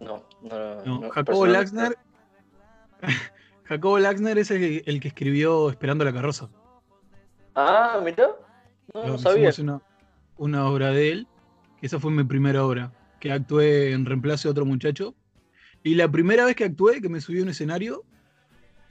No, 0.00 0.24
no, 0.42 0.84
No, 0.84 1.00
no, 1.02 1.10
Jacobo 1.10 1.46
Laxner. 1.46 1.96
Jacobo 3.64 3.98
Laxner 4.00 4.36
es 4.38 4.50
el, 4.50 4.82
el 4.84 4.98
que 5.00 5.08
escribió 5.08 5.70
Esperando 5.70 6.04
la 6.04 6.12
carroza. 6.12 6.48
Ah, 7.54 8.00
mirá. 8.02 8.30
No, 8.94 9.06
no 9.06 9.18
sabía. 9.18 9.50
Una, 9.58 9.80
una 10.36 10.66
obra 10.66 10.90
de 10.90 11.10
él, 11.12 11.26
que 11.80 11.86
esa 11.86 12.00
fue 12.00 12.10
mi 12.10 12.24
primera 12.24 12.64
obra, 12.64 12.92
que 13.20 13.32
actué 13.32 13.92
en 13.92 14.04
reemplazo 14.04 14.48
de 14.48 14.52
otro 14.52 14.64
muchacho. 14.64 15.14
Y 15.82 15.94
la 15.94 16.10
primera 16.10 16.44
vez 16.44 16.56
que 16.56 16.64
actué, 16.64 17.00
que 17.00 17.08
me 17.08 17.20
subí 17.20 17.40
a 17.40 17.42
un 17.42 17.48
escenario, 17.50 18.04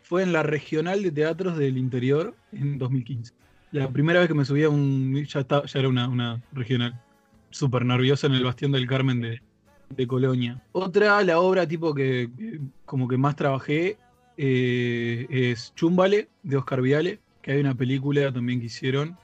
fue 0.03 0.23
en 0.23 0.31
la 0.31 0.43
regional 0.43 1.03
de 1.03 1.11
teatros 1.11 1.57
del 1.57 1.77
interior 1.77 2.35
en 2.53 2.77
2015. 2.77 3.33
La 3.71 3.89
primera 3.89 4.19
vez 4.19 4.29
que 4.29 4.33
me 4.33 4.45
subí 4.45 4.63
a 4.63 4.69
un. 4.69 5.25
Ya, 5.25 5.45
era 5.73 5.89
una, 5.89 6.07
una 6.07 6.41
regional. 6.53 7.01
Súper 7.49 7.85
nerviosa 7.85 8.27
en 8.27 8.33
el 8.33 8.43
Bastión 8.43 8.71
del 8.71 8.87
Carmen 8.87 9.19
de, 9.19 9.41
de 9.89 10.07
Colonia. 10.07 10.61
Otra, 10.71 11.21
la 11.23 11.39
obra 11.39 11.67
tipo 11.67 11.93
que, 11.93 12.29
que 12.37 12.59
como 12.85 13.07
que 13.07 13.17
más 13.17 13.35
trabajé, 13.35 13.97
eh, 14.37 15.25
es 15.29 15.73
Chumbale, 15.75 16.29
de 16.43 16.57
Oscar 16.57 16.81
Viale, 16.81 17.19
que 17.41 17.51
hay 17.51 17.59
una 17.59 17.75
película 17.75 18.31
también 18.31 18.59
que 18.59 18.67
hicieron, 18.67 19.17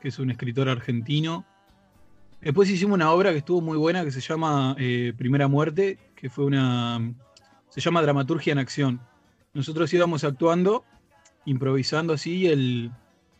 que 0.00 0.08
es 0.08 0.18
un 0.18 0.30
escritor 0.30 0.68
argentino. 0.68 1.44
Después 2.40 2.70
hicimos 2.70 2.94
una 2.94 3.12
obra 3.12 3.32
que 3.32 3.38
estuvo 3.38 3.60
muy 3.60 3.76
buena 3.76 4.02
que 4.02 4.10
se 4.10 4.20
llama 4.20 4.74
eh, 4.78 5.12
Primera 5.16 5.46
Muerte, 5.46 5.98
que 6.16 6.30
fue 6.30 6.46
una. 6.46 7.14
se 7.68 7.80
llama 7.80 8.02
Dramaturgia 8.02 8.52
en 8.52 8.58
Acción. 8.58 9.00
Nosotros 9.52 9.92
íbamos 9.92 10.24
actuando, 10.24 10.84
improvisando 11.44 12.14
así, 12.14 12.36
y 12.36 12.46
el, 12.46 12.90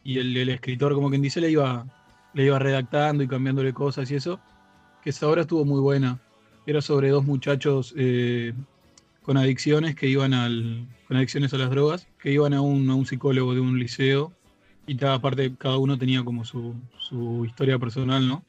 y 0.04 0.18
el, 0.18 0.48
escritor, 0.50 0.94
como 0.94 1.08
quien 1.08 1.22
dice, 1.22 1.40
le 1.40 1.50
iba, 1.50 1.86
le 2.34 2.44
iba 2.44 2.58
redactando 2.58 3.22
y 3.22 3.28
cambiándole 3.28 3.72
cosas 3.72 4.10
y 4.10 4.16
eso. 4.16 4.38
Que 5.02 5.10
esa 5.10 5.28
obra 5.28 5.42
estuvo 5.42 5.64
muy 5.64 5.80
buena. 5.80 6.20
Era 6.66 6.82
sobre 6.82 7.08
dos 7.08 7.24
muchachos 7.24 7.94
eh, 7.96 8.52
con 9.22 9.38
adicciones 9.38 9.94
que 9.94 10.08
iban 10.08 10.34
al. 10.34 10.86
con 11.08 11.16
adicciones 11.16 11.54
a 11.54 11.58
las 11.58 11.70
drogas, 11.70 12.06
que 12.20 12.32
iban 12.32 12.52
a 12.52 12.60
un, 12.60 12.90
a 12.90 12.94
un 12.94 13.06
psicólogo 13.06 13.54
de 13.54 13.60
un 13.60 13.78
liceo. 13.78 14.34
Y 14.90 14.96
ta- 14.96 15.14
aparte, 15.14 15.54
cada 15.56 15.78
uno 15.78 15.96
tenía 15.96 16.24
como 16.24 16.44
su, 16.44 16.74
su 16.98 17.44
historia 17.44 17.78
personal, 17.78 18.26
¿no? 18.26 18.42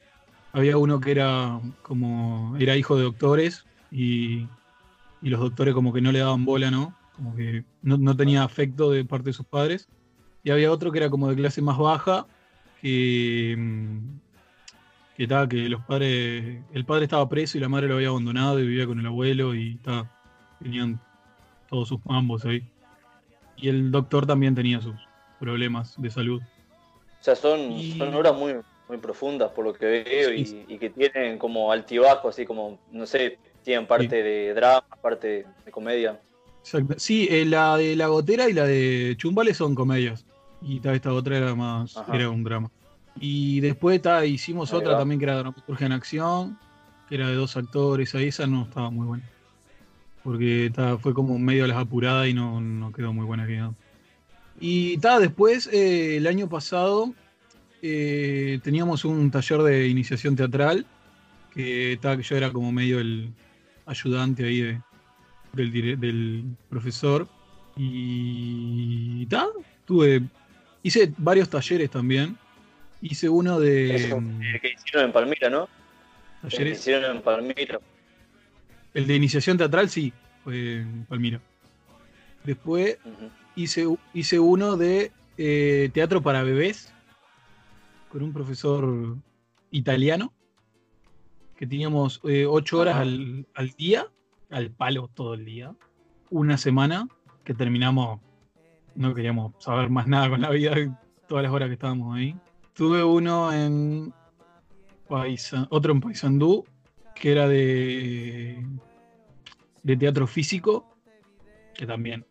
Había 0.52 0.76
uno 0.76 0.98
que 0.98 1.12
era 1.12 1.60
como. 1.82 2.56
era 2.58 2.76
hijo 2.76 2.96
de 2.96 3.04
doctores 3.04 3.64
y, 3.92 4.48
y 5.22 5.28
los 5.28 5.38
doctores 5.38 5.72
como 5.72 5.92
que 5.92 6.00
no 6.00 6.10
le 6.10 6.18
daban 6.18 6.44
bola, 6.44 6.68
¿no? 6.68 6.96
Como 7.14 7.36
que 7.36 7.62
no, 7.82 7.96
no 7.96 8.16
tenía 8.16 8.42
afecto 8.42 8.90
de 8.90 9.04
parte 9.04 9.26
de 9.30 9.34
sus 9.34 9.46
padres. 9.46 9.86
Y 10.42 10.50
había 10.50 10.72
otro 10.72 10.90
que 10.90 10.98
era 10.98 11.10
como 11.10 11.28
de 11.28 11.36
clase 11.36 11.62
más 11.62 11.78
baja, 11.78 12.26
que. 12.80 13.54
mm, 13.56 13.98
que 15.16 15.28
que 15.48 15.68
los 15.68 15.80
padres. 15.84 16.60
El 16.74 16.84
padre 16.84 17.04
estaba 17.04 17.28
preso 17.28 17.56
y 17.56 17.60
la 17.60 17.68
madre 17.68 17.86
lo 17.86 17.94
había 17.94 18.08
abandonado 18.08 18.58
y 18.58 18.66
vivía 18.66 18.88
con 18.88 18.98
el 18.98 19.06
abuelo 19.06 19.54
y 19.54 19.76
ta, 19.76 20.10
tenían 20.60 20.98
todos 21.70 21.86
sus 21.86 22.04
mambos 22.04 22.44
ahí. 22.44 22.64
Y 23.56 23.68
el 23.68 23.92
doctor 23.92 24.26
también 24.26 24.56
tenía 24.56 24.80
sus 24.80 24.96
problemas 25.42 26.00
de 26.00 26.08
salud. 26.08 26.40
O 27.20 27.24
sea, 27.24 27.34
son, 27.34 27.72
Y- 27.72 27.98
son 27.98 28.14
obras 28.14 28.32
muy, 28.34 28.54
muy 28.88 28.98
profundas 28.98 29.50
por 29.50 29.64
lo 29.64 29.72
que 29.74 29.86
veo 30.04 30.32
y, 30.32 30.46
Sí. 30.46 30.64
y 30.68 30.78
que 30.78 30.88
tienen 30.90 31.36
como 31.36 31.72
altibajo, 31.72 32.28
así 32.28 32.46
como, 32.46 32.78
no 32.92 33.06
sé, 33.06 33.38
tienen 33.64 33.86
parte 33.88 34.22
de 34.22 34.54
drama, 34.54 34.86
parte 35.02 35.44
de 35.64 35.72
comedia. 35.72 36.20
Exacto. 36.60 36.94
Sí, 36.98 37.26
eh, 37.28 37.44
la 37.44 37.76
de 37.76 37.96
La 37.96 38.06
Gotera 38.06 38.48
y 38.48 38.52
la 38.52 38.64
de 38.64 39.14
Chumbale 39.18 39.52
son 39.52 39.74
comedias. 39.74 40.24
Y 40.60 40.78
ta, 40.78 40.94
esta 40.94 41.12
otra 41.12 41.36
era 41.36 41.56
más, 41.56 41.96
Ajá. 41.96 42.14
era 42.14 42.30
un 42.30 42.44
drama. 42.44 42.70
Y 43.20 43.58
después 43.60 44.00
ta, 44.00 44.24
hicimos 44.24 44.72
Ahí 44.72 44.78
otra 44.78 44.92
va. 44.92 44.98
también 45.00 45.18
que 45.18 45.24
era 45.24 45.36
Dramaturgia 45.38 45.86
en 45.86 45.92
Acción, 45.92 46.58
que 47.08 47.16
era 47.16 47.26
de 47.28 47.34
dos 47.34 47.56
actores, 47.56 48.14
ahí 48.14 48.28
esa 48.28 48.46
no 48.46 48.62
estaba 48.62 48.90
muy 48.90 49.06
buena. 49.06 49.24
Porque 50.22 50.70
ta, 50.72 50.98
fue 50.98 51.12
como 51.14 51.36
medio 51.36 51.64
a 51.64 51.68
las 51.68 51.78
apuradas 51.78 52.28
y 52.28 52.32
no, 52.32 52.60
no 52.60 52.92
quedó 52.92 53.12
muy 53.12 53.26
buena 53.26 53.44
que 53.44 53.52
digamos. 53.54 53.74
Y 54.64 54.96
ta, 54.98 55.18
después, 55.18 55.68
eh, 55.72 56.18
el 56.18 56.26
año 56.28 56.48
pasado, 56.48 57.12
eh, 57.82 58.60
teníamos 58.62 59.04
un 59.04 59.28
taller 59.28 59.60
de 59.62 59.88
iniciación 59.88 60.36
teatral, 60.36 60.86
que, 61.52 61.98
ta, 62.00 62.16
que 62.16 62.22
yo 62.22 62.36
era 62.36 62.52
como 62.52 62.70
medio 62.70 63.00
el 63.00 63.32
ayudante 63.86 64.44
ahí 64.44 64.60
de- 64.60 64.80
del, 65.96 66.44
profesor. 66.70 67.26
Y 67.76 69.26
ta, 69.26 69.48
tuve, 69.84 70.22
hice 70.84 71.12
varios 71.18 71.48
talleres 71.50 71.90
también. 71.90 72.38
Hice 73.00 73.28
uno 73.28 73.58
de 73.58 73.96
Eso, 73.96 74.22
que 74.60 74.74
hicieron 74.78 75.06
en 75.06 75.12
Palmira, 75.12 75.50
¿no? 75.50 75.68
El 76.44 76.50
que 76.50 76.56
talleres. 76.56 76.78
hicieron 76.78 77.16
en 77.16 77.22
Palmira. 77.22 77.80
El 78.94 79.08
de 79.08 79.16
iniciación 79.16 79.58
teatral, 79.58 79.90
sí, 79.90 80.12
fue 80.44 80.76
en 80.82 81.04
Palmira. 81.06 81.40
Después. 82.44 82.96
Hice, 83.56 83.86
hice 84.14 84.38
uno 84.38 84.76
de 84.76 85.12
eh, 85.38 85.90
teatro 85.92 86.22
para 86.22 86.42
bebés 86.42 86.92
con 88.10 88.22
un 88.22 88.32
profesor 88.32 89.16
italiano 89.70 90.32
que 91.56 91.66
teníamos 91.66 92.20
eh, 92.24 92.44
ocho 92.46 92.80
horas 92.80 92.96
al, 92.96 93.46
al 93.54 93.70
día, 93.70 94.06
al 94.50 94.70
palo 94.70 95.08
todo 95.14 95.34
el 95.34 95.44
día, 95.44 95.74
una 96.30 96.58
semana 96.58 97.08
que 97.44 97.54
terminamos, 97.54 98.20
no 98.94 99.14
queríamos 99.14 99.52
saber 99.58 99.88
más 99.88 100.06
nada 100.06 100.28
con 100.28 100.40
la 100.40 100.50
vida 100.50 100.74
todas 101.28 101.44
las 101.44 101.52
horas 101.52 101.68
que 101.68 101.74
estábamos 101.74 102.16
ahí. 102.16 102.36
Tuve 102.74 103.02
uno 103.04 103.52
en 103.52 104.12
Paisa- 105.08 105.66
otro 105.70 105.92
en 105.92 106.00
Paysandú 106.00 106.64
que 107.14 107.32
era 107.32 107.46
de, 107.46 108.66
de 109.82 109.96
teatro 109.96 110.26
físico, 110.26 110.96
que 111.74 111.86
también 111.86 112.26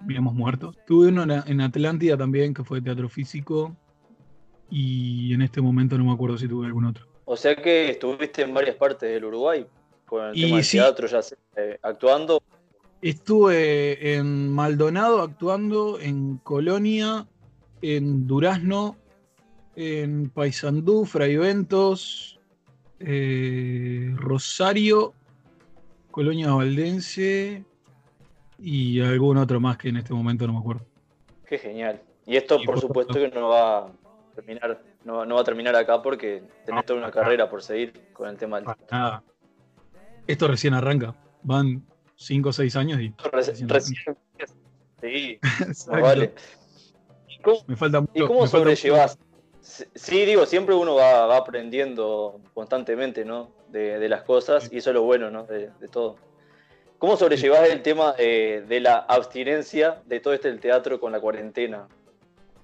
habíamos 0.00 0.34
muerto. 0.34 0.72
Tuve 0.86 1.08
uno 1.08 1.22
en, 1.22 1.30
en 1.30 1.60
Atlántida 1.60 2.16
también, 2.16 2.54
que 2.54 2.64
fue 2.64 2.80
de 2.80 2.84
teatro 2.84 3.08
físico, 3.08 3.76
y 4.70 5.32
en 5.32 5.42
este 5.42 5.60
momento 5.60 5.96
no 5.96 6.04
me 6.04 6.12
acuerdo 6.12 6.38
si 6.38 6.48
tuve 6.48 6.66
algún 6.66 6.86
otro. 6.86 7.06
O 7.24 7.36
sea 7.36 7.56
que 7.56 7.90
estuviste 7.90 8.42
en 8.42 8.54
varias 8.54 8.76
partes 8.76 9.10
del 9.10 9.24
Uruguay 9.24 9.66
con 10.06 10.26
el 10.26 10.36
Y 10.36 10.42
tema 10.42 10.56
del 10.56 10.64
sí. 10.64 10.76
teatro, 10.78 11.06
ya 11.06 11.22
sé, 11.22 11.36
eh, 11.56 11.78
actuando. 11.82 12.42
Estuve 13.02 14.14
en 14.16 14.50
Maldonado 14.52 15.22
actuando, 15.22 16.00
en 16.00 16.38
Colonia, 16.38 17.26
en 17.82 18.26
Durazno, 18.26 18.96
en 19.74 20.30
Paysandú, 20.30 21.04
Fraiventos, 21.04 22.40
eh, 23.00 24.12
Rosario, 24.16 25.12
Colonia 26.10 26.52
Valdense 26.52 27.64
y 28.58 29.00
algún 29.00 29.36
otro 29.36 29.60
más 29.60 29.76
que 29.76 29.88
en 29.88 29.96
este 29.98 30.12
momento 30.14 30.46
no 30.46 30.54
me 30.54 30.58
acuerdo. 30.60 30.84
Qué 31.46 31.58
genial. 31.58 32.00
Y 32.26 32.36
esto, 32.36 32.56
Y 32.60 32.64
por 32.66 32.74
por 32.74 32.80
supuesto, 32.82 33.14
que 33.14 33.28
no 33.28 33.48
va 33.48 33.78
a 33.86 33.92
terminar, 34.34 34.82
no, 35.04 35.24
no 35.24 35.34
va 35.36 35.40
a 35.42 35.44
terminar 35.44 35.76
acá 35.76 36.02
porque 36.02 36.42
tenés 36.64 36.80
No, 36.80 36.82
toda 36.82 36.98
una 36.98 37.10
carrera 37.10 37.48
por 37.48 37.62
seguir 37.62 37.92
con 38.12 38.28
el 38.28 38.36
tema 38.36 38.60
del 38.60 38.68
nada. 38.90 39.22
Esto 40.26 40.48
recién 40.48 40.74
arranca. 40.74 41.14
Van 41.42 41.84
5 42.16 42.48
o 42.48 42.52
6 42.52 42.74
años 42.76 43.00
y. 43.00 43.10
Reci- 43.12 43.68
Recién 43.68 44.16
empieza. 44.32 44.54
Sí, 45.00 45.38
vale. 45.90 46.34
¿Y 47.28 47.40
cómo, 47.42 47.58
Me 47.68 47.76
falta 47.76 48.00
mucho. 48.00 48.12
y 48.14 48.26
cómo 48.26 48.42
me 48.42 48.48
falta? 48.48 49.16
Sí, 49.60 50.24
digo, 50.24 50.46
siempre 50.46 50.74
uno 50.74 50.94
va, 50.94 51.26
va 51.26 51.36
aprendiendo 51.38 52.40
constantemente, 52.54 53.24
¿no? 53.24 53.50
De, 53.68 53.98
de 53.98 54.08
las 54.08 54.22
cosas, 54.22 54.72
y 54.72 54.78
eso 54.78 54.90
es 54.90 54.94
lo 54.94 55.02
bueno, 55.02 55.30
¿no? 55.30 55.44
De, 55.44 55.70
de 55.80 55.88
todo. 55.88 56.16
¿Cómo 56.98 57.16
sobrellevas 57.16 57.68
el 57.68 57.82
tema 57.82 58.12
de, 58.12 58.64
de 58.66 58.80
la 58.80 58.96
abstinencia 58.98 60.02
de 60.06 60.20
todo 60.20 60.32
este 60.34 60.48
del 60.48 60.60
teatro 60.60 60.98
con 60.98 61.12
la 61.12 61.20
cuarentena? 61.20 61.88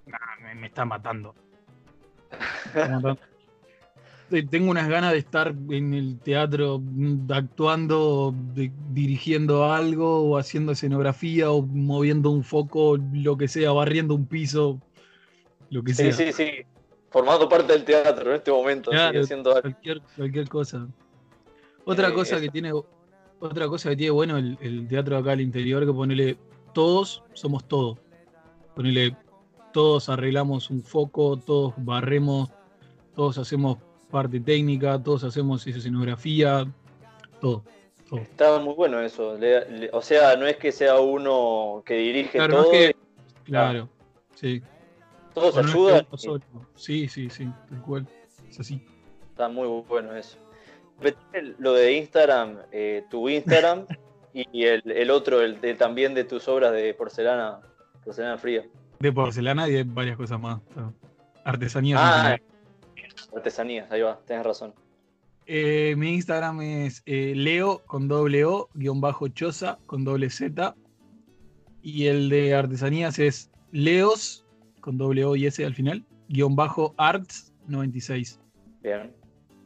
Nah, 0.06 0.18
me, 0.42 0.54
me 0.54 0.66
está 0.68 0.84
matando. 0.84 1.34
Me 2.30 2.80
está 2.82 2.88
matando. 2.88 3.20
Te- 4.30 4.42
Tengo 4.44 4.70
unas 4.70 4.88
ganas 4.88 5.12
de 5.12 5.18
estar 5.18 5.48
en 5.70 5.92
el 5.92 6.18
teatro 6.20 6.78
mm, 6.80 7.30
actuando, 7.30 8.34
de- 8.54 8.72
dirigiendo 8.90 9.70
algo, 9.70 10.22
o 10.30 10.38
haciendo 10.38 10.72
escenografía, 10.72 11.50
o 11.50 11.60
moviendo 11.62 12.30
un 12.30 12.42
foco, 12.42 12.96
lo 13.12 13.36
que 13.36 13.48
sea, 13.48 13.72
barriendo 13.72 14.14
un 14.14 14.26
piso, 14.26 14.80
lo 15.68 15.82
que 15.82 15.92
Sí, 15.92 16.10
sea. 16.10 16.12
sí, 16.12 16.32
sí. 16.32 16.50
Formando 17.10 17.46
parte 17.46 17.74
del 17.74 17.84
teatro 17.84 18.30
en 18.30 18.36
este 18.36 18.50
momento, 18.50 18.90
sí, 18.90 18.96
Claro, 18.96 19.20
haciendo 19.20 19.50
algo. 19.50 19.60
cualquier, 19.60 20.00
cualquier 20.16 20.48
cosa. 20.48 20.88
Otra 21.84 22.08
Eh, 22.08 22.14
cosa 22.14 22.40
que 22.40 22.48
tiene, 22.48 22.72
otra 23.42 23.68
cosa 23.68 23.90
que 23.90 23.96
tiene 23.96 24.10
bueno 24.12 24.36
el, 24.38 24.56
el 24.60 24.86
teatro 24.88 25.16
acá 25.16 25.32
al 25.32 25.40
interior, 25.40 25.84
que 25.84 25.92
ponele, 25.92 26.38
todos 26.72 27.22
somos 27.32 27.64
todo. 27.66 27.98
Ponele, 28.74 29.16
todos 29.72 30.08
arreglamos 30.08 30.70
un 30.70 30.82
foco, 30.82 31.36
todos 31.36 31.74
barremos, 31.78 32.50
todos 33.14 33.38
hacemos 33.38 33.78
parte 34.10 34.38
técnica, 34.40 35.02
todos 35.02 35.24
hacemos 35.24 35.66
escenografía, 35.66 36.66
todo. 37.40 37.64
todo. 38.08 38.20
Está 38.20 38.58
muy 38.60 38.74
bueno 38.74 39.00
eso. 39.00 39.36
le- 39.36 39.68
le- 39.70 39.90
o 39.92 40.02
sea, 40.02 40.36
no 40.36 40.46
es 40.46 40.56
que 40.56 40.70
sea 40.70 41.00
uno 41.00 41.82
que 41.84 41.94
dirige 41.94 42.38
Claro, 42.38 42.54
no 42.54 42.60
es 42.60 42.64
todo, 42.64 42.72
que- 42.72 42.96
y 43.44 43.50
Claro, 43.50 43.88
sí. 44.34 44.62
todos 45.34 45.56
O 45.56 45.62
no 45.62 45.68
es 45.68 45.74
que 45.74 46.16
ayudan. 46.28 46.46
Sí, 46.76 47.08
sí, 47.08 47.28
sí, 47.28 47.48
tal 47.68 47.82
cual. 47.82 48.06
Es 48.48 48.60
así. 48.60 48.80
Está 49.30 49.48
muy 49.48 49.66
bueno 49.88 50.14
eso. 50.14 50.36
Repetime 51.02 51.54
Lo 51.58 51.72
de 51.72 51.92
Instagram, 51.92 52.58
eh, 52.70 53.04
tu 53.10 53.28
Instagram 53.28 53.86
y 54.32 54.64
el, 54.64 54.82
el 54.90 55.10
otro, 55.10 55.42
el 55.42 55.60
de, 55.60 55.74
también 55.74 56.14
de 56.14 56.24
tus 56.24 56.48
obras 56.48 56.72
de 56.72 56.94
porcelana, 56.94 57.60
porcelana 58.04 58.38
fría. 58.38 58.64
De 58.98 59.12
porcelana 59.12 59.68
y 59.68 59.72
de 59.72 59.84
varias 59.84 60.16
cosas 60.16 60.40
más. 60.40 60.60
Artesanías. 61.44 62.00
Ah, 62.02 62.36
artesanías, 63.34 63.90
ahí 63.90 64.02
va, 64.02 64.20
tenés 64.26 64.44
razón. 64.44 64.74
Eh, 65.46 65.94
mi 65.96 66.14
Instagram 66.14 66.60
es 66.62 67.02
eh, 67.04 67.32
Leo 67.34 67.82
con 67.86 68.06
doble 68.06 68.44
O, 68.44 68.68
guion 68.74 69.00
bajo 69.00 69.28
Choza 69.28 69.78
con 69.86 70.04
doble 70.04 70.30
Z. 70.30 70.74
Y 71.82 72.06
el 72.06 72.28
de 72.28 72.54
artesanías 72.54 73.18
es 73.18 73.50
Leos 73.72 74.46
con 74.80 74.98
doble 74.98 75.24
O 75.24 75.34
y 75.34 75.46
S 75.46 75.64
al 75.64 75.74
final, 75.74 76.04
guion 76.28 76.54
bajo 76.54 76.94
Arts 76.96 77.52
96. 77.66 78.38
Bien. 78.82 79.12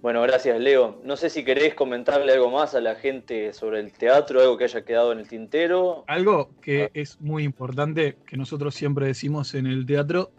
Bueno, 0.03 0.23
gracias, 0.23 0.61
Leo. 0.61 1.01
No 1.05 1.17
sé 1.17 1.31
si 1.31 1.45
querés 1.45 1.75
comentarle 1.75 2.33
algo 2.33 2.51
más 2.51 2.75
a 2.75 2.81
la 2.81 2.95
gente 2.95 3.53
sobre 3.53 3.81
el 3.81 3.93
teatro, 3.93 4.41
algo 4.41 4.57
que 4.57 4.65
haya 4.65 4.85
quedado 4.85 5.13
en 5.13 5.19
el 5.19 5.29
tintero. 5.29 6.05
Algo 6.07 6.51
que 6.61 6.85
Ah. 6.85 6.91
es 6.95 7.21
muy 7.21 7.43
importante, 7.45 8.17
que 8.27 8.37
nosotros 8.37 8.75
siempre 8.75 9.07
decimos 9.07 9.55
en 9.55 9.67
el 9.67 9.85
teatro, 9.87 10.31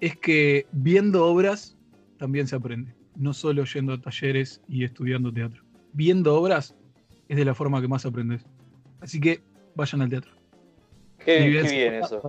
es 0.00 0.16
que 0.16 0.66
viendo 0.72 1.24
obras 1.26 1.76
también 2.18 2.46
se 2.46 2.56
aprende. 2.56 2.94
No 3.16 3.32
solo 3.32 3.64
yendo 3.64 3.94
a 3.94 4.00
talleres 4.00 4.60
y 4.68 4.84
estudiando 4.84 5.32
teatro. 5.32 5.62
Viendo 5.92 6.36
obras 6.36 6.74
es 7.28 7.36
de 7.36 7.44
la 7.44 7.54
forma 7.54 7.80
que 7.80 7.88
más 7.88 8.04
aprendes. 8.06 8.44
Así 9.00 9.20
que 9.20 9.40
vayan 9.74 10.02
al 10.02 10.10
teatro. 10.10 10.32
Qué, 11.18 11.40
bien, 11.48 11.94
eso. 11.94 12.22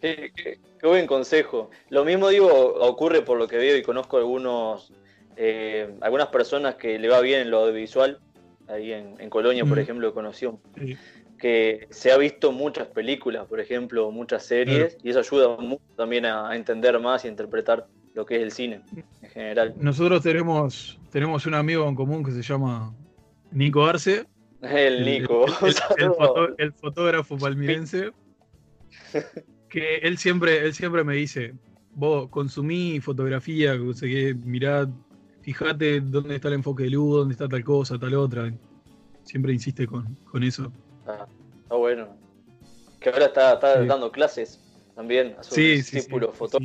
qué- 0.00 0.32
qué 0.34 0.86
buen 0.86 1.06
consejo. 1.06 1.70
Lo 1.90 2.04
mismo 2.04 2.28
digo, 2.28 2.46
ocurre 2.80 3.20
por 3.22 3.36
lo 3.36 3.46
que 3.48 3.56
veo 3.58 3.76
y 3.76 3.82
conozco 3.82 4.16
algunos, 4.16 4.92
eh, 5.38 5.94
algunas 6.00 6.28
personas 6.28 6.74
que 6.74 6.98
le 6.98 7.08
va 7.08 7.20
bien 7.20 7.40
en 7.42 7.50
lo 7.50 7.60
audiovisual. 7.60 8.18
Ahí 8.66 8.92
en, 8.92 9.14
en 9.18 9.30
Colonia, 9.30 9.64
por 9.64 9.78
Mm. 9.78 9.80
ejemplo, 9.80 10.12
conocí 10.12 10.44
un- 10.46 10.60
Sí. 10.76 10.96
que 11.38 11.86
se 11.90 12.10
ha 12.12 12.18
visto 12.18 12.50
muchas 12.52 12.88
películas, 12.88 13.46
por 13.46 13.60
ejemplo, 13.60 14.10
muchas 14.10 14.44
series, 14.44 14.98
y 15.04 15.10
eso 15.10 15.20
ayuda 15.20 15.56
mucho 15.56 15.82
también 15.96 16.26
a, 16.26 16.50
a 16.50 16.56
entender 16.56 16.98
más 16.98 17.24
y 17.24 17.28
a 17.28 17.30
interpretar 17.30 17.86
lo 18.14 18.26
que 18.26 18.36
es 18.36 18.42
el 18.42 18.50
cine 18.50 18.82
en 19.22 19.30
general. 19.30 19.74
Nosotros 19.78 20.20
tenemos, 20.22 20.98
tenemos 21.12 21.46
un 21.46 21.54
amigo 21.54 21.88
en 21.88 21.94
común 21.94 22.24
que 22.24 22.32
se 22.32 22.42
llama 22.42 22.92
Nico 23.52 23.86
Arce. 23.86 24.26
El 24.60 25.04
Nico. 25.04 25.46
El, 25.46 25.52
el- 25.62 25.66
el 25.68 25.72
Saludos. 25.74 26.16
foto- 26.18 26.54
el 26.58 26.72
fotógrafo 26.72 27.38
palmirense. 27.38 28.10
Que 29.68 29.96
él 29.98 30.16
siempre, 30.18 30.64
él 30.64 30.72
siempre 30.72 31.04
me 31.04 31.14
dice, 31.14 31.52
vos 31.94 32.28
consumí 32.30 33.00
fotografía, 33.00 33.74
mirá, 34.44 34.88
fíjate 35.54 36.00
dónde 36.00 36.36
está 36.36 36.48
el 36.48 36.54
enfoque 36.54 36.84
de 36.84 36.90
luz, 36.90 37.18
dónde 37.18 37.32
está 37.32 37.48
tal 37.48 37.64
cosa, 37.64 37.98
tal 37.98 38.14
otra. 38.14 38.52
Siempre 39.24 39.52
insiste 39.52 39.86
con, 39.86 40.14
con 40.30 40.42
eso. 40.42 40.72
Ah, 41.06 41.26
está 41.62 41.74
bueno. 41.74 42.08
Que 43.00 43.10
ahora 43.10 43.26
está, 43.26 43.52
está 43.54 43.80
Sí. 43.82 43.86
dando 43.86 44.10
clases 44.10 44.60
también 44.94 45.36
a 45.38 45.42
sus 45.42 45.54
Sí, 45.54 45.82
sí, 45.82 46.00
fotógrafos. 46.02 46.50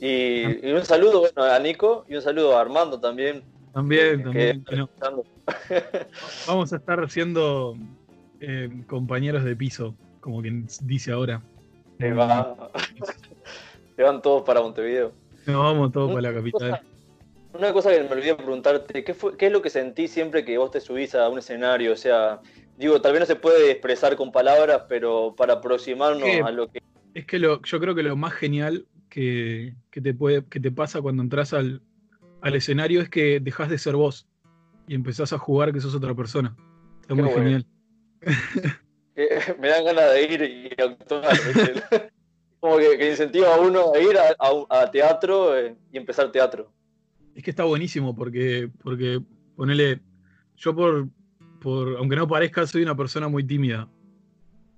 Y, 0.00 0.66
y 0.68 0.72
un 0.72 0.84
saludo 0.84 1.20
bueno, 1.20 1.44
a 1.44 1.56
Nico 1.60 2.04
y 2.08 2.16
un 2.16 2.22
saludo 2.22 2.56
a 2.56 2.60
Armando 2.60 2.98
también. 2.98 3.44
También, 3.72 4.18
que- 4.18 4.24
también. 4.24 4.64
que 4.64 4.76
no. 4.76 4.90
Vamos 6.48 6.72
a 6.72 6.76
estar 6.76 7.08
siendo 7.08 7.76
eh, 8.40 8.68
compañeros 8.88 9.44
de 9.44 9.54
piso, 9.54 9.94
como 10.20 10.42
quien 10.42 10.66
dice 10.82 11.12
ahora. 11.12 11.40
Va. 12.00 12.56
Se 13.96 14.02
van 14.02 14.20
todos 14.22 14.42
para 14.42 14.60
Montevideo. 14.60 15.12
Nos 15.46 15.56
vamos 15.56 15.92
todos 15.92 16.12
para 16.12 16.30
la 16.30 16.34
capital. 16.34 16.80
Una 17.54 17.72
cosa 17.72 17.90
que 17.90 18.02
me 18.02 18.08
olvidé 18.08 18.34
preguntarte, 18.34 19.04
¿qué, 19.04 19.12
fue, 19.14 19.36
¿qué 19.36 19.46
es 19.46 19.52
lo 19.52 19.60
que 19.60 19.70
sentís 19.70 20.10
siempre 20.10 20.44
que 20.44 20.56
vos 20.56 20.70
te 20.70 20.80
subís 20.80 21.14
a 21.14 21.28
un 21.28 21.38
escenario? 21.38 21.92
O 21.92 21.96
sea, 21.96 22.40
digo, 22.78 23.00
tal 23.02 23.12
vez 23.12 23.20
no 23.20 23.26
se 23.26 23.36
puede 23.36 23.70
expresar 23.70 24.16
con 24.16 24.32
palabras, 24.32 24.84
pero 24.88 25.34
para 25.36 25.54
aproximarnos 25.54 26.28
a 26.44 26.50
lo 26.50 26.68
que... 26.68 26.80
Es 27.14 27.26
que 27.26 27.38
lo, 27.38 27.60
yo 27.62 27.78
creo 27.78 27.94
que 27.94 28.02
lo 28.02 28.16
más 28.16 28.32
genial 28.32 28.86
que, 29.10 29.74
que 29.90 30.00
te, 30.00 30.14
puede, 30.14 30.46
que 30.46 30.60
te 30.60 30.70
pasa 30.70 31.02
cuando 31.02 31.22
entras 31.22 31.52
al, 31.52 31.82
al 32.40 32.54
escenario 32.54 33.02
es 33.02 33.10
que 33.10 33.38
dejas 33.40 33.68
de 33.68 33.76
ser 33.76 33.96
vos 33.96 34.26
y 34.88 34.94
empezás 34.94 35.32
a 35.34 35.38
jugar 35.38 35.72
que 35.72 35.80
sos 35.80 35.94
otra 35.94 36.14
persona. 36.14 36.56
Está 37.02 37.14
Qué 37.14 37.22
muy 37.22 37.30
bueno. 37.30 37.42
genial. 37.42 37.66
que 39.14 39.56
me 39.60 39.68
dan 39.68 39.84
ganas 39.84 40.12
de 40.12 40.22
ir 40.22 40.42
y 40.42 40.82
actuar. 40.82 41.36
Como 42.62 42.76
que, 42.78 42.96
que 42.96 43.10
incentiva 43.10 43.52
a 43.56 43.58
uno 43.60 43.92
a 43.92 43.98
ir 43.98 44.16
a, 44.16 44.36
a- 44.38 44.82
a 44.82 44.88
teatro 44.92 45.58
eh, 45.58 45.74
y 45.90 45.96
empezar 45.98 46.30
teatro. 46.30 46.72
Es 47.34 47.42
que 47.42 47.50
está 47.50 47.64
buenísimo 47.64 48.14
porque, 48.14 48.70
porque 48.84 49.20
ponele, 49.56 50.00
yo 50.56 50.72
por, 50.72 51.08
por, 51.60 51.96
aunque 51.96 52.14
no 52.14 52.28
parezca, 52.28 52.64
soy 52.68 52.82
una 52.84 52.96
persona 52.96 53.26
muy 53.26 53.42
tímida. 53.44 53.88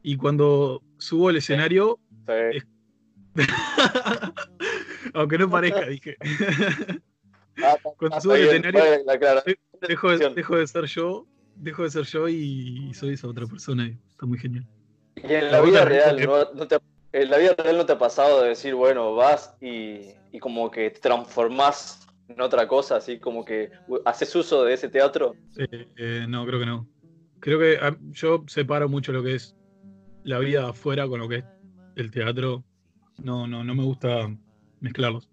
Y 0.03 0.16
cuando 0.16 0.82
subo 0.97 1.28
al 1.28 1.37
escenario, 1.37 1.99
Sí. 2.26 2.62
aunque 5.14 5.37
no 5.37 5.51
parezca, 5.51 5.87
dije, 5.87 6.16
Ah, 7.62 7.76
Cuando 7.99 8.18
subo 8.22 8.32
al 8.32 8.41
escenario, 8.45 8.80
dejo 9.87 10.11
de, 10.16 10.30
dejo 10.35 10.57
de 10.57 10.66
ser 10.66 10.85
yo, 10.87 11.26
dejo 11.57 11.82
de 11.82 11.91
ser 11.91 12.05
yo 12.05 12.28
y, 12.30 12.93
soy 12.95 13.12
esa 13.12 13.28
otra 13.28 13.47
persona. 13.47 13.87
está 14.09 14.24
muy 14.24 14.39
genial. 14.39 14.66
Y 15.16 15.35
en 15.35 15.53
La 15.53 15.61
vida 15.61 15.85
real, 15.85 16.16
que- 16.16 16.26
¿no, 16.26 16.51
no 16.55 16.66
te, 16.66 16.78
en 17.15 17.31
la 17.31 17.39
vida 17.39 17.55
real 17.57 17.77
no 17.77 17.87
te 17.87 17.93
ha 17.93 17.99
pasado 17.99 18.43
de 18.43 18.49
decir, 18.49 18.75
bueno, 18.75 19.15
vas 19.15 19.55
y, 19.61 20.01
y 20.33 20.41
como 20.41 20.69
que 20.69 20.91
te 20.91 20.99
transformás 20.99 22.09
en 22.27 22.41
otra 22.41 22.67
cosa, 22.67 22.97
así 22.97 23.21
como 23.21 23.45
que 23.45 23.71
haces 24.05 24.35
uso 24.35 24.65
de 24.65 24.75
ese 24.75 24.89
teatro. 24.89 25.37
Eh, 25.57 25.87
eh, 25.97 26.27
no, 26.29 26.45
creo 26.45 26.59
que 26.59 26.67
no. 26.67 26.89
Creo 27.39 27.61
que 27.61 27.79
ah, 27.81 27.97
yo 28.11 28.43
separo 28.49 28.89
mucho 28.89 29.12
lo 29.12 29.23
que 29.23 29.37
es 29.37 29.55
la 30.25 30.41
vida 30.41 30.71
afuera 30.71 31.07
con 31.07 31.21
lo 31.21 31.29
que 31.29 31.37
es 31.37 31.45
el 31.95 32.11
teatro. 32.11 32.65
No, 33.23 33.47
no, 33.47 33.62
no 33.62 33.75
me 33.77 33.85
gusta 33.85 34.29
mezclarlos. 34.81 35.31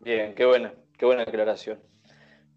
Bien, 0.00 0.34
qué 0.34 0.44
buena, 0.44 0.74
qué 0.98 1.06
buena 1.06 1.22
aclaración. 1.22 1.78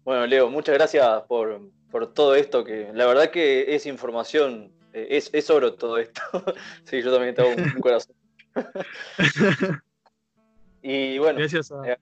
Bueno, 0.04 0.26
Leo, 0.26 0.50
muchas 0.50 0.74
gracias 0.74 1.22
por, 1.22 1.70
por 1.90 2.12
todo 2.12 2.34
esto, 2.34 2.64
que 2.64 2.90
la 2.92 3.06
verdad 3.06 3.30
que 3.30 3.74
es 3.74 3.86
información, 3.86 4.72
eh, 4.92 5.06
es, 5.10 5.30
es 5.32 5.48
oro 5.48 5.72
todo 5.72 5.96
esto. 5.96 6.20
sí, 6.84 7.00
yo 7.00 7.10
también 7.10 7.34
tengo 7.34 7.48
un, 7.48 7.62
un 7.62 7.80
corazón. 7.80 8.14
y 10.82 11.18
bueno, 11.18 11.38
Gracias 11.38 11.72
a, 11.72 11.88
Eh. 11.88 11.96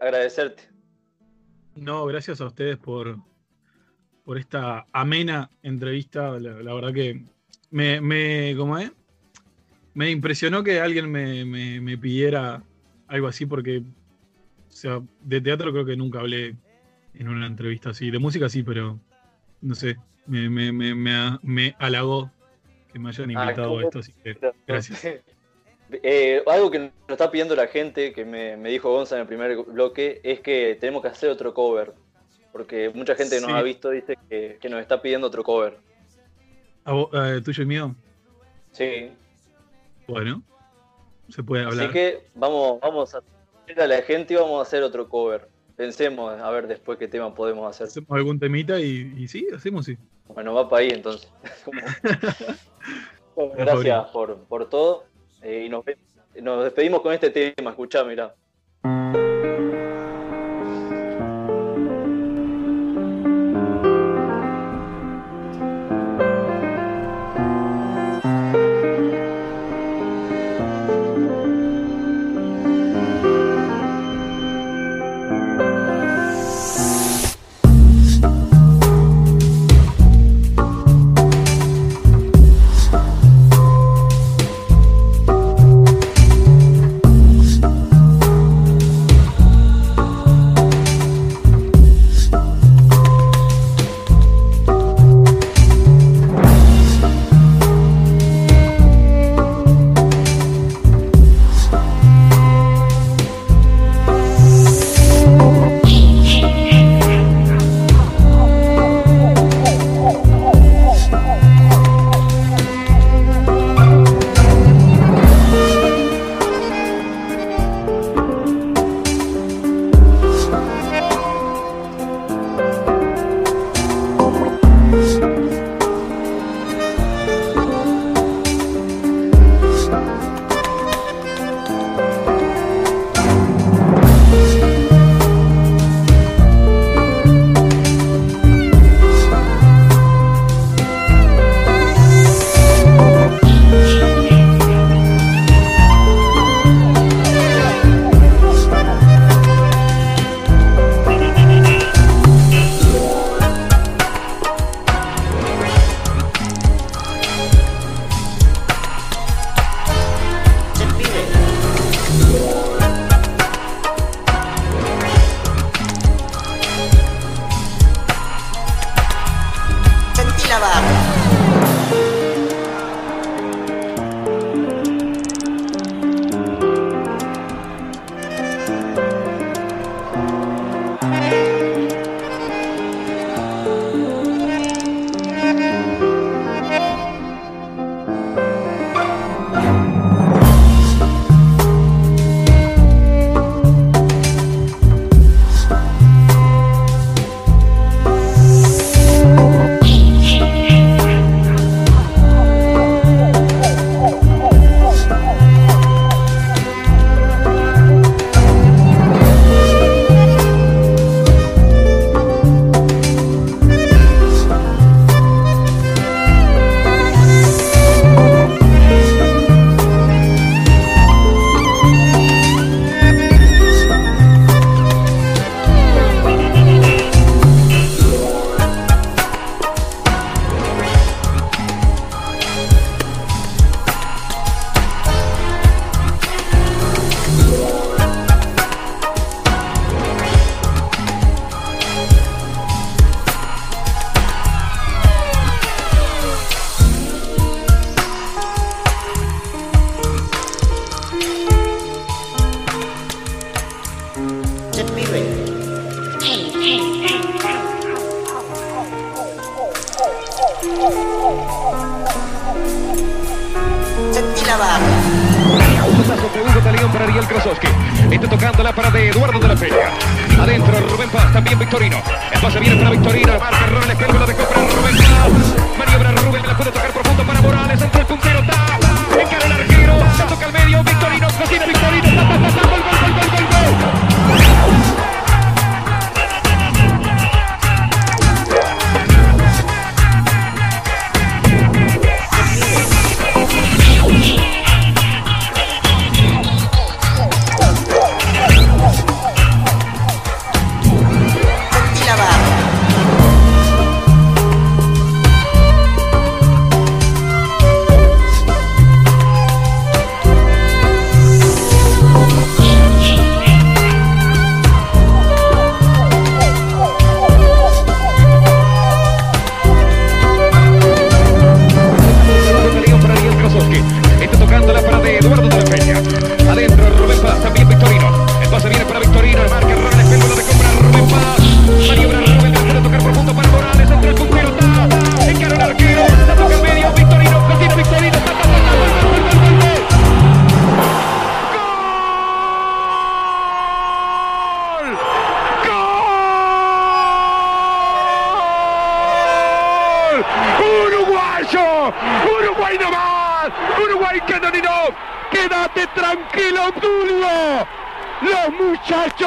agradecerte. 0.00 0.62
no, 1.76 2.06
gracias 2.06 2.40
a 2.40 2.46
ustedes 2.46 2.76
por, 2.78 3.16
por 4.24 4.38
esta 4.38 4.86
amena 4.92 5.50
entrevista. 5.62 6.38
La, 6.38 6.62
la 6.62 6.74
verdad 6.74 6.92
que 6.92 7.24
me, 7.70 8.00
me, 8.00 8.54
¿cómo 8.56 8.78
es? 8.78 8.92
Me 9.94 10.10
impresionó 10.10 10.62
que 10.62 10.80
alguien 10.80 11.10
me, 11.10 11.44
me- 11.44 11.80
me 11.80 11.96
pidiera 11.98 12.62
algo 13.08 13.28
así 13.28 13.46
porque, 13.46 13.78
o 13.78 14.72
sea, 14.72 15.00
de 15.22 15.40
teatro 15.40 15.72
creo 15.72 15.84
que 15.86 15.96
nunca 15.96 16.20
hablé 16.20 16.54
en 17.14 17.28
una 17.28 17.46
entrevista 17.46 17.90
así. 17.90 18.10
De 18.10 18.18
música 18.18 18.48
sí, 18.48 18.62
pero 18.62 18.98
no 19.62 19.74
sé, 19.74 19.96
me, 20.26 20.50
me, 20.50 20.70
me, 20.72 20.94
me, 20.94 21.14
ha- 21.14 21.40
me 21.42 21.74
halagó 21.78 22.30
que 22.92 22.98
me 22.98 23.08
hayan 23.08 23.30
Ah, 23.36 23.44
invitado 23.44 23.78
a 23.78 23.82
esto, 23.84 23.98
así 24.00 24.12
que 24.22 24.38
gracias. 24.66 25.02
Eh, 25.90 26.42
algo 26.46 26.70
que 26.70 26.78
nos 26.80 26.90
está 27.08 27.30
pidiendo 27.30 27.54
la 27.54 27.68
gente, 27.68 28.12
que 28.12 28.24
me, 28.24 28.56
me 28.56 28.70
dijo 28.70 28.90
Gonza 28.90 29.14
en 29.16 29.22
el 29.22 29.26
primer 29.28 29.56
bloque, 29.56 30.20
es 30.24 30.40
que 30.40 30.76
tenemos 30.80 31.02
que 31.02 31.08
hacer 31.08 31.30
otro 31.30 31.54
cover. 31.54 31.92
Porque 32.52 32.90
mucha 32.94 33.14
gente 33.14 33.36
que 33.36 33.42
nos 33.42 33.50
Sí. 33.50 33.56
ha 33.56 33.62
visto 33.62 33.90
dice 33.90 34.16
que, 34.28 34.58
que 34.60 34.68
nos 34.68 34.80
está 34.80 35.00
pidiendo 35.02 35.26
otro 35.26 35.42
cover. 35.44 35.78
¿A 36.84 36.92
vos- 36.92 37.10
eh, 37.12 37.40
¿Tuyo 37.44 37.62
y 37.62 37.66
mío? 37.66 37.94
Sí. 38.72 39.10
Bueno, 40.08 40.42
se 41.28 41.42
puede 41.42 41.64
hablar. 41.64 41.84
Así 41.84 41.92
que 41.92 42.26
vamos, 42.34 42.80
vamos 42.80 43.14
a 43.14 43.18
a 43.76 43.86
la 43.86 44.00
gente 44.02 44.34
y 44.34 44.36
vamos 44.36 44.60
a 44.60 44.62
hacer 44.62 44.82
otro 44.84 45.08
cover. 45.08 45.48
Pensemos 45.76 46.40
a 46.40 46.50
ver 46.50 46.66
después 46.68 46.98
qué 46.98 47.08
tema 47.08 47.34
podemos 47.34 47.68
hacer. 47.68 47.88
Hacemos 47.88 48.10
algún 48.12 48.38
temita 48.38 48.80
y, 48.80 49.12
y 49.16 49.28
sí, 49.28 49.46
hacemos 49.54 49.84
sí. 49.84 49.98
Bueno, 50.28 50.54
va 50.54 50.68
para 50.68 50.82
ahí 50.82 50.90
entonces. 50.90 51.30
Bueno, 53.34 53.52
gracias 53.56 54.06
por, 54.12 54.38
por 54.44 54.68
todo. 54.70 55.04
Eh, 55.46 55.64
y 55.66 55.68
nos, 55.68 55.84
nos 56.42 56.64
despedimos 56.64 57.00
con 57.02 57.12
este 57.12 57.30
tema. 57.30 57.70
Escuchá, 57.70 58.02
mirá. 58.02 58.34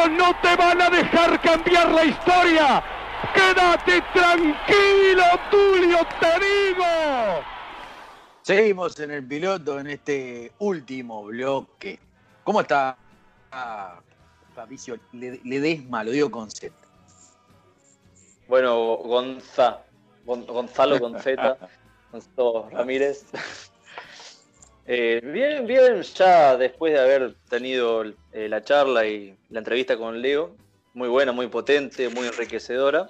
No 0.08 0.36
te 0.41 0.56
van 0.56 0.82
a 0.82 0.89
dejar 0.89 1.41
cambiar 1.41 1.91
la 1.91 2.06
historia! 2.06 2.84
¡Quédate 3.34 4.02
tranquilo, 4.14 5.24
Tulio, 5.52 5.97
te 6.20 6.39
digo! 6.39 6.86
Seguimos 8.41 9.00
en 9.00 9.12
el 9.12 9.28
piloto 9.28 9.80
en 9.80 9.88
este 9.88 10.54
último 10.60 11.24
bloque. 11.26 12.00
¿Cómo 12.43 12.62
está 12.62 12.97
ah, 13.52 14.00
Fabricio 14.56 14.97
Le- 15.12 15.39
Ledesma? 15.43 16.04
Lo 16.04 16.12
digo 16.12 16.32
con 16.32 16.50
Z. 16.50 16.74
Bueno, 18.47 18.97
Gonza, 18.97 19.82
Gon- 20.26 20.45
Gonzalo 20.47 20.97
Z, 21.20 21.58
Gonzalo 22.12 22.70
Ramírez. 22.72 23.26
Eh, 24.92 25.22
bien, 25.24 25.68
bien, 25.68 26.02
ya 26.02 26.58
después 26.58 26.92
de 26.92 27.00
haber 27.00 27.36
tenido 27.48 28.04
eh, 28.32 28.50
la 28.50 28.64
charla 28.64 29.06
y 29.06 29.38
la 29.52 29.60
entrevista 29.60 29.96
con 29.96 30.20
Leo, 30.20 30.56
muy 30.96 31.08
buena, 31.08 31.32
muy 31.32 31.46
potente, 31.46 32.10
muy 32.10 32.26
enriquecedora. 32.26 33.08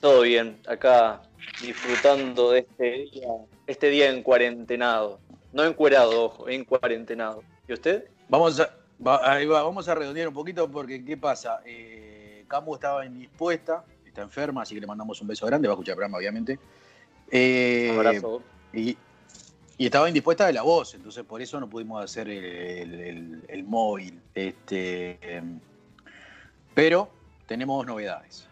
Todo 0.00 0.22
bien, 0.22 0.58
acá 0.66 1.20
disfrutando 1.60 2.52
de 2.52 2.60
este 2.60 3.10
día, 3.12 3.28
este 3.66 3.90
día 3.90 4.08
en 4.08 4.22
cuarentenado. 4.22 5.20
No 5.52 5.64
encuerado, 5.64 6.24
ojo, 6.24 6.48
en 6.48 6.64
cuarentenado. 6.64 7.44
¿Y 7.68 7.74
usted? 7.74 8.06
Vamos 8.30 8.58
a, 8.60 8.74
va- 9.06 9.30
ahí 9.30 9.44
va, 9.44 9.62
vamos 9.62 9.86
a 9.86 9.94
redondear 9.94 10.28
un 10.28 10.34
poquito 10.34 10.66
porque 10.70 11.04
¿qué 11.04 11.18
pasa? 11.18 11.60
Eh, 11.66 12.46
Camu 12.48 12.74
estaba 12.76 13.04
indispuesta, 13.04 13.84
está 14.06 14.22
enferma, 14.22 14.62
así 14.62 14.74
que 14.74 14.80
le 14.80 14.86
mandamos 14.86 15.20
un 15.20 15.28
beso 15.28 15.44
grande, 15.44 15.68
va 15.68 15.72
a 15.72 15.76
escuchar 15.76 15.92
el 15.92 15.96
programa 15.96 16.16
obviamente. 16.16 16.58
Eh, 17.30 17.90
Abrazo. 17.94 18.42
Y, 18.72 18.96
y 19.78 19.86
estaba 19.86 20.08
indispuesta 20.08 20.44
de 20.46 20.52
la 20.52 20.62
voz, 20.62 20.94
entonces 20.94 21.24
por 21.24 21.40
eso 21.40 21.60
no 21.60 21.70
pudimos 21.70 22.02
hacer 22.02 22.28
el, 22.28 23.64
móvil. 23.64 24.20
Este, 24.34 25.18
em, 25.22 25.60
pero 26.74 27.08
tenemos 27.46 27.86
novedades. 27.86 28.48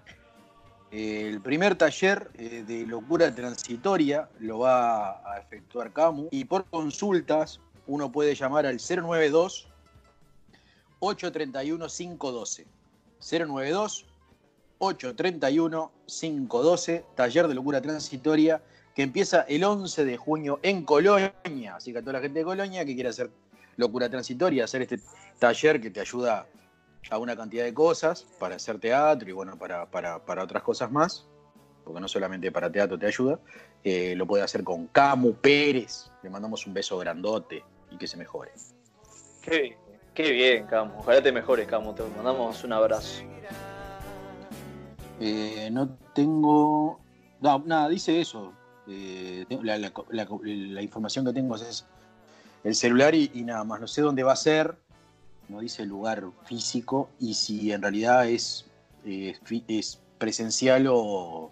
El 0.93 1.41
primer 1.41 1.75
taller 1.75 2.31
eh, 2.35 2.63
de 2.65 2.87
locura 2.87 3.35
transitoria 3.35 4.29
lo 4.39 4.61
va 4.61 5.21
a 5.29 5.39
efectuar 5.39 5.93
Camu 5.93 6.29
y 6.31 6.45
por 6.45 6.65
consultas 6.67 7.59
uno 7.89 8.13
puede 8.13 8.37
llamar 8.37 8.65
al 8.65 8.77
092 8.77 9.67
831 11.01 11.89
512. 11.89 12.67
092 13.19 14.07
831 14.79 15.91
512, 16.07 17.05
taller 17.17 17.49
de 17.49 17.55
locura 17.55 17.81
transitoria 17.81 18.63
que 18.97 19.03
empieza 19.03 19.43
el 19.43 19.63
11 19.63 20.05
de 20.07 20.17
junio 20.17 20.59
en 20.63 20.83
Colonia. 20.83 21.31
Así 21.77 21.93
que 21.93 21.99
a 21.99 22.01
toda 22.01 22.15
la 22.15 22.21
gente 22.21 22.39
de 22.41 22.45
Colonia 22.47 22.83
que 22.87 22.95
quiera 22.95 23.11
hacer 23.11 23.31
locura 23.77 24.09
transitoria, 24.09 24.65
hacer 24.65 24.81
este 24.83 24.99
taller 25.39 25.81
que 25.83 25.91
te 25.91 26.01
ayuda 26.01 26.47
a 27.11 27.19
una 27.19 27.37
cantidad 27.37 27.63
de 27.65 27.75
cosas 27.75 28.27
para 28.41 28.57
hacer 28.57 28.81
teatro 28.81 29.29
y 29.29 29.33
bueno, 29.33 29.57
para, 29.59 29.85
para- 29.87 30.19
para 30.25 30.43
otras 30.43 30.63
cosas 30.63 30.91
más, 30.91 31.27
porque 31.85 32.01
no 32.01 32.09
solamente 32.09 32.51
para 32.51 32.73
teatro 32.73 32.99
te 32.99 33.07
ayuda, 33.07 33.39
eh, 33.85 34.15
lo 34.17 34.27
puede 34.27 34.43
hacer 34.43 34.65
con 34.65 34.87
Camu 34.87 35.35
Pérez. 35.35 36.11
Le 36.23 36.31
mandamos 36.31 36.67
un 36.67 36.73
beso 36.73 36.97
grandote 36.99 37.63
y 37.91 37.99
que 37.99 38.07
se 38.09 38.17
mejore. 38.17 38.51
Qué, 39.43 39.77
qué 40.15 40.33
bien, 40.33 40.67
Camu. 40.67 40.99
Ojalá 41.01 41.23
te 41.23 41.31
mejores, 41.33 41.67
Camu. 41.69 41.93
Te 41.95 42.03
mandamos 42.03 42.65
un 42.65 42.73
abrazo. 42.73 43.23
Eh, 45.21 45.69
no 45.71 45.89
tengo. 46.15 46.99
No, 47.41 47.59
nada, 47.67 47.89
dice 47.91 48.21
eso. 48.21 48.53
Eh, 48.89 49.47
la, 49.63 50.83
información 50.83 51.25
que 51.25 51.33
tengo 51.33 51.57
es 51.57 51.85
el 52.65 52.75
celular 52.75 53.15
y, 53.15 53.29
nada 53.45 53.65
más. 53.65 53.81
No 53.81 53.87
sé 53.87 54.03
dónde 54.03 54.23
va 54.23 54.33
a 54.33 54.37
ser. 54.37 54.77
No 55.49 55.61
dice 55.61 55.83
el 55.83 55.89
lugar 55.89 56.25
físico 56.45 57.09
y 57.21 57.35
si 57.35 57.73
en 57.73 57.83
realidad 57.83 58.29
es, 58.29 58.67
eh, 59.05 59.37
presencial 60.19 60.87
o, 60.91 61.51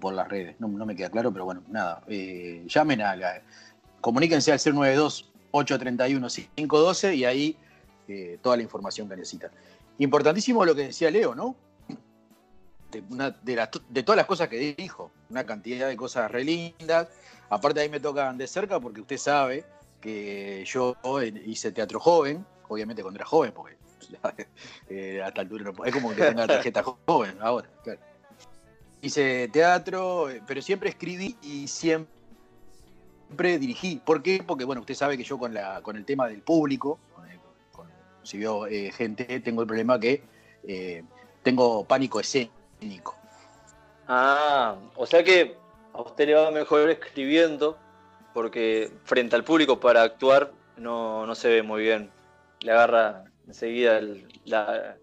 por 0.00 0.14
las 0.14 0.28
redes. 0.28 0.56
No, 0.60 0.68
me 0.68 0.94
queda 0.94 1.10
claro, 1.10 1.32
pero 1.32 1.44
bueno, 1.44 1.62
nada. 1.68 2.02
Eh, 2.08 2.64
llamen 2.66 3.00
a 3.02 3.16
la. 3.16 3.42
Comuníquense 4.00 4.52
al 4.52 4.60
092 4.64 5.30
831 5.52 6.28
512 6.28 7.14
y 7.14 7.24
ahí 7.24 7.56
toda 8.42 8.56
la 8.56 8.62
información 8.62 9.08
que 9.08 9.16
necesitan. 9.16 9.50
Importantísimo 9.98 10.64
lo 10.64 10.74
que 10.74 10.86
decía 10.86 11.10
Leo, 11.10 11.34
¿no? 11.34 11.54
De, 12.90 13.02
una- 13.10 13.30
de, 13.30 13.56
las- 13.56 13.70
de 13.88 14.02
todas 14.02 14.16
las 14.16 14.26
cosas 14.26 14.48
que 14.48 14.74
dijo, 14.76 15.10
una 15.30 15.44
cantidad 15.44 15.88
de 15.88 15.96
cosas 15.96 16.30
re 16.30 16.44
lindas. 16.44 17.08
Aparte 17.48 17.80
ahí 17.80 17.88
me 17.88 18.00
tocan 18.00 18.36
de 18.38 18.46
cerca 18.46 18.78
porque 18.80 19.00
usted 19.00 19.18
sabe 19.18 19.64
que 20.00 20.64
yo 20.66 20.96
hice 21.44 21.72
teatro 21.72 22.00
joven, 22.00 22.44
obviamente 22.68 23.02
cuando 23.02 23.18
era 23.18 23.26
joven, 23.26 23.52
porque 23.52 23.76
eh, 24.88 25.20
a 25.22 25.28
esta 25.28 25.40
altura 25.42 25.72
no 25.72 25.84
es 25.84 25.92
como 25.92 26.10
que 26.14 26.22
tenga 26.22 26.46
tarjeta 26.46 26.82
joven 27.06 27.36
ahora. 27.40 27.68
Hice 29.02 29.48
teatro, 29.48 30.28
pero 30.46 30.60
siempre 30.60 30.90
escribí 30.90 31.36
y 31.42 31.66
siempre 31.68 32.08
dirigí. 33.58 33.96
¿Por 34.04 34.22
qué? 34.22 34.42
Porque 34.46 34.64
bueno, 34.64 34.80
usted 34.82 34.94
sabe 34.94 35.16
que 35.16 35.24
yo 35.24 35.38
con 35.38 35.54
la 35.54 35.80
con 35.82 35.96
el 35.96 36.04
tema 36.04 36.28
del 36.28 36.42
público, 36.42 36.98
con 37.14 37.24
con- 37.72 37.90
si 38.22 38.38
veo 38.38 38.66
eh, 38.66 38.92
gente, 38.92 39.40
tengo 39.40 39.62
el 39.62 39.66
problema 39.66 39.98
que 39.98 40.22
eh, 40.64 41.02
tengo 41.42 41.84
pánico 41.84 42.20
escénico. 42.20 42.52
Ah, 44.06 44.76
o 44.96 45.06
sea 45.06 45.22
que 45.22 45.56
a 45.92 46.02
usted 46.02 46.26
le 46.26 46.34
va 46.34 46.50
mejor 46.50 46.90
escribiendo, 46.90 47.78
porque 48.34 48.90
frente 49.04 49.36
al 49.36 49.44
público 49.44 49.78
para 49.78 50.02
actuar 50.02 50.52
no, 50.76 51.26
no 51.26 51.34
se 51.34 51.48
ve 51.48 51.62
muy 51.62 51.82
bien. 51.82 52.10
Le 52.60 52.72
agarra 52.72 53.24
enseguida, 53.46 53.98
el- 53.98 54.26
la, 54.44 54.96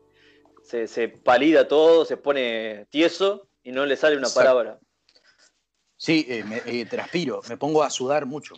se, 0.63 0.87
se 0.87 1.07
palida 1.07 1.67
todo, 1.67 2.03
se 2.05 2.17
pone 2.17 2.85
tieso 2.89 3.47
y 3.63 3.71
no 3.71 3.85
le 3.85 3.95
sale 3.95 4.17
una 4.17 4.27
Exacto. 4.27 4.39
palabra. 4.41 4.79
Sí, 5.95 6.25
eh, 6.29 6.43
me, 6.43 6.57
eh, 6.65 6.85
transpiro, 6.85 7.41
me 7.49 7.57
pongo 7.57 7.83
a 7.83 7.89
sudar 7.89 8.25
mucho. 8.25 8.55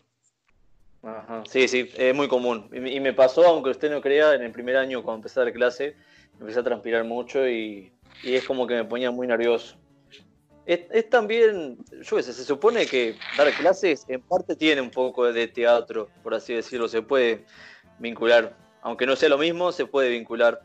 Ajá, 1.02 1.44
Sí, 1.46 1.68
sí, 1.68 1.90
es 1.96 2.14
muy 2.14 2.28
común. 2.28 2.70
Y, 2.74 2.80
me- 2.80 2.92
y 2.92 3.00
me 3.00 3.14
pasó, 3.14 3.46
aunque 3.46 3.70
usted 3.70 3.90
no 3.90 4.02
crea, 4.02 4.34
en 4.34 4.42
el 4.42 4.52
primer 4.52 4.76
año 4.76 5.02
cuando 5.04 5.20
empecé 5.20 5.40
a 5.40 5.44
dar 5.46 5.54
clase, 5.54 5.96
empecé 6.40 6.60
a 6.60 6.64
transpirar 6.64 7.06
mucho 7.06 7.48
y, 7.48 7.94
y 8.22 8.36
es 8.36 8.44
como 8.44 8.68
que 8.68 8.76
me 8.76 8.86
ponía 8.86 9.12
muy 9.12 9.28
nervioso. 9.28 9.76
es, 10.66 10.82
es 10.92 11.10
también, 11.10 11.78
yo 12.04 12.22
sé, 12.22 12.34
se 12.34 12.44
supone 12.44 12.86
que 12.86 13.16
dar 13.36 13.54
clases 13.56 14.06
en 14.08 14.22
parte 14.22 14.56
tiene 14.56 14.82
un 14.82 14.92
poco 14.92 15.32
de 15.32 15.48
teatro, 15.48 16.10
por 16.24 16.34
así 16.34 16.54
decirlo, 16.54 16.88
se 16.88 17.02
puede 17.02 17.46
vincular, 18.00 18.56
aunque 18.82 19.06
no 19.06 19.16
sea 19.16 19.30
lo 19.30 19.38
mismo, 19.38 19.72
se 19.72 19.86
puede 19.86 20.10
vincular. 20.10 20.62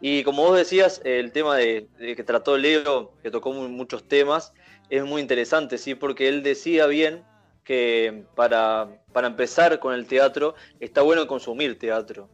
Y 0.00 0.24
como 0.24 0.42
vos 0.42 0.56
decías, 0.56 1.00
el 1.04 1.30
tema 1.32 1.56
de, 1.56 1.86
de 1.98 2.16
que 2.16 2.24
trató 2.24 2.56
Leo, 2.58 3.12
que 3.22 3.30
tocó 3.30 3.52
mu- 3.52 3.68
muchos 3.68 4.06
temas, 4.08 4.52
es 4.90 5.04
muy 5.04 5.20
interesante, 5.22 5.78
sí, 5.78 5.94
porque 5.94 6.28
él 6.28 6.42
decía 6.42 6.86
bien 6.86 7.24
que 7.64 8.24
para, 8.34 8.88
para 9.12 9.28
empezar 9.28 9.78
con 9.78 9.94
el 9.94 10.06
teatro 10.06 10.54
está 10.80 11.02
bueno 11.02 11.26
consumir 11.28 11.78
teatro, 11.78 12.28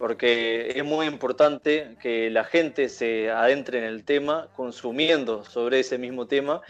porque 0.00 0.72
es 0.74 0.82
muy 0.82 1.04
importante 1.04 1.94
que 2.00 2.30
la 2.30 2.42
gente 2.44 2.88
se 2.88 3.30
adentre 3.30 3.76
en 3.80 3.84
el 3.84 4.02
tema 4.02 4.48
consumiendo 4.56 5.44
sobre 5.44 5.80
ese 5.80 5.98
mismo 5.98 6.26
tema 6.26 6.62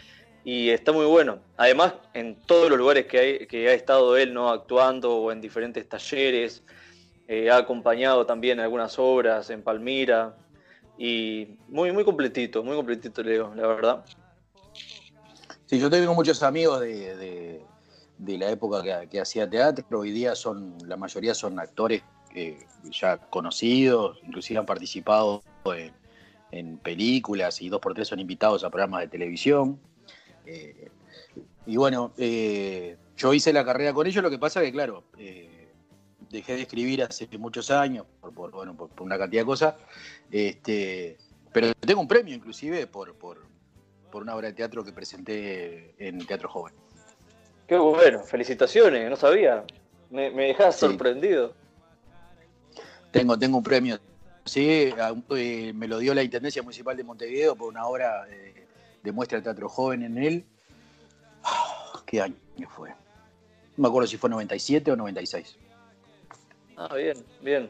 y 0.43 0.69
está 0.69 0.91
muy 0.91 1.05
bueno. 1.05 1.39
Además, 1.55 1.93
en 2.13 2.35
todos 2.45 2.69
los 2.69 2.77
lugares 2.77 3.05
que, 3.05 3.47
ha 3.69 3.73
estado 3.73 4.17
él 4.17 4.33
no 4.33 4.49
actuando 4.49 5.15
o 5.15 5.31
en 5.31 5.39
diferentes 5.39 5.87
talleres, 5.87 6.61
eh, 7.29 7.49
ha 7.49 7.55
acompañado 7.55 8.25
también 8.25 8.59
algunas 8.59 8.99
obras 8.99 9.49
en 9.49 9.63
Palmira 9.63 10.35
y 10.97 11.55
muy, 11.69 11.93
muy 11.93 12.03
completito, 12.03 12.61
muy 12.65 12.75
completito 12.75 13.23
Leo, 13.23 13.55
la 13.55 13.65
verdad. 13.65 14.05
Sí, 15.67 15.79
yo 15.79 15.89
tengo 15.89 16.13
muchos 16.13 16.43
amigos 16.43 16.81
de, 16.81 17.15
de- 17.15 17.61
de 18.17 18.37
la 18.37 18.51
época 18.51 18.83
que, 18.83 19.07
que 19.07 19.21
hacía 19.21 19.49
teatro. 19.49 19.99
Hoy 19.99 20.11
día 20.11 20.35
son, 20.35 20.77
la 20.85 20.97
mayoría 20.97 21.33
son 21.33 21.57
actores 21.59 22.03
eh, 22.35 22.57
ya 22.89 23.17
conocidos, 23.17 24.19
inclusive 24.23 24.59
han 24.59 24.65
participado 24.65 25.43
en, 25.65 25.93
en 26.51 26.77
películas 26.77 27.61
y 27.61 27.69
dos 27.69 27.79
por 27.79 27.93
tres 27.93 28.07
son 28.07 28.19
invitados 28.19 28.63
a 28.63 28.69
programas 28.69 29.01
de 29.01 29.07
televisión. 29.07 29.79
Eh, 30.45 30.89
y 31.65 31.77
bueno, 31.77 32.13
eh, 32.17 32.97
yo 33.15 33.33
hice 33.33 33.53
la 33.53 33.63
carrera 33.63 33.93
con 33.93 34.07
ellos, 34.07 34.23
lo 34.23 34.29
que 34.29 34.39
pasa 34.39 34.61
que, 34.61 34.71
claro, 34.71 35.03
eh, 35.17 35.69
dejé 36.29 36.55
de 36.55 36.63
escribir 36.63 37.03
hace 37.03 37.27
muchos 37.37 37.69
años, 37.69 38.05
por, 38.19 38.33
por, 38.33 38.51
bueno, 38.51 38.75
por, 38.75 38.89
por 38.89 39.05
una 39.05 39.17
cantidad 39.17 39.41
de 39.41 39.45
cosas, 39.45 39.75
este, 40.31 41.17
pero 41.53 41.73
tengo 41.75 42.01
un 42.01 42.07
premio 42.07 42.33
inclusive 42.33 42.87
por, 42.87 43.13
por, 43.15 43.45
por 44.11 44.23
una 44.23 44.35
obra 44.35 44.47
de 44.47 44.53
teatro 44.53 44.83
que 44.83 44.91
presenté 44.91 45.93
en 45.99 46.25
Teatro 46.25 46.49
Joven. 46.49 46.73
Qué 47.67 47.77
bueno, 47.77 48.23
felicitaciones, 48.23 49.09
no 49.09 49.15
sabía. 49.15 49.63
Me, 50.09 50.29
me 50.31 50.53
Sí. 50.53 50.61
sorprendido. 50.71 51.53
Tengo, 53.11 53.37
tengo 53.37 53.57
un 53.57 53.63
premio, 53.63 53.99
sí, 54.45 54.93
eh, 55.35 55.73
me 55.75 55.87
lo 55.87 55.99
dio 55.99 56.13
la 56.13 56.23
Intendencia 56.23 56.63
Municipal 56.63 56.95
de 56.95 57.03
Montevideo 57.03 57.55
por 57.55 57.67
una 57.67 57.85
obra 57.85 58.25
eh, 58.29 58.65
de 59.03 59.11
muestra 59.11 59.37
de 59.37 59.43
teatro 59.43 59.67
joven 59.67 60.03
en 60.03 60.17
él. 60.17 60.45
Ah, 61.43 62.01
¿Qué 62.05 62.21
año 62.21 62.35
fue? 62.69 62.89
No 62.89 63.83
me 63.83 63.87
acuerdo 63.87 64.07
si 64.07 64.17
fue 64.17 64.29
97 64.29 64.91
o 64.91 64.95
96. 64.95 65.57
Ah, 66.77 66.95
bien, 66.95 67.17
bien. 67.41 67.69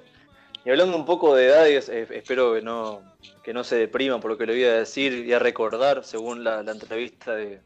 Y 0.63 0.69
hablando 0.69 0.95
un 0.95 1.05
poco 1.05 1.35
de 1.35 1.47
edades, 1.47 1.89
eh, 1.89 2.07
espero 2.11 2.53
que 2.53 2.61
no, 2.61 3.01
que 3.43 3.53
no 3.53 3.63
se 3.63 3.75
deprima 3.75 4.19
por 4.19 4.31
lo 4.31 4.37
que 4.37 4.45
le 4.45 4.53
voy 4.53 4.63
a 4.63 4.73
decir 4.73 5.25
y 5.25 5.33
a 5.33 5.39
recordar, 5.39 6.03
según 6.03 6.43
la, 6.43 6.61
la 6.61 6.71
entrevista 6.71 7.35
de, 7.35 7.61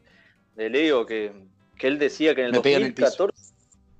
de 0.54 0.70
Leo, 0.70 1.04
que, 1.04 1.32
que 1.76 1.88
él 1.88 1.98
decía 1.98 2.34
que 2.34 2.40
en 2.40 2.46
el 2.46 2.52
Me 2.52 2.60
pega 2.60 2.78
en 2.78 2.84
el 2.84 2.94
piso. 2.94 3.26
2014, 3.26 3.54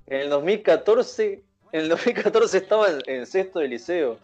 en 0.07 0.21
el 0.21 0.29
2014, 0.29 1.43
en 1.71 1.81
el 1.81 1.89
2014 1.89 2.57
estaba 2.57 2.89
en, 2.89 3.01
en 3.07 3.25
sexto 3.25 3.59
de 3.59 3.67
liceo. 3.67 4.19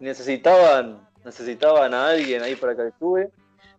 Necesitaban, 0.00 1.00
necesitaban 1.24 1.94
a 1.94 2.08
alguien 2.08 2.42
ahí 2.42 2.56
para 2.56 2.74
que 2.74 2.82
actúe. 2.82 3.30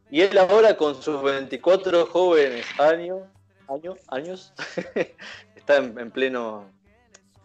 Y 0.10 0.22
él 0.22 0.38
ahora 0.38 0.78
con 0.78 1.02
sus 1.02 1.22
24 1.22 2.06
jóvenes 2.08 2.66
años, 2.80 3.24
años, 3.68 3.98
años 4.10 4.54
está 5.56 5.78
en, 5.78 5.98
en 6.00 6.12
pleno, 6.12 6.70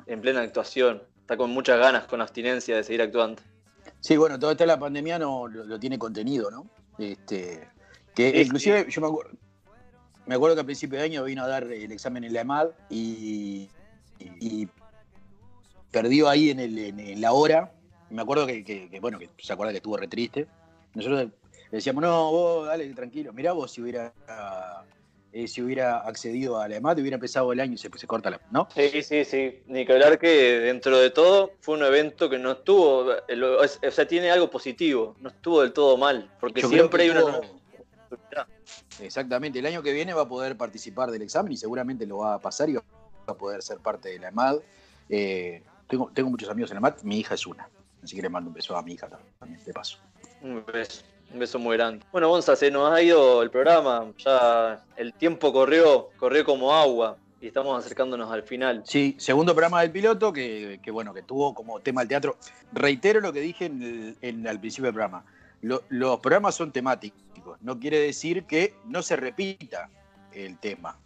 en 0.07 0.21
plena 0.21 0.41
actuación. 0.43 1.03
Está 1.21 1.37
con 1.37 1.51
muchas 1.51 1.79
ganas, 1.79 2.05
con 2.05 2.21
abstinencia 2.21 2.77
de 2.77 2.85
seguir 2.85 3.03
actuando. 3.03 3.41
Sí, 4.01 4.17
bueno, 4.17 4.39
toda 4.39 4.53
esta 4.53 4.67
la 4.67 4.79
pandemia 4.79 5.19
no 5.19 5.47
lo, 5.47 5.65
lo 5.65 5.79
tiene 5.79 5.99
contenido, 5.99 6.51
¿no? 6.51 6.67
Este, 6.99 7.69
que 8.15 8.31
Sí, 8.31 8.41
inclusive 8.43 8.87
yo 8.89 9.01
me 9.01 9.07
acuerdo, 9.07 9.33
me 10.27 10.35
acuerdo 10.35 10.57
que 10.57 10.63
a 10.63 10.65
principio 10.65 10.99
de 10.99 11.05
año 11.05 11.25
vino 11.25 11.43
a 11.43 11.49
dar 11.49 11.65
el 11.65 11.93
examen 11.93 12.25
en 12.25 12.33
la 12.33 12.41
EMAD 12.43 12.69
y- 12.89 13.69
y 14.19 14.69
perdió 15.91 16.29
ahí 16.29 16.51
en, 16.51 16.61
el, 16.61 16.79
en, 16.79 17.21
la 17.21 17.33
hora. 17.33 17.73
Me 18.11 18.23
acuerdo 18.23 18.47
que, 18.47 18.65
que- 18.65 18.89
que, 18.89 19.01
bueno, 19.01 19.19
que 19.19 19.29
se 19.39 19.53
acuerda 19.53 19.73
que 19.73 19.79
estuvo 19.79 19.97
re 19.97 20.09
triste. 20.09 20.47
Nosotros 20.95 21.25
le 21.25 21.31
decíamos, 21.71 22.03
no, 22.03 22.31
vos 22.31 22.67
dale, 22.67 22.93
tranquilo. 22.95 23.33
Mirá 23.33 23.53
vos 23.53 23.71
si 23.73 23.81
hubiera 23.83 24.13
eh, 25.33 25.47
si 25.47 25.63
hubiera 25.63 25.99
accedido 25.99 26.59
a 26.61 26.67
la 26.67 26.77
EMAD, 26.77 26.99
hubiera 26.99 27.15
empezado 27.15 27.53
el 27.53 27.61
año 27.61 27.75
y 27.75 27.79
se, 27.79 27.89
se 27.97 28.07
corta 28.09 28.31
la, 28.31 28.41
¿no? 28.51 28.67
Sí, 28.75 29.03
sí, 29.03 29.25
sí. 29.25 29.63
Ni 29.67 29.87
que 29.87 29.93
hablar 29.93 30.19
que 30.19 30.29
dentro 30.59 30.99
de 30.99 31.11
todo 31.11 31.53
fue 31.61 31.77
un 31.77 31.85
evento 31.85 32.29
que 32.29 32.39
no 32.39 32.51
estuvo, 32.53 33.13
eh, 33.13 33.41
o 33.41 33.91
sea, 33.93 34.09
tiene 34.09 34.31
algo 34.33 34.51
positivo, 34.51 35.15
no 35.21 35.29
estuvo 35.29 35.61
del 35.63 35.73
todo 35.73 35.97
mal, 35.97 36.29
porque 36.41 36.63
Yo 36.63 36.69
siempre 36.69 37.05
hay 37.05 37.11
una... 37.11 37.41
Exactamente, 39.01 39.61
el 39.61 39.67
año 39.67 39.83
que 39.83 39.93
viene 39.93 40.13
va 40.15 40.23
a 40.23 40.29
poder 40.29 40.57
participar 40.57 41.11
del 41.13 41.23
examen 41.23 41.53
y 41.53 41.57
seguramente 41.57 42.07
lo 42.07 42.19
va 42.19 42.35
a 42.35 42.39
pasar 42.41 42.69
y 42.69 42.75
va 42.75 42.83
a 43.27 43.35
poder 43.35 43.63
ser 43.63 43.79
parte 43.79 44.09
de 44.09 44.19
la 44.19 44.29
EMAD. 44.29 44.59
Eh, 45.09 45.63
tengo, 45.91 46.11
tengo 46.15 46.31
muchos 46.31 46.49
amigos 46.49 46.71
en 46.71 46.77
la 46.77 46.79
EMAD, 46.79 47.03
mi 47.03 47.19
hija 47.19 47.35
es 47.35 47.47
una, 47.47 47.69
así 48.03 48.17
que 48.17 48.23
le 48.23 48.29
mando 48.31 48.49
un 48.49 48.55
beso 48.55 48.75
a 48.77 48.83
mi 48.83 48.93
hija 48.95 49.09
también, 49.09 49.63
de 49.65 49.73
paso. 49.75 49.99
Un 50.41 50.65
beso, 50.73 51.03
un 51.33 51.39
beso 51.39 51.59
muy 51.59 51.77
grande. 51.77 52.05
Bueno, 52.13 52.29
Gonza, 52.31 52.57
se 52.57 52.71
nos 52.71 52.91
ha 52.91 53.03
ido 53.03 53.43
el 53.43 53.51
programa, 53.51 54.07
ya 54.17 54.83
el 54.97 55.13
tiempo 55.13 55.53
corrió, 55.53 56.09
corrió 56.17 56.45
como 56.45 56.73
agua 56.75 57.19
y 57.43 57.47
estamos 57.49 57.79
acercándonos 57.79 58.31
al 58.31 58.43
final. 58.43 58.83
Sí, 58.87 59.17
segundo 59.19 59.53
programa 59.55 59.81
del 59.83 59.91
piloto 59.91 60.33
que, 60.33 60.81
que, 60.83 60.91
bueno, 60.91 61.13
que 61.13 61.23
tuvo 61.23 61.55
como 61.55 61.81
tema 61.81 62.03
el 62.03 62.09
teatro. 62.09 62.37
Reitero 62.73 63.21
lo 63.21 63.33
que 63.33 63.41
dije 63.41 63.67
en 63.67 63.83
el- 63.83 64.17
en- 64.23 64.47
al 64.47 64.61
principio 64.61 64.87
del 64.87 64.95
programa. 64.95 65.25
Lo- 65.63 65.83
los 65.91 66.21
programas 66.21 66.55
son 66.55 66.73
temáticos, 66.73 67.59
no 67.61 67.79
quiere 67.79 67.99
decir 67.99 68.45
que 68.45 68.75
no 68.87 69.03
se 69.03 69.17
repita 69.17 69.89
el 70.33 70.59
tema. 70.59 70.99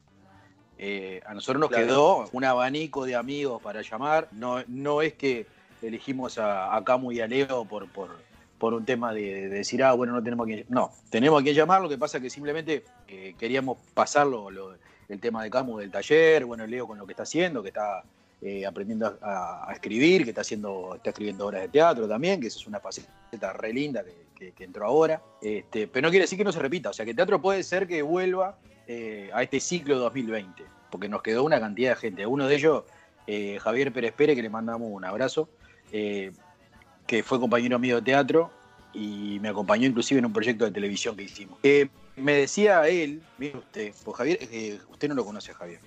Eh, 0.79 1.21
a 1.27 1.35
nosotros 1.35 1.61
nos 1.61 1.69
Claro. 1.71 1.87
quedó 1.87 2.29
un 2.33 2.45
abanico 2.45 3.05
de 3.05 3.15
amigos 3.15 3.63
para 3.63 3.83
llamar. 3.83 4.29
No, 4.33 4.63
no 4.69 5.03
es 5.03 5.15
que 5.15 5.47
elegimos 5.83 6.39
a, 6.39 6.75
a 6.75 6.83
Camu 6.85 7.13
y 7.13 7.21
a 7.21 7.27
Leo 7.27 7.65
por, 7.65 7.89
por, 7.91 8.11
por 8.59 8.75
un 8.75 8.85
tema 8.85 9.13
de, 9.13 9.49
de 9.49 9.49
decir, 9.49 9.83
ah, 9.85 9.93
bueno, 9.93 10.13
no 10.15 10.23
tenemos 10.23 10.45
a 10.45 10.49
quién 10.49 10.65
No, 10.69 10.91
tenemos 11.11 11.41
a 11.41 11.45
quién 11.45 11.55
llamar. 11.55 11.83
Lo 11.83 11.89
que 11.89 11.99
pasa 11.99 12.17
es 12.19 12.23
que 12.23 12.31
simplemente 12.31 12.85
eh, 13.09 13.35
queríamos 13.39 13.79
pasarlo, 13.95 14.51
lo- 14.51 14.77
el 15.09 15.21
tema 15.21 15.43
de 15.45 15.51
Camu 15.51 15.79
del 15.79 15.91
taller, 15.91 16.47
bueno, 16.47 16.67
Leo 16.67 16.87
con 16.87 16.97
lo 16.97 17.05
que 17.07 17.13
está 17.13 17.25
haciendo, 17.25 17.63
que 17.63 17.69
está 17.69 18.03
eh, 18.41 18.65
aprendiendo 18.67 19.19
a, 19.21 19.69
a 19.71 19.73
escribir, 19.75 20.25
que 20.25 20.31
está 20.31 20.41
haciendo, 20.41 20.95
está 20.97 21.11
escribiendo 21.11 21.47
obras 21.47 21.61
de 21.63 21.69
teatro 21.69 22.09
también, 22.09 22.41
que 22.41 22.47
esa 22.47 22.59
es 22.59 22.67
una 22.67 22.81
faceta 22.81 23.53
re 23.53 23.73
linda 23.73 24.03
que, 24.03 24.15
que- 24.35 24.53
que 24.53 24.65
entró 24.65 24.87
ahora. 24.87 25.21
Este, 25.43 25.87
pero 25.89 26.07
no 26.07 26.11
quiere 26.11 26.25
decir 26.25 26.39
que 26.39 26.45
no 26.45 26.53
se 26.53 26.59
repita, 26.59 26.89
o 26.91 26.93
sea 26.95 27.05
que 27.05 27.11
el 27.11 27.17
teatro 27.17 27.41
puede 27.41 27.63
ser 27.63 27.87
que 27.87 28.01
vuelva 28.03 28.57
eh, 28.87 29.31
a 29.33 29.43
este 29.43 29.61
ciclo 29.61 29.99
2020, 29.99 30.65
porque 30.91 31.09
nos 31.09 31.23
quedó 31.23 31.45
una 31.45 31.61
cantidad 31.61 31.91
de 31.91 31.97
gente. 31.97 32.27
Uno 32.27 32.47
de 32.47 32.55
ellos, 32.55 32.85
eh, 33.27 33.59
Javier 33.61 33.93
Pérez 33.93 34.13
Pérez, 34.13 34.37
que 34.37 34.43
le 34.43 34.51
mandamos 34.51 34.89
un 34.91 35.05
abrazo, 35.05 35.49
eh, 35.93 36.33
que 37.07 37.23
fue 37.23 37.41
compañero 37.41 37.79
mío 37.79 37.97
de 37.97 38.03
teatro 38.03 38.51
y 38.93 39.39
me 39.41 39.49
acompañó 39.49 39.87
inclusive 39.87 40.19
en 40.19 40.27
un 40.27 40.33
proyecto 40.33 40.65
de 40.65 40.71
televisión 40.71 41.17
que 41.17 41.25
hicimos. 41.25 41.59
Me 42.17 42.35
decía 42.35 42.87
él, 42.89 43.23
mire 43.39 43.59
usted, 43.59 43.93
pues 44.05 44.17
Javier, 44.17 44.39
usted 44.89 45.09
no 45.09 45.15
lo 45.15 45.25
conoce 45.25 45.53
Javier. 45.53 45.81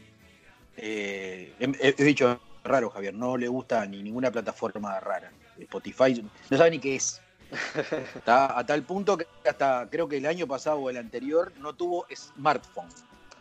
He 0.76 1.93
dicho 1.98 2.39
raro, 2.64 2.89
Javier, 2.89 3.14
no 3.14 3.38
le 3.38 3.48
gusta 3.48 3.86
ni 3.86 4.04
ninguna 4.04 4.30
plataforma 4.32 5.00
rara. 5.00 5.32
Spotify, 5.60 6.24
no 6.50 6.58
sabe 6.58 6.72
ni 6.72 6.80
qué 6.80 6.95
es. 6.95 7.22
Está 8.16 8.58
a 8.58 8.66
tal 8.66 8.84
punto 8.84 9.18
que 9.18 9.28
hasta 9.48 9.88
creo 9.89 10.08
que 10.08 10.18
el 10.18 10.26
año 10.26 10.48
pasado 10.48 10.78
o 10.78 10.89
el 10.89 10.98
anterior 10.98 11.52
no 11.60 11.74
tuvo 11.74 12.06
smartphone. 12.14 12.89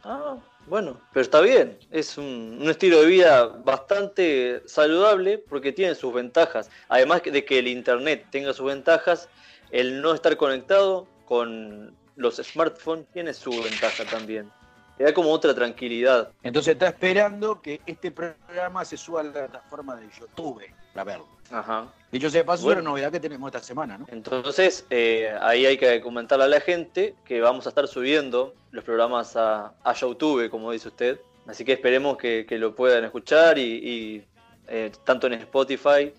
Ah, 0.04 0.36
bueno, 0.66 1.00
pero 1.12 1.22
está 1.22 1.40
bien. 1.40 1.78
Es 1.90 2.16
un, 2.16 2.58
un 2.60 2.70
estilo 2.70 3.00
de 3.00 3.06
vida 3.06 3.46
bastante 3.46 4.62
saludable 4.66 5.38
porque 5.38 5.72
tiene 5.72 5.94
sus 5.94 6.14
ventajas. 6.14 6.70
Además 6.88 7.22
de 7.24 7.44
que 7.44 7.58
el 7.58 7.68
Internet 7.68 8.26
tenga 8.30 8.52
sus 8.52 8.66
ventajas, 8.66 9.28
el 9.70 10.00
no 10.00 10.14
estar 10.14 10.36
conectado 10.36 11.08
con 11.24 11.96
los 12.16 12.36
smartphones 12.36 13.06
tiene 13.12 13.34
su 13.34 13.50
ventaja 13.62 14.04
también. 14.04 14.50
Le 14.98 15.04
da 15.04 15.14
como 15.14 15.30
otra 15.30 15.54
tranquilidad. 15.54 16.30
Entonces 16.42 16.72
está 16.72 16.88
esperando 16.88 17.60
que 17.60 17.80
este 17.84 18.10
programa 18.10 18.84
se 18.84 18.96
suba 18.96 19.20
a 19.20 19.24
la 19.24 19.32
plataforma 19.32 19.96
de 19.96 20.08
YouTube 20.18 20.62
para 20.94 21.04
verlo. 21.04 21.35
Ajá. 21.50 21.86
Dicho 22.12 22.30
sea 22.30 22.40
de 22.42 22.44
paso, 22.44 22.64
Bueno. 22.64 22.80
es 22.80 22.82
una 22.82 22.90
novedad 22.90 23.12
que 23.12 23.20
tenemos 23.20 23.48
esta 23.48 23.60
semana, 23.62 23.98
¿no? 23.98 24.06
Entonces, 24.10 24.86
eh, 24.90 25.34
ahí 25.40 25.66
hay 25.66 25.76
que 25.76 26.00
comentarle 26.00 26.44
a 26.44 26.48
la 26.48 26.60
gente 26.60 27.14
que 27.24 27.40
vamos 27.40 27.66
a 27.66 27.68
estar 27.70 27.86
subiendo 27.88 28.54
los 28.70 28.84
programas 28.84 29.36
a, 29.36 29.72
a 29.84 29.92
YouTube, 29.94 30.48
como 30.50 30.72
dice 30.72 30.88
usted. 30.88 31.20
Así 31.46 31.64
que 31.64 31.72
esperemos 31.74 32.16
que, 32.16 32.44
que 32.48 32.58
lo 32.58 32.74
puedan 32.74 33.04
escuchar 33.04 33.58
y, 33.58 33.62
y, 33.62 34.24
eh, 34.68 34.90
tanto 35.04 35.26
en 35.28 35.34
Spotify, 35.34 36.12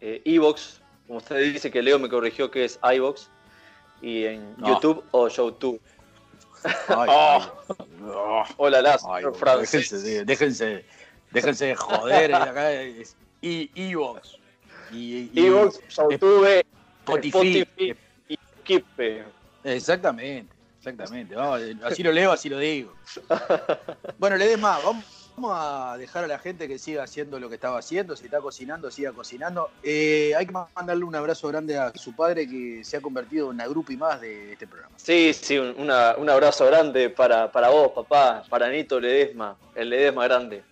eh, 0.00 0.22
Evox, 0.24 0.80
como 1.06 1.18
usted 1.18 1.36
dice 1.52 1.70
que 1.70 1.82
Leo 1.82 1.98
me 1.98 2.08
corrigió 2.08 2.50
que 2.50 2.64
es 2.64 2.78
iVox, 2.82 3.28
y 4.00 4.24
en 4.24 4.56
No. 4.56 4.68
YouTube 4.68 5.04
o 5.12 5.28
YouTube. 5.28 5.80
Ay, 6.88 7.08
Oh. 7.10 7.40
ay, 7.78 7.86
oh. 8.04 8.44
Hola, 8.56 8.82
la 8.82 8.98
Ay, 9.08 9.24
francés. 9.34 9.90
déjense, 9.90 10.24
déjense, 10.24 10.84
déjense 11.30 11.66
de 11.66 11.76
joder. 11.76 12.34
acá 12.34 12.72
es 12.72 13.16
Evox. 13.42 14.38
Y, 14.92 15.30
y- 15.32 15.46
Evox, 15.46 15.80
YouTube, 16.08 16.46
Spotify. 17.06 17.32
Spotify 17.32 17.96
y 18.28 18.36
Kipe. 18.62 19.24
Exactamente, 19.64 20.52
exactamente. 20.78 21.34
Vamos, 21.34 21.60
así 21.84 22.02
lo 22.02 22.12
leo, 22.12 22.32
así 22.32 22.48
lo 22.48 22.58
digo. 22.58 22.94
Bueno, 24.18 24.36
le 24.36 24.46
des 24.46 24.58
más. 24.58 24.82
Vamos, 24.84 25.04
vamos 25.36 25.52
a 25.54 25.96
dejar 25.98 26.24
a 26.24 26.26
la 26.28 26.38
gente 26.38 26.68
que 26.68 26.78
siga 26.78 27.02
haciendo 27.04 27.40
lo 27.40 27.48
que 27.48 27.56
estaba 27.56 27.78
haciendo. 27.78 28.16
Si 28.16 28.24
está 28.26 28.40
cocinando, 28.40 28.90
siga 28.90 29.12
cocinando. 29.12 29.70
Eh, 29.82 30.32
hay 30.36 30.46
que 30.46 30.52
mandarle 30.52 31.04
un 31.04 31.14
abrazo 31.16 31.48
grande 31.48 31.76
a 31.78 31.92
su 31.94 32.14
padre 32.14 32.46
que 32.48 32.84
se 32.84 32.96
ha 32.96 33.00
convertido 33.00 33.46
en 33.46 33.54
una 33.56 33.66
grupi 33.66 33.96
más 33.96 34.20
de 34.20 34.52
este 34.52 34.66
programa. 34.66 34.94
Sí, 34.96 35.32
sí, 35.34 35.58
un, 35.58 35.74
una- 35.78 36.14
un 36.16 36.28
abrazo 36.30 36.66
grande 36.66 37.10
para, 37.10 37.50
para 37.50 37.68
vos, 37.70 37.90
papá, 37.92 38.44
para 38.48 38.68
Nito 38.68 39.00
Ledesma, 39.00 39.56
el 39.74 39.90
Ledesma 39.90 40.24
grande. 40.24 40.62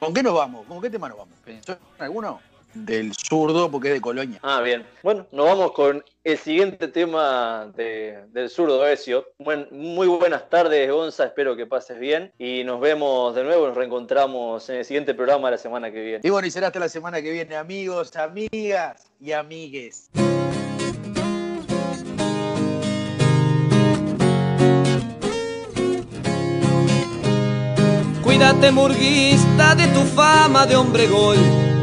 ¿Con 0.00 0.12
qué 0.12 0.22
nos 0.22 0.34
vamos? 0.34 0.66
¿Con 0.66 0.80
qué 0.82 0.90
tema 0.90 1.08
nos 1.08 1.18
vamos? 1.18 1.38
¿Pensó 1.44 1.72
en 1.72 1.78
alguno? 2.02 2.40
Del 2.74 3.12
zurdo, 3.14 3.70
porque 3.70 3.88
es 3.88 3.94
de 3.94 4.00
Colonia. 4.00 4.40
Ah, 4.42 4.60
bien. 4.60 4.84
Bueno, 5.02 5.26
nos 5.30 5.46
vamos 5.46 5.72
con 5.72 6.04
el 6.24 6.38
siguiente 6.38 6.88
tema 6.88 7.70
de- 7.76 8.24
del 8.32 8.50
zurdo 8.50 8.84
Ezio. 8.86 9.26
Buen- 9.38 9.68
muy 9.70 10.08
buenas 10.08 10.50
tardes, 10.50 10.90
Gonza, 10.90 11.24
espero 11.26 11.54
que 11.54 11.66
pases 11.66 11.98
bien. 12.00 12.32
Y 12.38 12.64
nos 12.64 12.80
vemos 12.80 13.34
de 13.34 13.44
nuevo, 13.44 13.68
nos 13.68 13.76
reencontramos 13.76 14.68
en 14.70 14.76
el 14.76 14.84
siguiente 14.84 15.14
programa 15.14 15.50
la 15.52 15.58
semana 15.58 15.90
que 15.92 16.02
viene. 16.02 16.20
Y 16.24 16.30
bueno, 16.30 16.48
y 16.48 16.50
será 16.50 16.66
hasta 16.68 16.80
la 16.80 16.88
semana 16.88 17.22
que 17.22 17.30
viene, 17.30 17.54
amigos, 17.54 18.14
amigas 18.16 19.06
y 19.20 19.32
amigues. 19.32 20.10
Cuídate 28.22 28.70
murguista 28.72 29.74
de 29.74 29.86
tu 29.88 30.00
fama 30.00 30.66
de 30.66 30.76
hombre 30.76 31.06
gol 31.06 31.36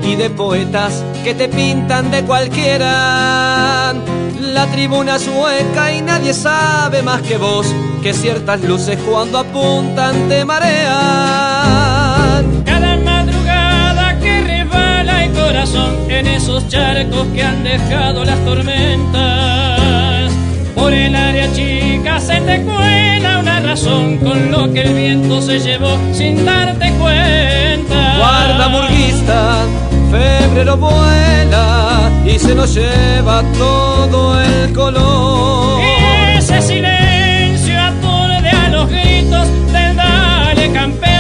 y 0.03 0.15
de 0.15 0.29
poetas 0.29 1.03
que 1.23 1.33
te 1.33 1.47
pintan 1.47 2.11
de 2.11 2.23
cualquiera. 2.23 3.93
La 4.39 4.65
tribuna 4.67 5.15
es 5.15 5.27
hueca 5.27 5.93
y 5.93 6.01
nadie 6.01 6.33
sabe 6.33 7.01
más 7.03 7.21
que 7.21 7.37
vos 7.37 7.67
que 8.01 8.13
ciertas 8.13 8.61
luces 8.61 8.97
cuando 9.07 9.39
apuntan 9.39 10.27
te 10.27 10.43
marean. 10.43 10.91
Cada 12.65 12.97
madrugada 12.97 14.17
que 14.19 14.41
resbala 14.41 15.25
el 15.25 15.31
corazón 15.33 15.95
en 16.09 16.27
esos 16.27 16.67
charcos 16.67 17.27
que 17.33 17.43
han 17.43 17.63
dejado 17.63 18.25
las 18.25 18.43
tormentas. 18.43 20.31
Por 20.75 20.93
el 20.93 21.15
área 21.15 21.53
chica 21.53 22.19
se 22.19 22.41
te 22.41 22.63
cuela 22.63 23.39
una 23.39 23.59
razón 23.59 24.17
con 24.17 24.51
lo 24.51 24.73
que 24.73 24.81
el 24.81 24.93
viento 24.95 25.41
se 25.41 25.59
llevó 25.59 25.97
sin 26.11 26.43
darte 26.43 26.91
cuenta. 26.93 28.17
Guarda 28.17 28.69
murguista, 28.69 29.65
febrero 30.11 30.75
vuela 30.77 32.11
y 32.25 32.37
se 32.37 32.53
nos 32.53 32.73
lleva 32.73 33.43
todo 33.57 34.39
el 34.39 34.73
color. 34.73 35.81
Ese 36.37 36.61
silencio 36.61 37.79
aturde 37.79 38.49
a 38.49 38.69
los 38.69 38.89
gritos 38.89 39.47
del 39.71 39.95
dale 39.95 40.71
campeón. 40.73 41.11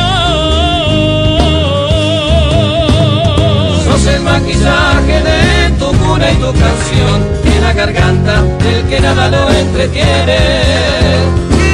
Sos 3.85 4.05
el 4.07 4.21
maquillaje 4.21 5.21
de 5.29 5.69
tu 5.79 5.85
cuna 5.85 6.31
y 6.31 6.35
tu 6.35 6.51
canción 6.51 7.17
en 7.45 7.63
la 7.63 7.73
garganta 7.73 8.41
del 8.41 8.85
que 8.89 8.99
nada 8.99 9.29
lo 9.29 9.49
entretiene. 9.49 10.37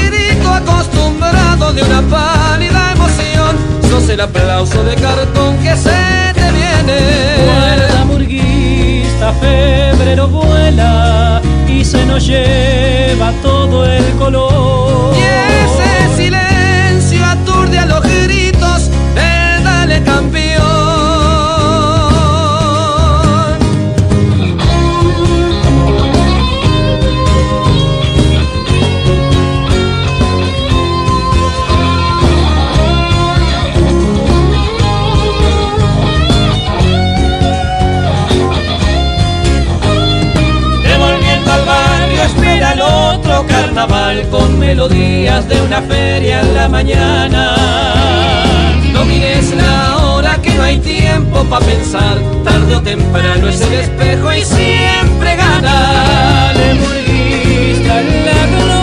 Grito 0.07 0.53
acostumbrado 0.53 1.73
de 1.73 1.81
una 1.81 2.01
pálida 2.03 2.91
emoción, 2.93 3.57
sos 3.89 4.07
el 4.09 4.21
aplauso 4.21 4.83
de 4.83 4.95
cartón 4.95 5.57
que 5.63 5.75
se 5.75 6.33
te 6.35 6.56
viene. 6.87 7.45
Guarda 7.45 8.05
murguista, 8.05 9.33
febrero 9.33 10.27
vuela 10.27 11.41
y 11.67 11.83
se 11.83 12.05
nos 12.05 12.25
lleva 12.25 13.31
todo 13.41 13.85
el 13.85 14.03
color. 14.17 15.15
Y 15.15 15.21
ese 15.21 16.23
silencio 16.23 17.25
aturde 17.25 17.79
a 17.79 17.85
los 17.85 18.01
gritos 18.01 18.89
de 19.15 19.63
dale 19.63 20.01
campeón. 20.03 20.86
carnaval 43.45 44.27
con 44.29 44.57
melodías 44.57 45.47
de 45.47 45.61
una 45.61 45.81
feria 45.81 46.41
en 46.41 46.55
la 46.55 46.67
mañana. 46.67 47.55
No 48.91 49.05
mires 49.05 49.53
la 49.55 49.97
hora 49.97 50.41
que 50.41 50.53
no 50.53 50.63
hay 50.63 50.79
tiempo 50.79 51.43
para 51.45 51.65
pensar, 51.65 52.17
tarde 52.43 52.75
o 52.75 52.81
temprano 52.81 53.47
es 53.47 53.61
el 53.61 53.73
espejo 53.73 54.33
y 54.33 54.43
siempre 54.43 55.35
gana. 55.35 56.53
Le 56.53 56.73
la 58.65 58.76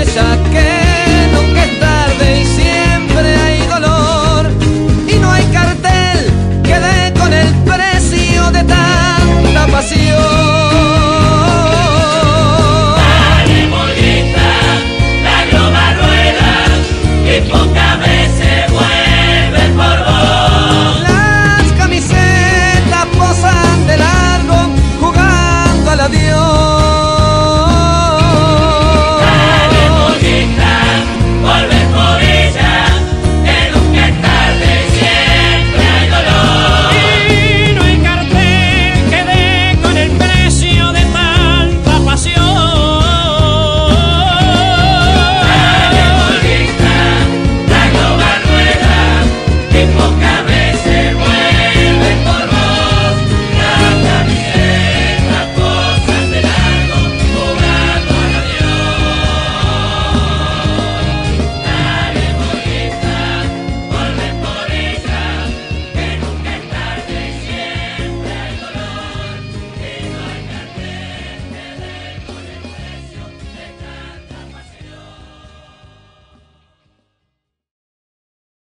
esa 0.00 0.45